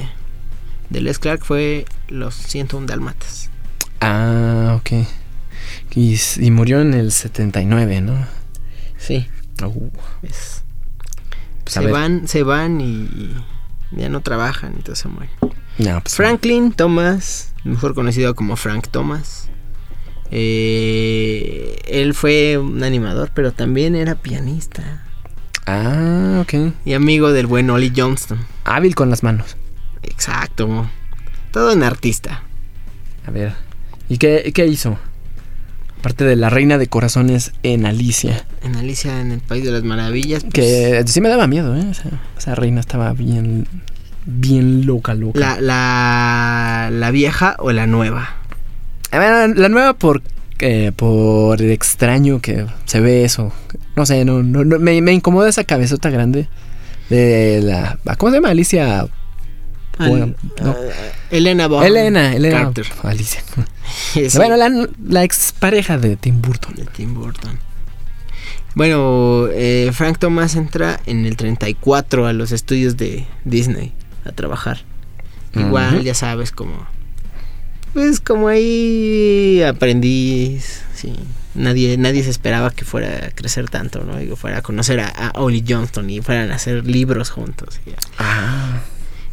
de 0.92 1.02
Les 1.02 1.18
Clark 1.18 1.44
fue 1.44 1.86
Los 2.08 2.36
101 2.36 2.86
Dalmatas. 2.86 3.50
Ah, 4.00 4.78
ok. 4.80 5.08
Y, 5.96 6.52
murió 6.52 6.82
en 6.82 6.94
el 6.94 7.12
79, 7.12 8.02
¿no? 8.02 8.28
Sí. 8.96 9.26
Uh, 9.64 9.90
Es, 10.22 10.62
pues 11.64 11.74
se 11.74 11.88
van, 11.88 12.28
se 12.28 12.44
van 12.44 12.80
y, 12.80 13.06
y 13.06 13.44
ya 13.94 14.10
no 14.10 14.22
trabajan, 14.22 14.74
entonces 14.76 15.00
se 15.00 15.08
mueren. 15.08 15.34
No, 15.80 16.00
pues, 16.02 16.14
Franklin 16.14 16.74
Thomas, 16.74 17.56
mejor 17.64 17.96
conocido 17.96 18.36
como 18.36 18.56
Frank 18.56 18.88
Thomas. 18.92 19.50
eh, 20.30 21.80
él 21.88 22.14
fue 22.14 22.60
un 22.60 22.84
animador, 22.84 23.32
pero 23.34 23.52
también 23.52 23.96
era 23.96 24.14
pianista 24.14 25.08
Ah, 25.68 26.40
ok. 26.42 26.74
y 26.86 26.94
amigo 26.94 27.32
del 27.32 27.48
buen 27.48 27.70
Ollie 27.70 27.94
Johnston. 27.96 28.40
Hábil 28.66 28.96
con 28.96 29.10
las 29.10 29.24
manos. 29.24 29.58
Exacto. 30.04 30.90
Todo 31.52 31.74
un 31.74 31.84
artista. 31.84 32.44
A 33.26 33.32
ver. 33.32 33.54
¿Y 34.10 34.18
qué, 34.18 34.52
qué 34.54 34.66
hizo? 34.68 34.98
Aparte 36.00 36.24
de 36.24 36.36
la 36.36 36.50
reina 36.50 36.78
de 36.80 36.88
corazones 36.88 37.52
en 37.62 37.86
Alicia. 37.86 38.46
En 38.64 38.76
Alicia 38.76 39.22
en 39.22 39.32
el 39.32 39.40
País 39.40 39.64
de 39.64 39.72
las 39.72 39.84
Maravillas. 39.84 40.44
pues, 40.44 40.54
Que 40.54 41.04
sí 41.06 41.22
me 41.22 41.30
daba 41.30 41.46
miedo, 41.48 41.76
¿eh? 41.76 41.86
Esa, 41.92 42.10
esa 42.38 42.56
reina 42.56 42.80
estaba 42.80 43.14
bien. 43.14 43.68
Bien 44.26 44.86
loca, 44.86 45.14
loca. 45.14 45.40
la, 45.40 45.60
la, 45.62 46.90
la 46.92 47.12
vieja 47.12 47.56
o 47.60 47.72
la 47.72 47.86
nueva. 47.88 48.36
A 49.12 49.20
ver, 49.20 49.58
la 49.58 49.70
nueva 49.70 49.94
por. 49.94 50.22
Eh, 50.62 50.92
por 50.96 51.62
el 51.62 51.72
extraño 51.72 52.40
que 52.42 52.66
se 52.86 53.00
ve 53.00 53.24
eso. 53.26 53.52
No 53.96 54.06
sé, 54.06 54.24
no, 54.26 54.42
no, 54.44 54.64
no, 54.64 54.80
me, 54.80 55.02
me 55.02 55.12
incomoda 55.14 55.50
esa 55.50 55.64
cabezota 55.64 56.10
grande. 56.10 56.48
De 57.10 57.60
la. 57.62 57.98
¿Cómo 58.18 58.32
se 58.32 58.38
llama? 58.38 58.50
Alicia. 58.50 59.08
Bueno, 60.00 60.34
Al- 60.60 60.66
no. 60.66 60.72
eh, 60.72 60.92
Elena 61.32 61.68
Bonham 61.68 61.86
Elena, 61.88 62.34
Elena. 62.34 62.64
Carter. 62.64 62.86
Alicia. 63.04 63.42
Sí, 64.14 64.26
Bueno, 64.38 64.56
la, 64.56 64.70
la 65.06 65.24
expareja 65.26 65.98
de 65.98 66.16
Tim 66.16 66.42
Burton. 66.42 66.74
de 66.76 66.86
Tim 66.86 67.14
Burton. 67.14 67.60
Bueno, 68.74 69.48
eh, 69.52 69.90
Frank 69.94 70.18
Thomas 70.18 70.56
entra 70.56 71.02
en 71.06 71.26
el 71.26 71.36
34 71.36 72.26
a 72.26 72.32
los 72.32 72.54
estudios 72.54 72.96
de 72.96 73.26
Disney 73.44 73.92
a 74.24 74.32
trabajar. 74.32 74.80
Igual, 75.56 76.04
ya 76.04 76.14
sabes, 76.14 76.52
como. 76.54 76.88
Pues 77.94 78.20
como 78.20 78.48
ahí 78.48 79.62
aprendiz. 79.64 80.84
Sí. 80.96 81.14
Nadie, 81.54 81.98
nadie 81.98 82.24
se 82.24 82.30
esperaba 82.30 82.72
que 82.72 82.86
fuera 82.86 83.26
a 83.28 83.32
crecer 83.32 83.70
tanto, 83.70 84.04
¿no? 84.06 84.22
Y 84.22 84.28
que 84.28 84.36
fuera 84.38 84.60
a 84.60 84.62
conocer 84.62 85.02
a, 85.02 85.08
a 85.10 85.32
Ollie 85.42 85.64
Johnston 85.68 86.10
y 86.10 86.22
fueran 86.22 86.52
a 86.52 86.56
hacer 86.56 86.86
libros 86.86 87.30
juntos. 87.30 87.82
y 87.86 87.90
a- 87.92 87.96
Ah. 88.20 88.82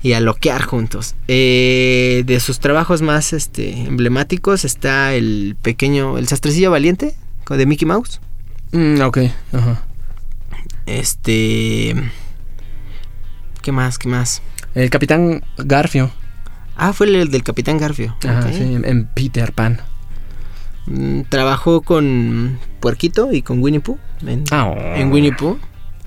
y 0.03 0.13
a 0.15 0.21
loquear 0.21 0.63
juntos. 0.65 1.15
Eh, 1.29 2.25
de 2.27 2.41
sus 2.41 2.59
trabajos 2.59 3.03
más 3.03 3.33
este, 3.33 3.83
emblemáticos 3.83 4.65
está 4.65 5.15
el 5.15 5.57
pequeño, 5.63 6.19
el 6.19 6.27
sastrecillo 6.27 6.71
valiente 6.73 7.15
de 7.49 7.67
Mickey 7.67 7.87
Mouse. 7.87 8.21
Mm, 8.73 9.01
ok. 9.03 9.19
Ajá. 9.53 9.83
Este, 10.87 11.95
¿qué 13.63 13.73
más? 13.73 13.99
¿Qué 13.99 14.09
más? 14.09 14.43
El 14.75 14.91
capitán 14.91 15.43
Garfio. 15.59 16.11
Ah, 16.79 16.93
fue 16.93 17.07
el 17.09 17.29
del 17.31 17.43
Capitán 17.43 17.76
Garfio. 17.79 18.14
Ok. 18.24 18.53
sí, 18.53 18.62
en- 18.62 19.09
Peter 19.14 19.53
Pan. 19.53 19.81
Mm, 20.87 21.22
Trabajó 21.29 21.83
con 21.83 22.59
Puerquito 22.81 23.33
y 23.33 23.43
con 23.43 23.61
Winnie 23.62 23.81
Pooh. 23.81 23.99
En, 24.26 24.45
Ah, 24.51 24.66
oh. 24.68 24.76
en 24.97 25.12
Winnie 25.12 25.33
Pooh. 25.33 25.59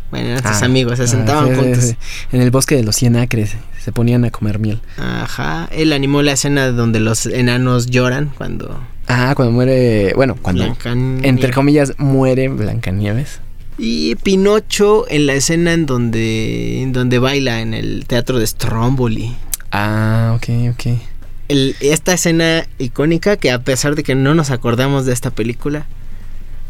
Bueno, 0.09 0.27
eran 0.29 0.43
sus 0.43 0.61
Ah, 0.61 0.65
amigos, 0.65 0.97
se 0.97 1.03
ah, 1.03 1.07
sentaban 1.07 1.49
sí, 1.49 1.55
juntos. 1.55 1.83
sí. 1.83 1.95
En 2.33 2.41
el 2.41 2.51
bosque 2.51 2.75
de 2.75 2.83
los 2.83 2.95
100 2.95 3.15
acres 3.15 3.55
se 3.81 3.91
ponían 3.91 4.25
a 4.25 4.31
comer 4.31 4.59
miel. 4.59 4.81
Ajá. 4.97 5.69
Él 5.71 5.93
animó 5.93 6.21
la 6.21 6.33
escena 6.33 6.67
donde 6.71 6.99
los 6.99 7.25
enanos 7.27 7.85
lloran 7.87 8.31
cuando 8.37 8.81
Ah, 9.07 9.33
cuando 9.35 9.51
muere. 9.53 10.13
Bueno, 10.15 10.35
cuando. 10.41 10.63
Blancanieves- 10.65 11.25
Entre 11.25 11.51
comillas, 11.53 11.93
muere 11.97 12.47
Blancanieves. 12.49 13.39
Y 13.77 14.15
Pinocho 14.15 15.05
en 15.09 15.27
la 15.27 15.33
escena 15.33 15.73
en 15.73 15.85
donde, 15.85 16.81
en 16.81 16.91
donde 16.93 17.17
baila 17.19 17.61
en 17.61 17.73
el 17.73 18.05
teatro 18.05 18.37
de 18.39 18.45
Stromboli. 18.47 19.35
Ah, 19.71 20.33
ok, 20.35 20.49
ok. 20.73 20.99
El- 21.47 21.75
esta 21.81 22.13
escena 22.13 22.65
icónica 22.77 23.37
que 23.37 23.51
a 23.51 23.59
pesar 23.59 23.95
de 23.95 24.03
que 24.03 24.15
no 24.15 24.33
nos 24.35 24.51
acordamos 24.51 25.05
de 25.05 25.13
esta 25.13 25.31
película, 25.31 25.85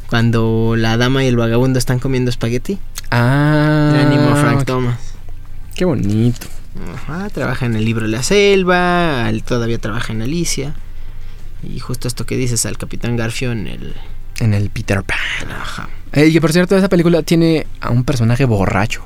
cuando 0.07 0.75
la 0.77 0.97
dama 0.97 1.23
y 1.23 1.27
el 1.27 1.37
vagabundo 1.37 1.79
están 1.79 1.99
comiendo 1.99 2.29
espagueti, 2.29 2.79
Ah. 3.11 3.91
la 3.93 4.01
animó 4.07 4.35
Frank. 4.35 4.65
Thomas. 4.65 4.97
Qué 5.75 5.85
bonito. 5.85 6.47
Ajá, 6.93 7.29
trabaja 7.29 7.65
en 7.65 7.75
el 7.75 7.83
libro 7.85 8.07
la 8.07 8.23
selva, 8.23 9.29
él 9.29 9.43
todavía 9.43 9.77
trabaja 9.77 10.13
en 10.13 10.21
Alicia. 10.21 10.73
Y 11.63 11.79
justo 11.79 12.07
esto 12.07 12.25
que 12.25 12.37
dices 12.37 12.65
al 12.65 12.77
Capitán 12.77 13.17
Garfio 13.17 13.51
en 13.51 13.67
el... 13.67 13.93
En 14.39 14.53
el 14.53 14.69
Peter 14.69 15.03
Pan. 15.03 15.17
Ajá. 15.51 15.89
Eh, 16.13 16.27
y 16.27 16.39
por 16.39 16.51
cierto, 16.51 16.75
esa 16.75 16.89
película 16.89 17.21
tiene 17.21 17.67
a 17.81 17.89
un 17.91 18.03
personaje 18.03 18.45
borracho. 18.45 19.03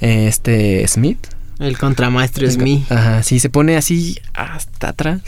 Este 0.00 0.86
Smith. 0.88 1.18
El 1.62 1.78
contramaestre 1.78 2.46
es 2.46 2.58
mí. 2.58 2.84
Ajá, 2.90 3.22
sí, 3.22 3.38
se 3.40 3.48
pone 3.50 3.76
así 3.76 4.18
hasta 4.34 4.88
atrás. 4.90 5.20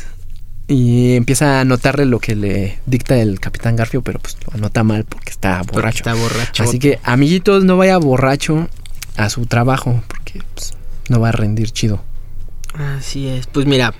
Y 0.66 1.14
empieza 1.14 1.59
a 1.59 1.61
anotarle 1.61 2.07
lo 2.07 2.18
que 2.20 2.35
le 2.35 2.78
dicta 2.87 3.16
el 3.18 3.39
Capitán 3.39 3.76
Garfio, 3.76 4.01
pero 4.03 4.18
pues 4.18 4.37
lo 4.47 4.55
anota 4.55 4.82
mal 4.82 5.05
porque 5.05 5.30
está 5.30 5.59
porque 5.59 5.72
borracho. 5.76 5.99
Está 5.99 6.14
borracho. 6.14 6.62
Así 6.62 6.78
que, 6.78 6.99
amiguitos, 7.05 7.64
no 7.64 7.76
vaya 7.76 7.99
borracho 7.99 8.68
a 9.16 9.28
su 9.28 9.45
trabajo, 9.47 10.03
porque 10.09 10.41
pues, 10.55 10.74
no 11.11 11.20
va 11.20 11.28
a 11.28 11.32
rendir 11.32 11.70
chido. 11.70 12.03
Así 12.72 13.28
es. 13.28 13.47
Pues 13.47 13.66
mira, 13.66 13.93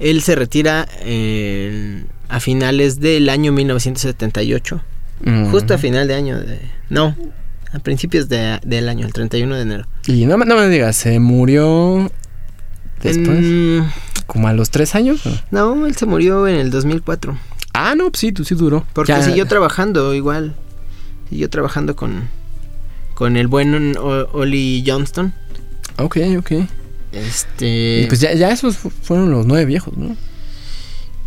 él 0.00 0.20
se 0.22 0.34
retira 0.34 0.86
en- 1.02 2.08
a 2.28 2.40
finales 2.40 2.98
del 3.00 3.28
año 3.28 3.52
1978. 3.52 4.82
Justo 5.50 5.74
a 5.74 5.78
final 5.78 6.08
de 6.08 6.14
año. 6.14 6.40
De, 6.40 6.60
no, 6.88 7.14
a 7.72 7.78
principios 7.78 8.28
de- 8.28 8.58
del 8.64 8.88
año, 8.88 9.06
el 9.06 9.12
31 9.12 9.54
de 9.54 9.62
enero. 9.62 9.86
Y 10.06 10.26
no, 10.26 10.38
me- 10.38 10.46
no 10.46 10.56
me 10.56 10.68
digas, 10.68 10.96
se 10.96 11.18
murió 11.20 12.10
después, 13.02 13.38
Mm, 13.40 13.80
como 14.26 14.48
a 14.48 14.52
los 14.52 14.70
tres 14.70 14.94
años. 14.94 15.24
¿o? 15.26 15.30
no, 15.50 15.86
él 15.86 15.94
se 15.96 16.06
murió 16.06 16.46
en 16.48 16.56
el 16.56 16.70
2004. 16.70 17.38
Ah, 17.72 17.94
no, 17.96 18.10
pues 18.10 18.20
sí, 18.20 18.32
tú 18.32 18.44
sí 18.44 18.54
duró. 18.54 18.84
Porque 18.92 19.12
Ya- 19.12 19.22
siguió 19.22 19.46
trabajando 19.46 20.14
igual. 20.14 20.54
Siguió 21.28 21.48
trabajando 21.48 21.94
con, 21.96 22.28
con 23.14 23.36
el 23.36 23.46
buen 23.46 23.96
Oli 23.98 24.82
Johnston. 24.86 25.32
Ok, 25.98 26.16
ok. 26.38 26.52
Este. 27.12 28.00
Y 28.02 28.06
pues 28.06 28.20
ya, 28.20 28.32
ya 28.34 28.50
esos 28.50 28.76
fu- 28.76 28.90
fueron 28.90 29.30
los 29.30 29.46
nueve 29.46 29.64
viejos, 29.66 29.96
¿no? 29.96 30.16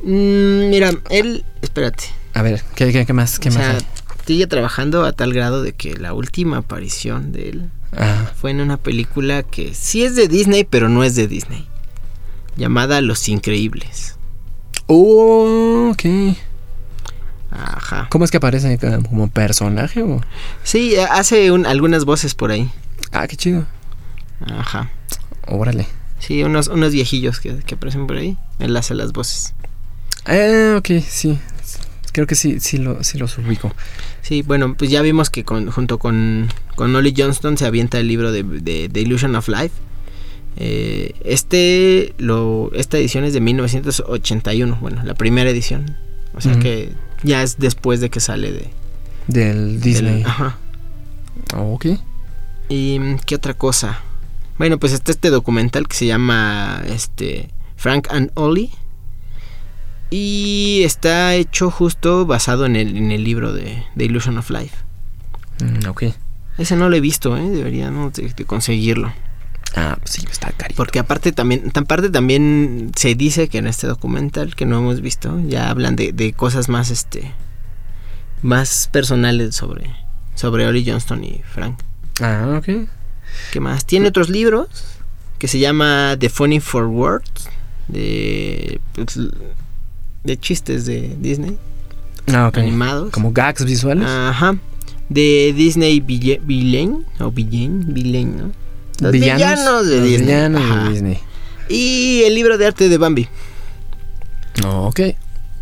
mm, 0.03 0.69
mira, 0.69 0.91
él. 1.09 1.45
Espérate. 1.61 2.05
A 2.33 2.41
ver, 2.41 2.63
¿qué, 2.75 2.91
qué, 2.91 3.05
qué 3.05 3.13
más? 3.13 3.39
¿Qué 3.39 3.49
o 3.49 3.53
más? 3.53 3.63
sea, 3.63 3.77
sigue 4.25 4.47
trabajando 4.47 5.05
a 5.05 5.11
tal 5.13 5.33
grado 5.33 5.61
de 5.63 5.73
que 5.73 5.95
la 5.97 6.13
última 6.13 6.57
aparición 6.57 7.31
de 7.31 7.49
él 7.49 7.69
Ah, 7.97 8.31
fue 8.35 8.51
en 8.51 8.61
una 8.61 8.77
película 8.77 9.43
que 9.43 9.73
sí 9.73 10.03
es 10.03 10.15
de 10.15 10.27
Disney, 10.27 10.63
pero 10.63 10.89
no 10.89 11.03
es 11.03 11.15
de 11.15 11.27
Disney. 11.27 11.67
Llamada 12.55 13.01
Los 13.01 13.27
Increíbles. 13.29 14.17
oh, 14.87 15.89
ok. 15.91 16.35
Ajá. 17.51 18.07
¿Cómo 18.09 18.25
es 18.25 18.31
que 18.31 18.37
aparece 18.37 18.77
como 19.07 19.29
personaje? 19.29 20.01
o? 20.01 20.21
Sí, 20.63 20.95
hace 20.97 21.51
un- 21.51 21.65
algunas 21.67 22.03
voces 22.05 22.33
por 22.33 22.51
ahí. 22.51 22.69
Ah, 23.11 23.27
qué 23.27 23.35
chido. 23.35 23.65
Ajá. 24.57 24.89
Órale. 25.47 25.85
Sí, 26.19 26.43
unos, 26.43 26.67
unos 26.69 26.93
viejillos 26.93 27.39
que, 27.39 27.57
que 27.59 27.75
aparecen 27.75 28.07
por 28.07 28.17
ahí. 28.17 28.37
Él 28.59 28.75
hace 28.75 28.95
las 28.95 29.11
voces. 29.13 29.53
Eh, 30.25 30.73
ok, 30.77 31.03
sí. 31.07 31.37
Creo 32.13 32.25
que 32.27 32.35
sí, 32.35 32.59
sí, 32.61 32.77
lo, 32.77 33.03
sí 33.03 33.17
los 33.17 33.37
ubico. 33.37 33.73
Sí, 34.21 34.41
bueno, 34.43 34.75
pues 34.77 34.89
ya 34.89 35.01
vimos 35.01 35.29
que 35.29 35.43
con, 35.43 35.69
junto 35.69 35.97
con, 35.99 36.47
con 36.75 36.95
Ollie 36.95 37.13
Johnston 37.17 37.57
se 37.57 37.65
avienta 37.65 37.99
el 37.99 38.07
libro 38.07 38.31
de, 38.31 38.43
de, 38.43 38.87
The 38.87 39.01
Illusion 39.01 39.35
of 39.35 39.49
Life. 39.49 39.71
Eh, 40.55 41.13
este, 41.25 42.13
lo, 42.19 42.71
esta 42.75 42.97
edición 42.97 43.23
es 43.25 43.33
de 43.33 43.41
1981, 43.41 44.77
bueno, 44.79 45.01
la 45.03 45.15
primera 45.15 45.49
edición. 45.49 45.97
O 46.35 46.41
sea 46.41 46.57
que 46.59 46.91
ya 47.23 47.43
es 47.43 47.57
después 47.59 47.99
de 47.99 48.09
que 48.09 48.19
sale 48.19 48.51
de 48.51 48.69
Del 49.27 49.81
Disney. 49.81 50.17
del- 50.17 50.25
ajá. 50.25 50.57
Oh, 51.55 51.73
ok. 51.73 51.85
¿Y 52.69 52.97
mm, 52.99 53.17
qué 53.25 53.35
otra 53.35 53.53
cosa? 53.53 53.99
Bueno, 54.57 54.79
pues 54.79 54.93
está 54.93 55.11
este 55.11 55.29
documental 55.31 55.87
que 55.87 55.95
se 55.95 56.05
llama 56.05 56.83
este 56.87 57.49
Frank 57.75 58.07
and 58.11 58.31
Ollie. 58.35 58.69
Y 60.15 60.83
está 60.83 61.33
hecho 61.33 61.71
justo 61.71 62.27
basado 62.27 62.67
en 62.67 62.75
el, 62.75 62.95
en 62.97 63.11
el 63.11 63.23
libro 63.23 63.51
de 63.51 63.83
The 63.97 64.05
Illusion 64.05 64.37
of 64.37 64.51
Life. 64.51 64.75
Mm, 65.59 65.87
ok. 65.89 66.03
Ese 66.59 66.75
no 66.75 66.87
lo 66.87 66.95
he 66.95 66.99
visto, 66.99 67.35
¿eh? 67.35 67.49
Deberíamos 67.49 68.13
de, 68.13 68.31
de 68.31 68.45
conseguirlo. 68.45 69.11
Ah, 69.75 69.97
pues 69.97 70.11
sí, 70.11 70.27
está 70.29 70.51
carito. 70.51 70.77
Porque 70.77 70.99
aparte 70.99 71.31
también, 71.31 71.71
aparte 71.73 72.11
también 72.11 72.91
se 72.95 73.15
dice 73.15 73.47
que 73.47 73.57
en 73.57 73.65
este 73.65 73.87
documental 73.87 74.55
que 74.55 74.67
no 74.67 74.77
hemos 74.77 75.01
visto, 75.01 75.41
ya 75.47 75.71
hablan 75.71 75.95
de, 75.95 76.13
de 76.13 76.31
cosas 76.33 76.69
más 76.69 76.91
este 76.91 77.31
más 78.43 78.89
personales 78.91 79.55
sobre, 79.55 79.95
sobre 80.35 80.67
Ollie 80.67 80.85
Johnston 80.85 81.23
y 81.23 81.41
Frank. 81.43 81.79
Ah, 82.21 82.59
ok. 82.59 82.87
¿Qué 83.51 83.59
más? 83.59 83.87
Tiene 83.87 84.09
otros 84.09 84.29
libros 84.29 84.67
que 85.39 85.47
se 85.47 85.57
llama 85.57 86.17
The 86.19 86.29
Funny 86.29 86.59
for 86.59 86.85
Words 86.85 87.49
de 87.87 88.79
pues, 88.93 89.17
de 90.23 90.37
chistes 90.39 90.85
de 90.85 91.15
Disney 91.19 91.57
Ah, 92.33 92.47
ok. 92.47 92.57
animados. 92.59 93.11
Como 93.11 93.31
gags 93.31 93.65
visuales. 93.65 94.05
Ajá. 94.07 94.55
De 95.09 95.53
Disney 95.55 95.99
Ville- 95.99 96.39
Villain 96.43 97.05
o 97.19 97.29
Villain, 97.31 97.93
Villain, 97.93 98.37
¿no? 98.37 98.51
Los 98.99 99.11
villanos, 99.11 99.87
de 99.87 99.97
Los 99.97 100.03
Disney. 100.07 100.25
villanos 100.27 100.85
de. 100.85 100.89
Disney. 100.91 101.19
Y 101.69 102.21
el 102.25 102.35
libro 102.35 102.57
de 102.57 102.67
arte 102.67 102.87
de 102.89 102.97
Bambi. 102.97 103.27
Oh, 104.65 104.87
ok. 104.87 104.99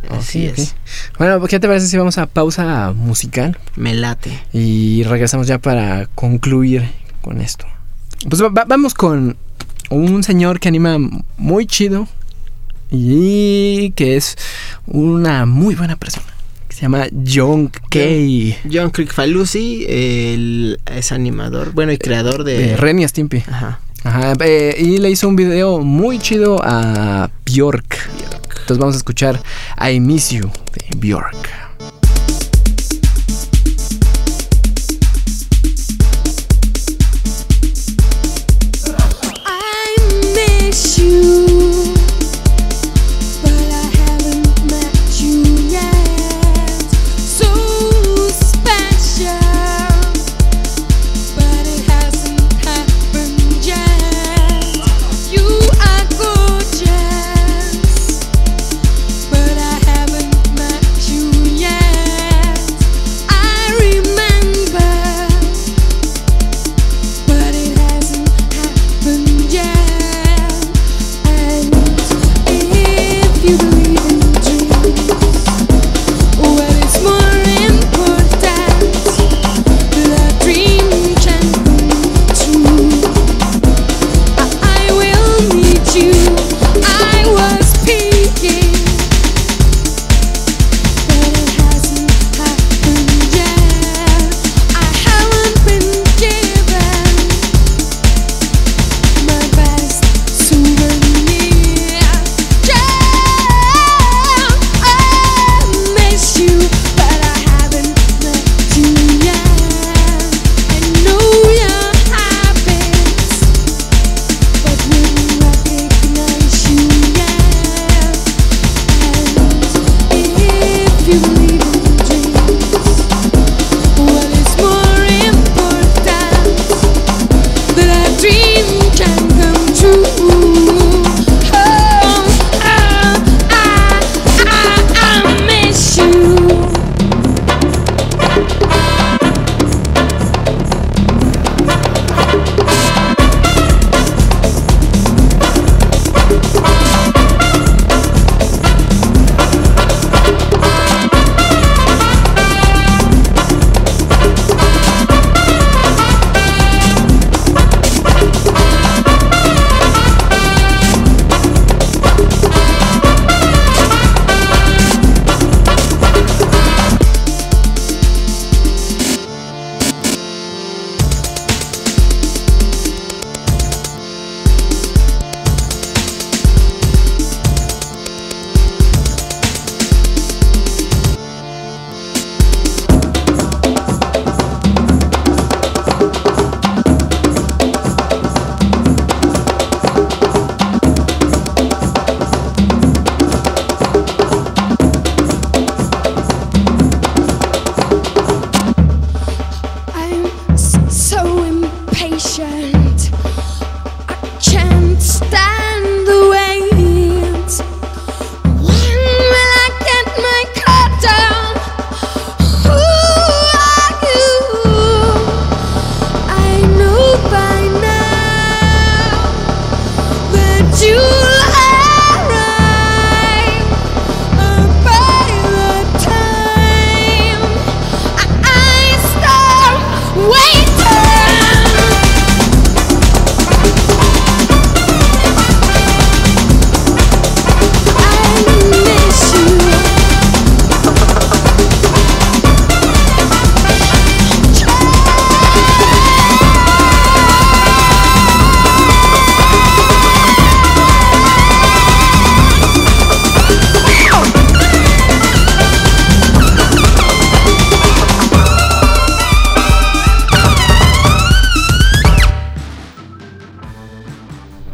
Así 0.09 0.47
Ok, 0.47 0.53
ok. 0.53 0.59
es. 0.59 0.75
Bueno, 1.17 1.47
¿qué 1.47 1.59
te 1.59 1.67
parece 1.67 1.87
si 1.87 1.97
vamos 1.97 2.17
a 2.17 2.25
pausa 2.27 2.91
musical? 2.95 3.57
Me 3.75 3.93
late. 3.93 4.31
Y 4.53 5.03
regresamos 5.03 5.47
ya 5.47 5.57
para 5.59 6.07
concluir 6.07 6.83
con 7.21 7.39
esto. 7.41 7.65
Pues 8.29 8.41
va- 8.41 8.49
va- 8.49 8.65
vamos 8.65 8.93
con 8.93 9.37
un 9.89 10.23
señor 10.23 10.59
que 10.59 10.67
anima 10.69 10.97
muy 11.37 11.65
chido 11.65 12.07
y 12.91 13.91
que 13.91 14.17
es 14.17 14.37
una 14.85 15.45
muy 15.45 15.75
buena 15.75 15.95
persona. 15.95 16.27
Que 16.67 16.75
se 16.75 16.81
llama 16.83 17.07
John 17.25 17.71
Kay. 17.89 18.57
John 18.71 18.91
Crickfalusi 18.91 19.85
el, 19.87 20.79
es 20.85 21.11
animador, 21.11 21.71
bueno, 21.71 21.91
y 21.91 21.97
creador 21.97 22.43
de... 22.43 22.57
De 22.57 22.77
Ren 22.77 22.99
y 22.99 23.07
Stimpy. 23.07 23.43
Ajá. 23.47 23.79
Ajá, 24.03 24.33
eh, 24.39 24.75
y 24.79 24.97
le 24.97 25.11
hizo 25.11 25.27
un 25.27 25.35
video 25.35 25.79
muy 25.79 26.19
chido 26.19 26.59
a 26.63 27.29
Bjork. 27.45 28.09
Entonces 28.61 28.77
vamos 28.77 28.95
a 28.95 28.97
escuchar 28.97 29.41
I 29.79 29.99
Miss 29.99 30.29
You 30.29 30.49
de 30.73 30.97
Bjork. 30.97 31.60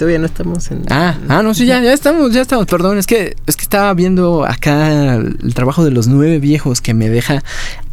Todavía 0.08 0.20
no 0.20 0.28
estamos 0.28 0.72
en. 0.72 0.86
Ah, 0.90 1.18
ah, 1.28 1.44
no, 1.44 1.54
sí, 1.54 1.66
ya, 1.66 1.82
ya 1.82 1.92
estamos, 1.92 2.32
ya 2.32 2.40
estamos. 2.40 2.66
Perdón, 2.66 2.98
es 2.98 3.06
que, 3.06 3.36
es 3.46 3.58
que 3.58 3.64
estaba 3.64 3.94
viendo 3.94 4.46
acá 4.46 5.16
el 5.16 5.54
trabajo 5.54 5.84
de 5.84 5.92
los 5.92 6.08
nueve 6.08 6.40
viejos 6.40 6.80
que 6.80 6.94
me 6.94 7.10
deja 7.10 7.44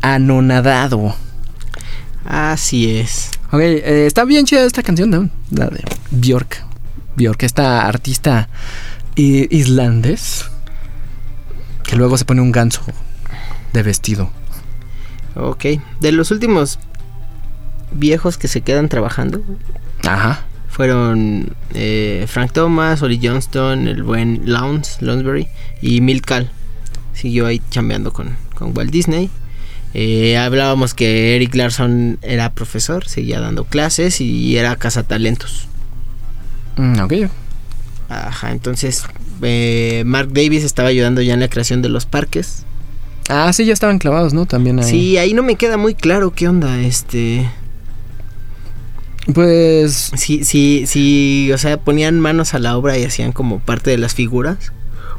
anonadado. 0.00 1.16
Así 2.24 2.98
es. 2.98 3.32
Ok, 3.50 3.62
eh, 3.62 4.06
está 4.06 4.24
bien 4.24 4.46
chida 4.46 4.62
esta 4.62 4.84
canción, 4.84 5.10
¿no? 5.10 5.28
La 5.50 5.66
de 5.66 5.82
Bjork. 6.12 6.64
Bjork, 7.16 7.42
esta 7.42 7.84
artista 7.88 8.48
islandés 9.16 10.44
que 11.82 11.96
luego 11.96 12.16
se 12.16 12.24
pone 12.24 12.42
un 12.42 12.52
ganso 12.52 12.82
de 13.72 13.82
vestido. 13.82 14.30
Ok. 15.34 15.64
De 15.98 16.12
los 16.12 16.30
últimos 16.30 16.78
viejos 17.90 18.38
que 18.38 18.46
se 18.46 18.60
quedan 18.60 18.88
trabajando 18.88 19.42
Ajá. 20.04 20.44
Fueron 20.74 21.54
eh, 21.72 22.24
Frank 22.26 22.50
Thomas, 22.50 23.00
Ollie 23.00 23.20
Johnston, 23.22 23.86
el 23.86 24.02
buen 24.02 24.42
Lawns, 24.44 25.00
Lounsbury 25.00 25.46
y 25.80 26.00
Milcal. 26.00 26.50
Siguió 27.12 27.46
ahí 27.46 27.62
chambeando 27.70 28.12
con, 28.12 28.36
con 28.56 28.76
Walt 28.76 28.90
Disney. 28.90 29.30
Eh, 29.94 30.36
hablábamos 30.36 30.92
que 30.92 31.36
Eric 31.36 31.54
Larson 31.54 32.18
era 32.22 32.50
profesor, 32.50 33.06
seguía 33.06 33.38
dando 33.38 33.62
clases 33.62 34.20
y 34.20 34.56
era 34.56 34.74
cazatalentos. 34.74 35.68
Mm, 36.76 36.98
ok. 37.02 37.12
Ajá, 38.08 38.50
entonces 38.50 39.04
eh, 39.42 40.02
Mark 40.04 40.30
Davis 40.32 40.64
estaba 40.64 40.88
ayudando 40.88 41.22
ya 41.22 41.34
en 41.34 41.40
la 41.40 41.48
creación 41.48 41.82
de 41.82 41.88
los 41.88 42.04
parques. 42.04 42.64
Ah, 43.28 43.52
sí, 43.52 43.64
ya 43.64 43.72
estaban 43.72 44.00
clavados, 44.00 44.34
¿no? 44.34 44.44
También 44.44 44.80
ahí. 44.80 44.90
Sí, 44.90 45.18
ahí 45.18 45.34
no 45.34 45.44
me 45.44 45.54
queda 45.54 45.76
muy 45.76 45.94
claro 45.94 46.32
qué 46.32 46.48
onda, 46.48 46.80
este... 46.80 47.48
Pues. 49.32 50.10
Sí, 50.16 50.44
sí, 50.44 50.84
sí, 50.86 51.50
o 51.52 51.58
sea, 51.58 51.78
ponían 51.78 52.20
manos 52.20 52.54
a 52.54 52.58
la 52.58 52.76
obra 52.76 52.98
y 52.98 53.04
hacían 53.04 53.32
como 53.32 53.58
parte 53.60 53.90
de 53.90 53.98
las 53.98 54.14
figuras. 54.14 54.72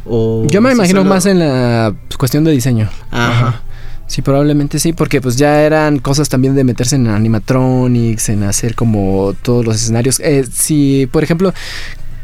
O 0.05 0.45
Yo 0.47 0.61
me 0.61 0.71
imagino 0.71 0.99
solo- 0.99 1.09
más 1.09 1.25
en 1.25 1.39
la 1.39 1.95
cuestión 2.17 2.43
de 2.43 2.51
diseño. 2.51 2.89
Ajá. 3.11 3.61
Sí, 4.07 4.21
probablemente 4.21 4.77
sí, 4.77 4.93
porque 4.93 5.19
pues 5.19 5.35
ya 5.35 5.61
eran 5.63 5.97
cosas 5.97 6.29
también 6.29 6.53
de 6.53 6.63
meterse 6.63 6.95
en 6.95 7.07
animatronics, 7.07 8.29
en 8.29 8.43
hacer 8.43 8.75
como 8.75 9.33
todos 9.41 9.65
los 9.65 9.75
escenarios. 9.77 10.19
Eh, 10.19 10.45
si, 10.51 11.07
por 11.11 11.23
ejemplo, 11.23 11.53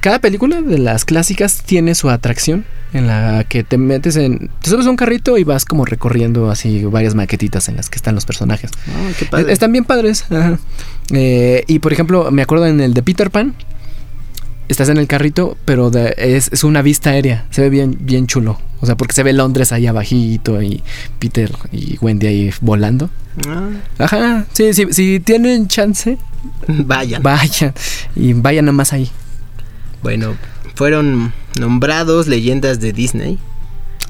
cada 0.02 0.20
película 0.20 0.62
de 0.62 0.78
las 0.78 1.06
clásicas 1.06 1.64
tiene 1.64 1.96
su 1.96 2.10
atracción 2.10 2.66
en 2.94 3.08
la 3.08 3.46
que 3.48 3.64
te 3.64 3.78
metes 3.78 4.16
en... 4.18 4.50
Te 4.62 4.70
subes 4.70 4.86
a 4.86 4.90
un 4.90 4.96
carrito 4.98 5.38
y 5.38 5.44
vas 5.46 5.64
como 5.64 5.86
recorriendo 5.86 6.50
así 6.52 6.84
varias 6.84 7.16
maquetitas 7.16 7.70
en 7.70 7.78
las 7.78 7.90
que 7.90 7.96
están 7.96 8.16
los 8.16 8.26
personajes. 8.26 8.72
Ah, 8.90 9.10
qué 9.18 9.26
Eh, 9.26 9.28
padre. 9.32 9.54
Están 9.54 9.72
bien 9.72 9.86
padres. 9.86 10.26
ajá. 10.30 10.60
Eh, 11.14 11.64
y 11.68 11.80
por 11.80 11.94
ejemplo, 11.94 12.30
me 12.32 12.42
acuerdo 12.42 12.66
en 12.68 12.82
el 12.82 12.94
de 12.94 13.02
Peter 13.04 13.32
Pan. 13.32 13.54
Estás 14.68 14.88
en 14.90 14.98
el 14.98 15.08
carrito, 15.08 15.58
pero 15.66 15.90
de- 15.90 16.14
es, 16.18 16.50
es 16.54 16.64
una 16.64 16.82
vista 16.82 17.10
aérea. 17.12 17.46
Se 17.50 17.62
ve 17.62 17.70
bien, 17.70 17.98
bien 18.02 18.26
chulo. 18.28 18.60
O 18.80 18.86
sea, 18.86 18.96
porque 18.96 19.14
se 19.14 19.22
ve 19.24 19.34
Londres 19.34 19.72
ahí 19.74 19.86
abajito 19.88 20.62
y 20.62 20.82
Peter 21.20 21.52
y 21.72 21.98
Wendy 22.02 22.28
ahí 22.28 22.54
volando. 22.62 23.10
Ah, 23.48 23.70
Ajá, 24.00 24.46
sí, 24.54 24.74
sí, 24.74 24.88
si 24.92 25.20
tienen 25.20 25.68
chance, 25.68 26.18
vayan. 26.68 27.22
vayan. 27.22 27.74
Y 28.16 28.34
vayan 28.34 28.66
nomás 28.66 28.92
ahí. 28.94 29.10
Bueno, 30.04 30.36
fueron 30.76 31.34
nombrados 31.60 32.28
leyendas 32.28 32.80
de 32.80 32.94
Disney. 32.94 33.38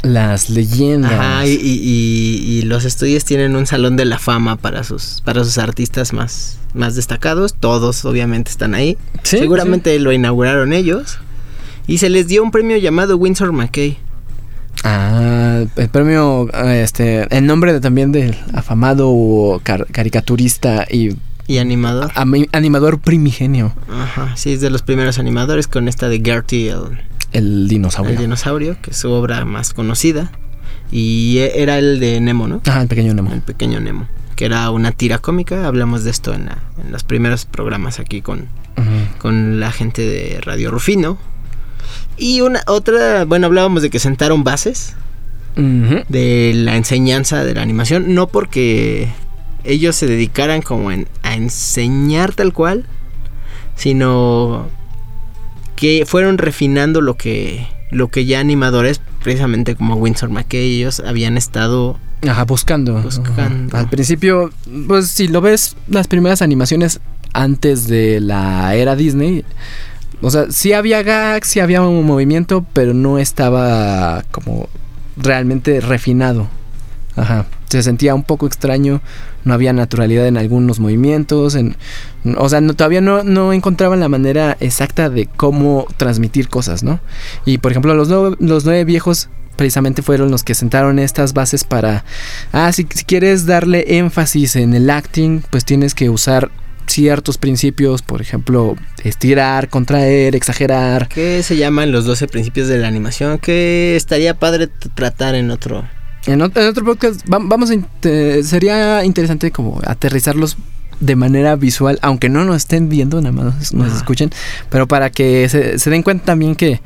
Las 0.03 0.49
leyendas. 0.49 1.11
Ajá, 1.11 1.45
y, 1.45 1.59
y- 1.61 2.61
los 2.63 2.85
estudios 2.85 3.23
tienen 3.25 3.55
un 3.55 3.67
salón 3.67 3.97
de 3.97 4.05
la 4.05 4.17
fama 4.17 4.55
para 4.55 4.83
sus, 4.83 5.21
para 5.23 5.43
sus 5.43 5.57
artistas 5.59 6.11
más, 6.13 6.57
más 6.73 6.95
destacados. 6.95 7.53
Todos 7.53 8.03
obviamente 8.05 8.49
están 8.49 8.73
ahí. 8.73 8.97
Sí, 9.23 9.37
Seguramente 9.37 9.97
lo 9.99 10.11
inauguraron 10.11 10.73
ellos. 10.73 11.19
Y 11.87 11.97
se 11.99 12.09
les 12.09 12.27
dio 12.27 12.41
un 12.43 12.51
premio 12.51 12.77
llamado 12.77 13.17
Windsor 13.17 13.51
McKay. 13.51 13.97
Ah, 14.83 15.63
el 15.75 15.89
premio, 15.89 16.47
eh, 16.53 16.81
este, 16.83 17.27
en 17.35 17.45
nombre 17.45 17.73
de- 17.73 17.81
también 17.81 18.11
del 18.11 18.35
afamado 18.53 19.59
car- 19.63 19.85
caricaturista 19.91 20.87
y 20.89 21.15
Y 21.47 21.57
animador. 21.57 22.11
animador 22.15 22.99
primigenio, 22.99 23.73
Ajá, 23.89 24.35
sí, 24.37 24.53
es 24.53 24.61
de 24.61 24.69
los 24.69 24.81
primeros 24.83 25.19
animadores 25.19 25.67
con 25.67 25.87
esta 25.87 26.07
de 26.07 26.21
Gertie, 26.23 26.69
el, 26.69 27.01
el 27.33 27.67
dinosaurio. 27.67 28.13
el 28.13 28.17
dinosaurio, 28.19 28.77
que 28.81 28.91
es 28.91 28.97
su 28.97 29.11
obra 29.11 29.43
más 29.45 29.73
conocida. 29.73 30.31
Y 30.91 31.37
e- 31.39 31.61
era 31.61 31.77
el 31.79 31.99
de 31.99 32.19
Nemo, 32.21 32.47
¿no? 32.47 32.61
Ajá, 32.65 32.81
el 32.81 32.87
pequeño 32.87 33.13
Nemo. 33.13 33.31
El 33.33 33.41
pequeño 33.41 33.79
Nemo. 33.79 34.07
Que 34.35 34.45
era 34.45 34.69
una 34.71 34.91
tira 34.91 35.17
cómica. 35.19 35.65
Hablamos 35.67 36.03
de 36.03 36.11
esto 36.11 36.33
en, 36.33 36.45
la- 36.45 36.59
en 36.83 36.91
los 36.91 37.03
primeros 37.03 37.45
programas 37.45 37.99
aquí 37.99 38.21
con, 38.21 38.47
con 39.19 39.59
la 39.59 39.71
gente 39.71 40.01
de 40.03 40.39
Radio 40.41 40.71
Rufino. 40.71 41.17
Y 42.17 42.41
una 42.41 42.61
otra, 42.67 43.25
bueno, 43.25 43.47
hablábamos 43.47 43.81
de 43.81 43.89
que 43.89 43.99
sentaron 43.99 44.43
bases 44.43 44.95
de 45.55 46.51
la 46.55 46.77
enseñanza 46.77 47.43
de 47.43 47.53
la 47.55 47.61
animación, 47.61 48.13
no 48.15 48.27
porque 48.27 49.09
ellos 49.63 49.95
se 49.95 50.07
dedicaran 50.07 50.61
como 50.61 50.91
en, 50.91 51.07
a 51.23 51.35
enseñar 51.35 52.33
tal 52.33 52.53
cual, 52.53 52.85
sino 53.75 54.67
que 55.75 56.05
fueron 56.05 56.37
refinando 56.37 57.01
lo 57.01 57.15
que 57.15 57.67
lo 57.91 58.07
que 58.07 58.25
ya 58.25 58.39
animadores, 58.39 59.01
precisamente 59.21 59.75
como 59.75 59.95
Winsor 59.95 60.29
McKay, 60.29 60.77
ellos 60.77 61.01
habían 61.01 61.37
estado 61.37 61.99
Ajá, 62.27 62.45
buscando. 62.45 63.03
Al 63.73 63.89
principio, 63.89 64.51
pues 64.87 65.09
si 65.09 65.27
lo 65.27 65.41
ves, 65.41 65.75
las 65.87 66.07
primeras 66.07 66.41
animaciones 66.41 67.01
antes 67.33 67.87
de 67.87 68.21
la 68.21 68.75
era 68.75 68.95
Disney, 68.95 69.43
o 70.21 70.29
sea, 70.29 70.45
sí 70.51 70.73
había 70.73 71.03
gags, 71.03 71.47
sí 71.47 71.59
había 71.59 71.81
un 71.81 72.05
movimiento, 72.05 72.65
pero 72.73 72.93
no 72.93 73.17
estaba 73.17 74.23
como 74.31 74.69
realmente 75.17 75.81
refinado. 75.81 76.47
Ajá. 77.15 77.45
Se 77.71 77.83
sentía 77.83 78.13
un 78.13 78.23
poco 78.23 78.47
extraño, 78.47 79.01
no 79.45 79.53
había 79.53 79.71
naturalidad 79.71 80.27
en 80.27 80.37
algunos 80.37 80.79
movimientos, 80.79 81.55
en, 81.55 81.77
o 82.37 82.49
sea, 82.49 82.59
no- 82.61 82.73
todavía 82.73 82.99
no, 83.01 83.23
no 83.23 83.53
encontraban 83.53 83.99
la 84.01 84.09
manera 84.09 84.57
exacta 84.59 85.09
de 85.09 85.25
cómo 85.27 85.87
transmitir 85.97 86.49
cosas, 86.49 86.83
¿no? 86.83 86.99
Y 87.45 87.59
por 87.59 87.71
ejemplo, 87.71 87.93
los, 87.95 88.09
nueve- 88.09 88.35
los 88.39 88.65
nueve 88.65 88.83
viejos 88.83 89.29
precisamente 89.55 90.01
fueron 90.01 90.31
los 90.31 90.43
que 90.43 90.53
sentaron 90.53 90.99
estas 90.99 91.33
bases 91.33 91.63
para, 91.63 92.03
ah, 92.51 92.71
si, 92.73 92.85
si 92.93 93.05
quieres 93.05 93.45
darle 93.45 93.97
énfasis 93.97 94.55
en 94.57 94.73
el 94.73 94.89
acting, 94.89 95.41
pues 95.49 95.63
tienes 95.65 95.93
que 95.95 96.09
usar 96.09 96.49
ciertos 96.87 97.37
principios, 97.37 98.01
por 98.01 98.21
ejemplo, 98.21 98.75
estirar, 99.03 99.69
contraer, 99.69 100.35
exagerar. 100.35 101.07
que 101.07 101.41
se 101.43 101.55
llaman 101.55 101.91
los 101.93 102.03
12 102.05 102.27
principios 102.27 102.67
de 102.67 102.79
la 102.79 102.87
animación, 102.89 103.37
que 103.39 103.95
estaría 103.95 104.33
padre 104.39 104.67
tratar 104.95 105.35
en 105.35 105.51
otro. 105.51 105.85
En, 106.27 106.39
ot- 106.41 106.55
en 106.59 106.67
otro 106.67 106.85
podcast 106.85 107.21
va- 107.31 107.39
vamos 107.41 107.69
a 107.71 107.73
inte- 107.73 108.43
sería 108.43 109.03
interesante 109.05 109.51
como 109.51 109.79
aterrizarlos 109.85 110.57
de 110.99 111.15
manera 111.15 111.55
visual, 111.55 111.97
aunque 112.03 112.29
no 112.29 112.45
nos 112.45 112.57
estén 112.57 112.87
viendo, 112.89 113.19
nada 113.21 113.31
más 113.31 113.73
nos, 113.73 113.95
escuchen, 113.95 114.29
pero 114.69 114.87
para 114.87 115.09
que 115.09 115.49
se, 115.49 115.79
se 115.79 115.89
den 115.89 116.03
cuenta 116.03 116.25
también 116.25 116.55
que 116.55 116.79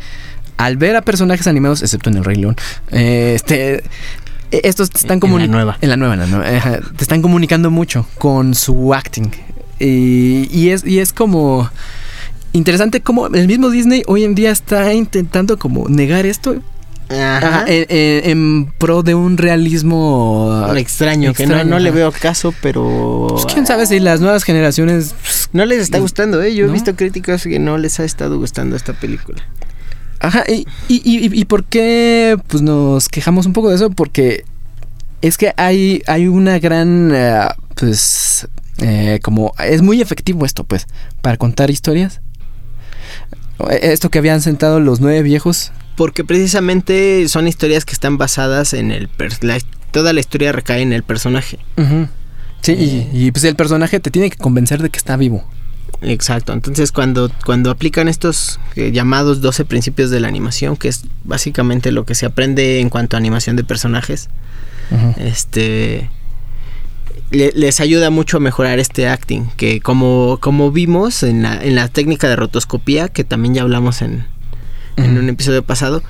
al 0.55 0.77
ver 0.77 0.95
a 0.95 1.01
personajes 1.01 1.47
animados, 1.47 1.81
excepto 1.81 2.09
en 2.09 2.15
el 2.17 2.23
Rey 2.23 2.38
León, 2.38 2.55
eh, 2.91 3.33
este, 3.36 3.83
estos 4.51 4.89
te 4.89 4.99
están 4.99 5.15
En 5.15 5.17
la 5.17 5.21
comunicando 5.21 5.57
nueva. 5.57 5.77
en 5.81 5.89
la 5.89 5.97
nueva, 5.97 6.13
en 6.13 6.19
la 6.21 6.27
nueva, 6.27 6.47
ajá, 6.57 6.79
te 6.95 7.03
están 7.03 7.21
comunicando 7.21 7.69
mucho 7.71 8.07
con 8.17 8.55
su 8.55 8.93
acting. 8.93 9.31
Y, 9.81 10.47
y 10.49 10.69
es, 10.69 10.86
y 10.86 10.99
es 10.99 11.11
como 11.11 11.69
interesante 12.53 13.01
como 13.01 13.27
el 13.27 13.47
mismo 13.47 13.69
Disney 13.69 14.03
hoy 14.07 14.23
en 14.23 14.33
día 14.33 14.51
está 14.51 14.93
intentando 14.93 15.59
como 15.59 15.89
negar 15.89 16.25
esto 16.25 16.55
Ajá. 17.10 17.66
En, 17.68 17.86
en- 17.89 18.30
en 18.30 18.66
pro 18.78 19.03
de 19.03 19.14
un 19.14 19.38
realismo 19.38 20.66
extraño, 20.76 21.34
que 21.34 21.45
no, 21.45 21.64
no 21.64 21.78
le 21.80 21.91
veo 21.91 22.12
caso, 22.12 22.53
pero... 22.62 23.28
Pues, 23.30 23.45
quién 23.45 23.66
sabe 23.68 23.86
si 23.86 23.99
las 23.99 24.22
nuevas 24.22 24.43
generaciones 24.43 25.14
pues, 25.22 25.49
No 25.53 25.66
les 25.66 25.82
está 25.82 25.99
gustando, 25.99 26.41
¿eh? 26.41 26.56
Yo 26.56 26.66
he 26.66 26.70
visto 26.72 26.95
críticos 26.95 27.43
que 27.43 27.60
no 27.60 27.78
les 27.78 27.99
ha 27.99 28.06
estado 28.06 28.38
gustando 28.39 28.76
esta 28.76 28.93
película. 28.93 29.43
Ajá, 30.20 30.43
y, 30.47 30.66
y, 30.88 31.01
y, 31.06 31.39
y 31.39 31.45
por 31.45 31.66
qué 31.66 32.38
pues 32.47 32.64
nos 32.64 33.08
quejamos 33.10 33.45
un 33.45 33.53
poco 33.53 33.70
de 33.70 33.76
eso? 33.76 33.91
Porque 33.91 34.43
es 35.22 35.38
que 35.38 35.53
hay, 35.58 36.01
hay 36.08 36.28
una 36.28 36.58
gran, 36.58 37.12
eh, 37.14 37.47
pues, 37.76 38.47
eh, 38.80 39.20
como, 39.22 39.53
es 39.64 39.82
muy 39.84 40.01
efectivo 40.01 40.45
esto, 40.45 40.64
pues, 40.64 40.88
para 41.22 41.38
contar 41.38 41.70
historias. 41.70 42.22
Esto 43.70 44.10
que 44.10 44.18
habían 44.20 44.41
sentado 44.41 44.80
los 44.80 44.99
nueve 44.99 45.22
viejos. 45.22 45.72
Porque 45.96 46.24
precisamente 46.24 47.28
son 47.30 47.48
historias 47.48 47.86
que 47.86 47.93
están 47.93 48.18
basadas 48.18 48.74
en 48.74 48.91
el... 48.91 49.10
la- 49.41 49.60
toda 49.91 50.12
la 50.12 50.20
historia 50.20 50.52
recae 50.52 50.82
en 50.82 50.91
el 50.93 51.04
personaje. 51.04 51.58
Sí, 52.62 52.72
Eh. 52.74 53.10
y, 53.14 53.28
y, 53.28 53.32
pues 53.32 53.43
el 53.46 53.56
personaje 53.56 54.00
te 54.00 54.12
tiene 54.12 54.30
que 54.30 54.38
convencer 54.38 54.82
de 54.82 54.89
que 54.89 54.98
está 54.98 55.16
vivo. 55.18 55.48
Exacto, 56.02 56.52
entonces 56.52 56.91
cuando, 56.91 57.32
cuando 57.46 57.72
aplican 57.72 58.08
estos 58.10 58.60
eh, 58.76 58.91
llamados 58.91 59.39
12 59.39 59.64
principios 59.64 60.10
de 60.10 60.20
la 60.20 60.28
animación, 60.28 60.76
que 60.76 60.89
es 60.89 61.06
básicamente 61.24 61.91
lo 61.93 62.06
que 62.06 62.16
se 62.16 62.26
aprende 62.26 62.80
en 62.82 62.89
cuanto 62.89 63.16
a 63.16 63.20
animación 63.20 63.56
de 63.56 63.64
personajes, 63.64 64.28
este 65.18 66.10
le- 67.32 67.52
les 67.56 67.80
ayuda 67.80 68.10
mucho 68.10 68.38
a 68.38 68.39
mejorar 68.39 68.80
este 68.80 69.08
acting, 69.08 69.46
que 69.58 69.80
como, 69.80 70.38
como 70.41 70.72
vimos 70.72 71.24
en 71.24 71.41
la, 71.43 71.64
en 71.64 71.76
la 71.76 71.88
técnica 71.88 72.28
de 72.30 72.36
rotoscopía, 72.36 73.08
que 73.10 73.24
también 73.24 73.54
ya 73.56 73.62
hablamos 73.62 74.02
en, 74.02 74.26
en 74.98 75.18
un 75.18 75.30
episodio 75.30 75.64
pasado, 75.64 76.04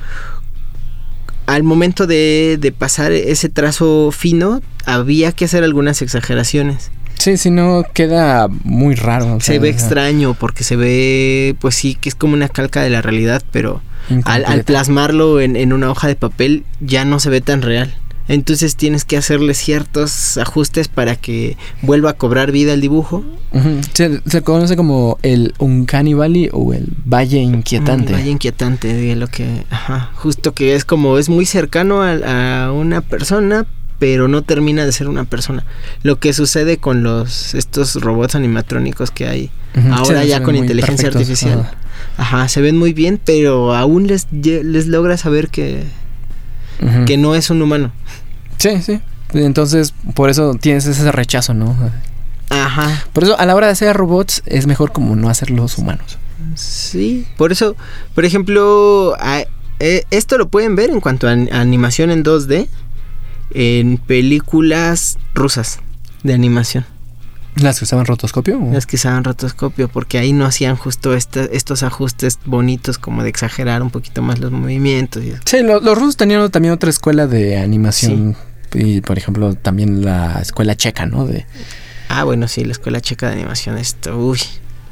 al 1.46 1.64
momento 1.64 2.08
de, 2.08 2.58
de 2.60 2.72
pasar 2.72 3.12
ese 3.12 3.50
trazo 3.50 4.12
fino, 4.12 4.62
había 4.86 5.32
que 5.32 5.46
hacer 5.46 5.64
algunas 5.64 6.02
exageraciones. 6.02 6.92
Sí, 7.20 7.38
si 7.38 7.50
no 7.50 7.86
queda 7.94 8.48
muy 8.64 8.96
raro. 8.96 9.40
Se 9.40 9.54
sea, 9.54 9.60
ve 9.60 9.70
extraño 9.70 10.34
porque 10.34 10.64
se 10.64 10.76
ve, 10.76 11.56
pues 11.60 11.76
sí, 11.76 11.96
que 11.96 12.10
es 12.10 12.16
como 12.16 12.34
una 12.34 12.50
calca 12.50 12.82
de 12.82 12.90
la 12.90 13.02
realidad, 13.02 13.42
pero 13.52 13.82
al, 14.26 14.46
al 14.46 14.64
plasmarlo 14.64 15.40
en, 15.40 15.56
en 15.56 15.74
una 15.74 15.90
hoja 15.90 16.08
de 16.08 16.16
papel 16.16 16.66
ya 16.82 17.06
no 17.06 17.20
se 17.20 17.30
ve 17.30 17.42
tan 17.42 17.62
real. 17.62 17.94
Entonces 18.28 18.76
tienes 18.76 19.05
que 19.05 19.17
hacerle 19.17 19.53
ciertos 19.53 20.38
ajustes 20.38 20.88
para 20.88 21.15
que 21.15 21.57
vuelva 21.84 22.09
a 22.11 22.13
cobrar 22.13 22.51
vida 22.51 22.73
el 22.73 22.82
dibujo. 22.82 23.23
Se, 23.93 24.19
se 24.26 24.41
conoce 24.41 24.76
como 24.76 25.17
el 25.21 25.53
Uncanny 25.59 26.13
Valley 26.13 26.49
o 26.51 26.73
el 26.73 26.88
Valle 27.05 27.38
Inquietante. 27.39 28.11
Mm, 28.11 28.15
Vaya 28.15 28.32
inquietante 28.32 28.93
de 28.93 29.15
lo 29.15 29.28
que, 29.28 29.63
ajá, 29.69 30.09
justo 30.15 30.53
que 30.53 30.76
es 30.76 30.84
como 30.86 31.17
es 31.19 31.30
muy 31.30 31.45
cercano 31.45 32.01
a, 32.01 32.65
a 32.65 32.71
una 32.73 33.01
persona, 33.01 33.65
pero 33.99 34.28
no 34.28 34.41
termina 34.41 34.86
de 34.86 34.91
ser 34.91 35.07
una 35.07 35.23
persona. 35.23 35.63
Lo 36.03 36.19
que 36.19 36.34
sucede 36.34 36.78
con 36.78 37.03
los 37.03 37.53
estos 37.53 37.95
robots 37.95 38.36
animatrónicos 38.36 39.09
que 39.11 39.28
hay 39.28 39.51
ahora 39.91 40.23
Sí, 40.23 40.30
ya 40.30 40.41
con 40.43 40.55
inteligencia 40.55 41.11
perfectos. 41.11 41.21
artificial. 41.21 41.59
Ajá. 42.17 42.38
Ajá, 42.39 42.47
se 42.49 42.59
ven 42.61 42.78
muy 42.78 42.91
bien, 42.91 43.19
pero 43.23 43.73
aún 43.76 44.07
les, 44.07 44.28
les 44.34 44.88
logra 44.88 45.15
saber 45.15 45.47
que, 45.49 45.84
que 47.05 47.15
no 47.17 47.36
es 47.36 47.49
un 47.49 47.61
humano. 47.61 47.91
Sí, 48.58 48.82
sí. 48.82 49.01
Entonces, 49.34 49.93
por 50.14 50.30
eso 50.30 50.53
tienes 50.56 50.86
ese 50.86 51.12
rechazo, 51.12 51.53
¿no? 51.53 51.76
Ajá, 52.49 53.03
Por 53.12 53.24
eso, 53.24 53.38
a 53.39 53.45
la 53.45 53.56
hora 53.56 53.68
de 53.68 53.74
hacer 53.74 53.95
robots, 53.95 54.43
es 54.45 54.68
mejor 54.68 54.91
como 54.91 55.16
no 55.16 55.30
hacerlos 55.30 55.78
humanos. 55.78 56.18
sí. 56.56 57.26
Por 57.38 57.51
eso, 57.51 57.76
por 58.14 58.24
ejemplo, 58.24 59.16
a- 59.20 59.43
eh, 59.80 60.03
esto 60.12 60.38
lo 60.38 60.47
pueden 60.47 60.76
ver 60.76 60.89
en 60.89 61.01
cuanto 61.01 61.28
a 61.28 61.32
an- 61.32 61.49
animación 61.51 62.12
en 62.12 62.24
2D 62.24 62.70
en 63.51 63.97
películas 63.97 65.18
rusas 65.34 65.80
de 66.24 66.34
animación. 66.34 66.86
¿Las 67.56 67.80
que 67.80 67.86
usaban 67.86 68.06
rotoscopio? 68.06 68.60
o? 68.62 68.74
Las 68.74 68.86
que 68.86 68.97
usaban 68.97 69.24
rotoscopio, 69.24 69.88
porque 69.88 70.18
ahí 70.18 70.34
no 70.34 70.45
hacían 70.45 70.76
justo 70.76 71.14
esta- 71.16 71.45
estos 71.45 71.84
ajustes 71.84 72.39
bonitos 72.45 72.97
como 72.97 73.24
de 73.24 73.30
exagerar 73.30 73.82
un 73.82 73.91
poquito 73.91 74.22
más 74.22 74.39
los 74.39 74.51
movimientos. 74.51 75.24
y. 75.24 75.34
Sí, 75.45 75.64
lo- 75.64 75.80
los 75.80 75.97
rusos 75.97 76.18
tenían 76.18 76.49
también 76.51 76.74
otra 76.74 76.89
escuela 76.89 77.28
de 77.28 77.58
animación. 77.58 78.36
Y, 78.74 78.99
por 79.01 79.18
ejemplo, 79.18 79.53
también 79.56 80.03
la 80.03 80.39
escuela 80.41 80.76
checa, 80.76 81.06
¿no? 81.06 81.26
De, 81.26 81.45
Ah, 82.10 82.24
bueno, 82.26 82.47
sí, 82.47 82.64
la 82.66 82.74
escuela 82.74 82.99
checa 83.01 83.28
de 83.28 83.34
animación, 83.36 83.78
esto, 83.78 84.18
uy, 84.18 84.39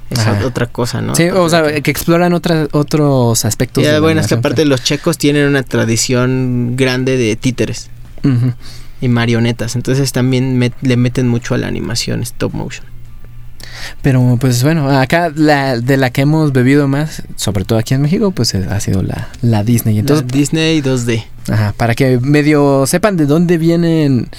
es 0.10 0.20
Ajá. 0.20 0.40
otra 0.46 0.68
cosa, 0.68 1.02
¿no? 1.02 1.16
sí, 1.16 1.30
o 1.30 1.50
sea, 1.50 1.82
que 1.82 1.92
exploran 1.92 2.34
otras 2.34 2.70
otros 2.72 3.44
aspectos. 3.46 3.84
Ya, 3.84 3.94
de 3.94 4.00
bueno, 4.00 4.22
es 4.22 4.28
que 4.28 4.36
aparte 4.36 4.64
los 4.66 4.84
checos 4.84 5.18
tienen 5.18 5.48
una 5.48 5.64
tradición 5.64 6.76
grande 6.76 7.18
de 7.18 7.36
títeres. 7.36 7.90
Ujú. 8.24 8.54
Y 9.04 9.08
marionetas, 9.10 9.76
entonces 9.76 10.12
también 10.12 10.60
met- 10.60 10.74
le 10.82 10.98
meten 10.98 11.28
mucho 11.28 11.54
a 11.54 11.58
la 11.58 11.68
animación 11.68 12.22
stop 12.22 12.54
motion. 12.54 12.86
Pero, 14.02 14.38
pues 14.40 14.62
bueno, 14.64 14.90
acá 14.90 15.32
la, 15.36 15.80
de 15.80 15.98
la 15.98 16.10
que 16.12 16.22
hemos 16.22 16.52
bebido 16.54 16.88
más, 16.88 17.24
sobre 17.36 17.66
todo 17.66 17.80
aquí 17.80 17.94
en 17.94 18.02
México, 18.02 18.32
pues 18.32 18.54
ha 18.56 18.80
sido 18.80 19.02
la, 19.02 19.30
la 19.42 19.64
Disney. 19.64 19.98
Entonces, 20.00 20.24
Entonces, 20.24 20.52
Disney 20.52 20.82
2D. 20.82 21.26
Ajá, 21.52 21.74
para 21.76 21.96
que 21.96 22.20
medio 22.20 22.86
sepan 22.86 23.18
de 23.18 23.26
dónde 23.26 23.58
vienen 23.58 24.30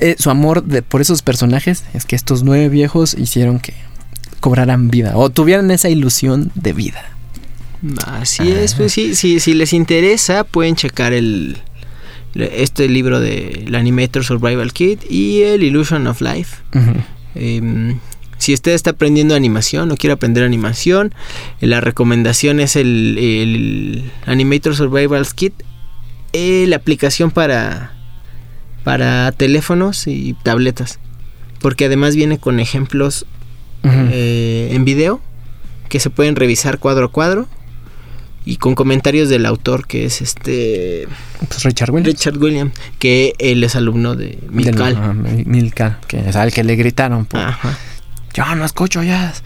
eh, 0.00 0.16
su 0.18 0.30
amor 0.30 0.64
de, 0.64 0.82
por 0.82 1.00
esos 1.00 1.22
personajes, 1.22 1.84
es 1.94 2.04
que 2.04 2.14
estos 2.16 2.42
nueve 2.42 2.68
viejos 2.68 3.14
hicieron 3.14 3.58
que 3.58 3.74
cobraran 4.40 4.90
vida 4.90 5.12
o 5.16 5.30
tuvieran 5.30 5.70
esa 5.70 5.88
ilusión 5.88 6.50
de 6.54 6.72
vida. 6.72 7.02
Así 8.06 8.50
es, 8.50 8.74
pues 8.74 8.92
sí, 8.92 9.14
sí, 9.14 9.40
si 9.40 9.54
les 9.54 9.72
interesa 9.72 10.44
pueden 10.44 10.74
checar 10.76 11.12
el 11.12 11.58
este 12.34 12.88
libro 12.88 13.20
de 13.20 13.64
el 13.66 13.74
Animator 13.74 14.24
Survival 14.24 14.72
Kit 14.72 15.02
y 15.10 15.42
el 15.42 15.62
Illusion 15.62 16.06
of 16.06 16.20
Life. 16.20 16.56
Em, 17.34 17.98
si 18.38 18.52
usted 18.52 18.72
está 18.72 18.90
aprendiendo 18.90 19.34
animación 19.34 19.90
o 19.90 19.96
quiere 19.96 20.14
aprender 20.14 20.44
animación, 20.44 21.14
eh, 21.60 21.66
la 21.66 21.80
recomendación 21.80 22.60
es 22.60 22.76
el, 22.76 23.16
el 23.18 24.10
Animator 24.26 24.74
Survival 24.74 25.26
Kit, 25.34 25.54
eh, 26.32 26.66
la 26.68 26.76
aplicación 26.76 27.30
para, 27.30 27.92
para 28.82 29.30
teléfonos 29.32 30.06
y 30.06 30.34
tabletas. 30.42 30.98
Porque 31.60 31.86
además 31.86 32.16
viene 32.16 32.38
con 32.38 32.60
ejemplos 32.60 33.26
eh, 33.84 34.70
en 34.72 34.84
video 34.84 35.20
que 35.88 36.00
se 36.00 36.10
pueden 36.10 36.36
revisar 36.36 36.78
cuadro 36.78 37.06
a 37.06 37.12
cuadro 37.12 37.48
y 38.46 38.56
con 38.56 38.74
comentarios 38.74 39.28
del 39.28 39.46
autor 39.46 39.86
que 39.86 40.04
es 40.04 40.20
este 40.20 41.08
Pues 41.48 41.62
Richard 41.64 41.90
Williams. 41.90 42.14
Richard 42.18 42.38
Williams, 42.38 42.72
que 42.98 43.32
él 43.38 43.64
es 43.64 43.74
alumno 43.76 44.14
de 44.16 44.38
Milcal. 44.50 45.14
Mi- 45.14 45.44
Milcal, 45.44 45.98
que 46.08 46.28
es 46.28 46.36
al 46.36 46.52
que 46.52 46.62
le 46.64 46.76
gritaron. 46.76 47.24
por, 47.24 47.40
Ajá. 47.40 47.78
Yo 48.34 48.54
no 48.54 48.64
escucho 48.64 49.02
jazz. 49.02 49.42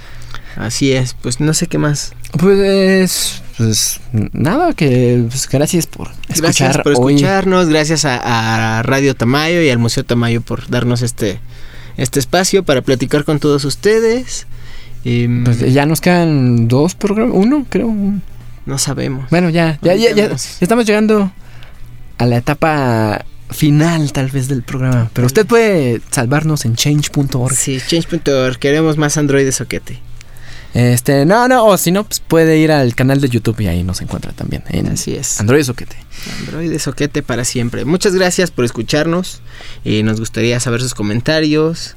Así 0.56 0.90
es, 0.92 1.14
pues 1.20 1.38
no 1.38 1.54
sé 1.54 1.68
qué 1.68 1.78
más. 1.78 2.12
Pues, 2.36 3.42
pues 3.56 4.00
nada, 4.32 4.72
que 4.72 5.24
pues, 5.28 5.48
gracias 5.48 5.86
por 5.86 6.08
escuchar 6.28 6.38
Gracias 6.72 6.76
por 6.78 6.88
hoy. 6.96 7.14
escucharnos, 7.14 7.68
gracias 7.68 8.04
a, 8.04 8.78
a 8.78 8.82
Radio 8.82 9.14
Tamayo 9.14 9.62
y 9.62 9.70
al 9.70 9.78
Museo 9.78 10.04
Tamayo 10.04 10.40
por 10.40 10.68
darnos 10.68 11.02
este, 11.02 11.38
este 11.96 12.18
espacio 12.18 12.64
para 12.64 12.82
platicar 12.82 13.24
con 13.24 13.38
todos 13.38 13.64
ustedes. 13.64 14.46
Em, 15.04 15.44
Pues 15.44 15.60
ya 15.72 15.86
nos 15.86 16.00
quedan 16.00 16.66
dos 16.66 16.96
programas, 16.96 17.36
uno 17.36 17.64
creo. 17.68 17.94
No 18.68 18.78
sabemos. 18.78 19.28
Bueno, 19.30 19.50
ya, 19.50 19.78
ya, 19.82 19.94
ya, 19.94 20.30
estamos 20.60 20.86
llegando 20.86 21.32
a 22.18 22.26
la 22.26 22.36
etapa 22.36 23.24
final 23.50 24.12
tal 24.12 24.28
vez 24.28 24.48
del 24.48 24.62
programa. 24.62 25.10
Pero 25.12 25.26
usted 25.26 25.46
puede 25.46 26.00
salvarnos 26.10 26.64
en 26.64 26.76
change.org. 26.76 27.54
Sí, 27.54 27.80
change.org, 27.84 28.58
queremos 28.58 28.96
más 28.96 29.16
Android 29.16 29.50
soquete. 29.50 30.00
Este, 30.74 31.24
no, 31.24 31.48
no, 31.48 31.64
o 31.64 31.78
si 31.78 31.90
no, 31.90 32.04
pues 32.04 32.20
puede 32.20 32.58
ir 32.58 32.70
al 32.70 32.94
canal 32.94 33.20
de 33.20 33.28
YouTube 33.28 33.58
y 33.60 33.68
ahí 33.68 33.82
nos 33.82 34.02
encuentra 34.02 34.32
también. 34.32 34.62
En 34.68 34.86
Así 34.88 35.14
es. 35.14 35.40
Android 35.40 35.64
Soquete. 35.64 35.96
Android 36.40 36.78
soquete 36.78 37.22
para 37.22 37.44
siempre. 37.44 37.84
Muchas 37.86 38.14
gracias 38.14 38.50
por 38.50 38.64
escucharnos. 38.64 39.40
y 39.82 40.02
nos 40.02 40.20
gustaría 40.20 40.60
saber 40.60 40.82
sus 40.82 40.94
comentarios. 40.94 41.96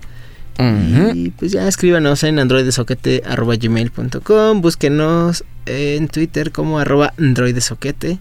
Y 1.15 1.29
pues 1.31 1.51
ya 1.51 1.67
escríbanos 1.67 2.23
en 2.23 2.39
androidesoquete.gmail.com 2.39 4.61
Búsquenos 4.61 5.43
en 5.65 6.07
Twitter 6.07 6.51
como 6.51 6.79
arroba 6.79 7.13
androidesoquete. 7.17 8.19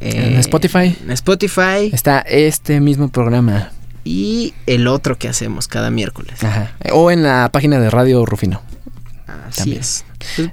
En 0.00 0.34
Eh, 0.34 0.38
Spotify 0.40 0.96
En 1.02 1.10
Spotify. 1.12 1.90
está 1.92 2.18
este 2.20 2.80
mismo 2.80 3.08
programa. 3.10 3.70
Y 4.04 4.54
el 4.66 4.86
otro 4.88 5.16
que 5.18 5.28
hacemos 5.28 5.68
cada 5.68 5.90
miércoles. 5.90 6.42
Ajá. 6.44 6.72
O 6.92 7.10
en 7.10 7.22
la 7.22 7.48
página 7.52 7.78
de 7.80 7.90
Radio 7.90 8.24
Rufino. 8.26 8.60
Así 9.48 9.56
también. 9.58 9.80
es. 9.80 10.04
Pues, 10.36 10.50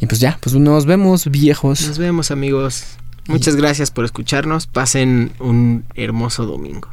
Y 0.00 0.06
pues 0.06 0.20
ya, 0.20 0.38
pues 0.40 0.54
nos 0.56 0.86
vemos 0.86 1.26
viejos. 1.30 1.86
nos 1.86 1.98
vemos 1.98 2.30
amigos. 2.30 2.84
Muchas 3.28 3.56
gracias 3.56 3.90
por 3.90 4.04
escucharnos. 4.04 4.66
Pasen 4.66 5.32
un 5.38 5.84
hermoso 5.94 6.46
domingo. 6.46 6.88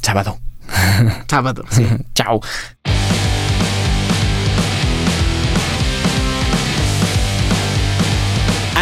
Sábado. 0.00 0.38
Sábado. 1.28 1.64
Sí. 1.70 1.86
Chao. 2.14 2.40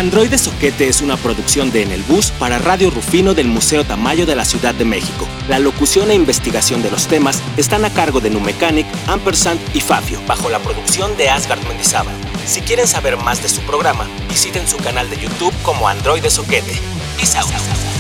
Androide 0.01 0.39
Soquete 0.39 0.89
es 0.89 1.03
una 1.03 1.19
producción 1.19 1.71
de 1.71 1.83
En 1.83 1.91
el 1.91 2.03
Bus 2.05 2.31
para 2.31 2.57
Radio 2.59 2.89
Rufino 2.91 3.35
del 3.35 3.49
Museo 3.49 3.85
Tamayo 3.85 4.25
de 4.25 4.35
la 4.35 4.47
Ciudad 4.47 4.75
de 4.75 4.87
México. 4.87 5.29
La 5.47 5.59
locución 5.59 6.11
e 6.11 6.15
investigación 6.15 6.81
de 6.83 6.91
los 6.91 7.07
temas 7.07 7.43
están 7.59 7.85
a 7.85 7.91
cargo 7.91 8.19
de 8.21 8.31
Numecanic, 8.31 8.87
Ampersand 9.09 9.61
y 9.75 9.83
Fafio, 9.83 10.19
bajo 10.27 10.49
la 10.49 10.59
producción 10.61 11.15
de 11.19 11.29
Asgard 11.29 11.63
Mendizábal. 11.69 12.15
Si 12.47 12.63
quieren 12.63 12.87
saber 12.87 13.19
más 13.19 13.43
de 13.43 13.51
su 13.51 13.61
programa, 13.63 14.07
visiten 14.31 14.67
su 14.67 14.79
canal 14.79 15.11
de 15.11 15.19
YouTube 15.19 15.55
como 15.63 15.87
Androide 15.87 16.31
Soquete. 16.31 16.81
Peace 17.19 17.37
out. 17.37 18.00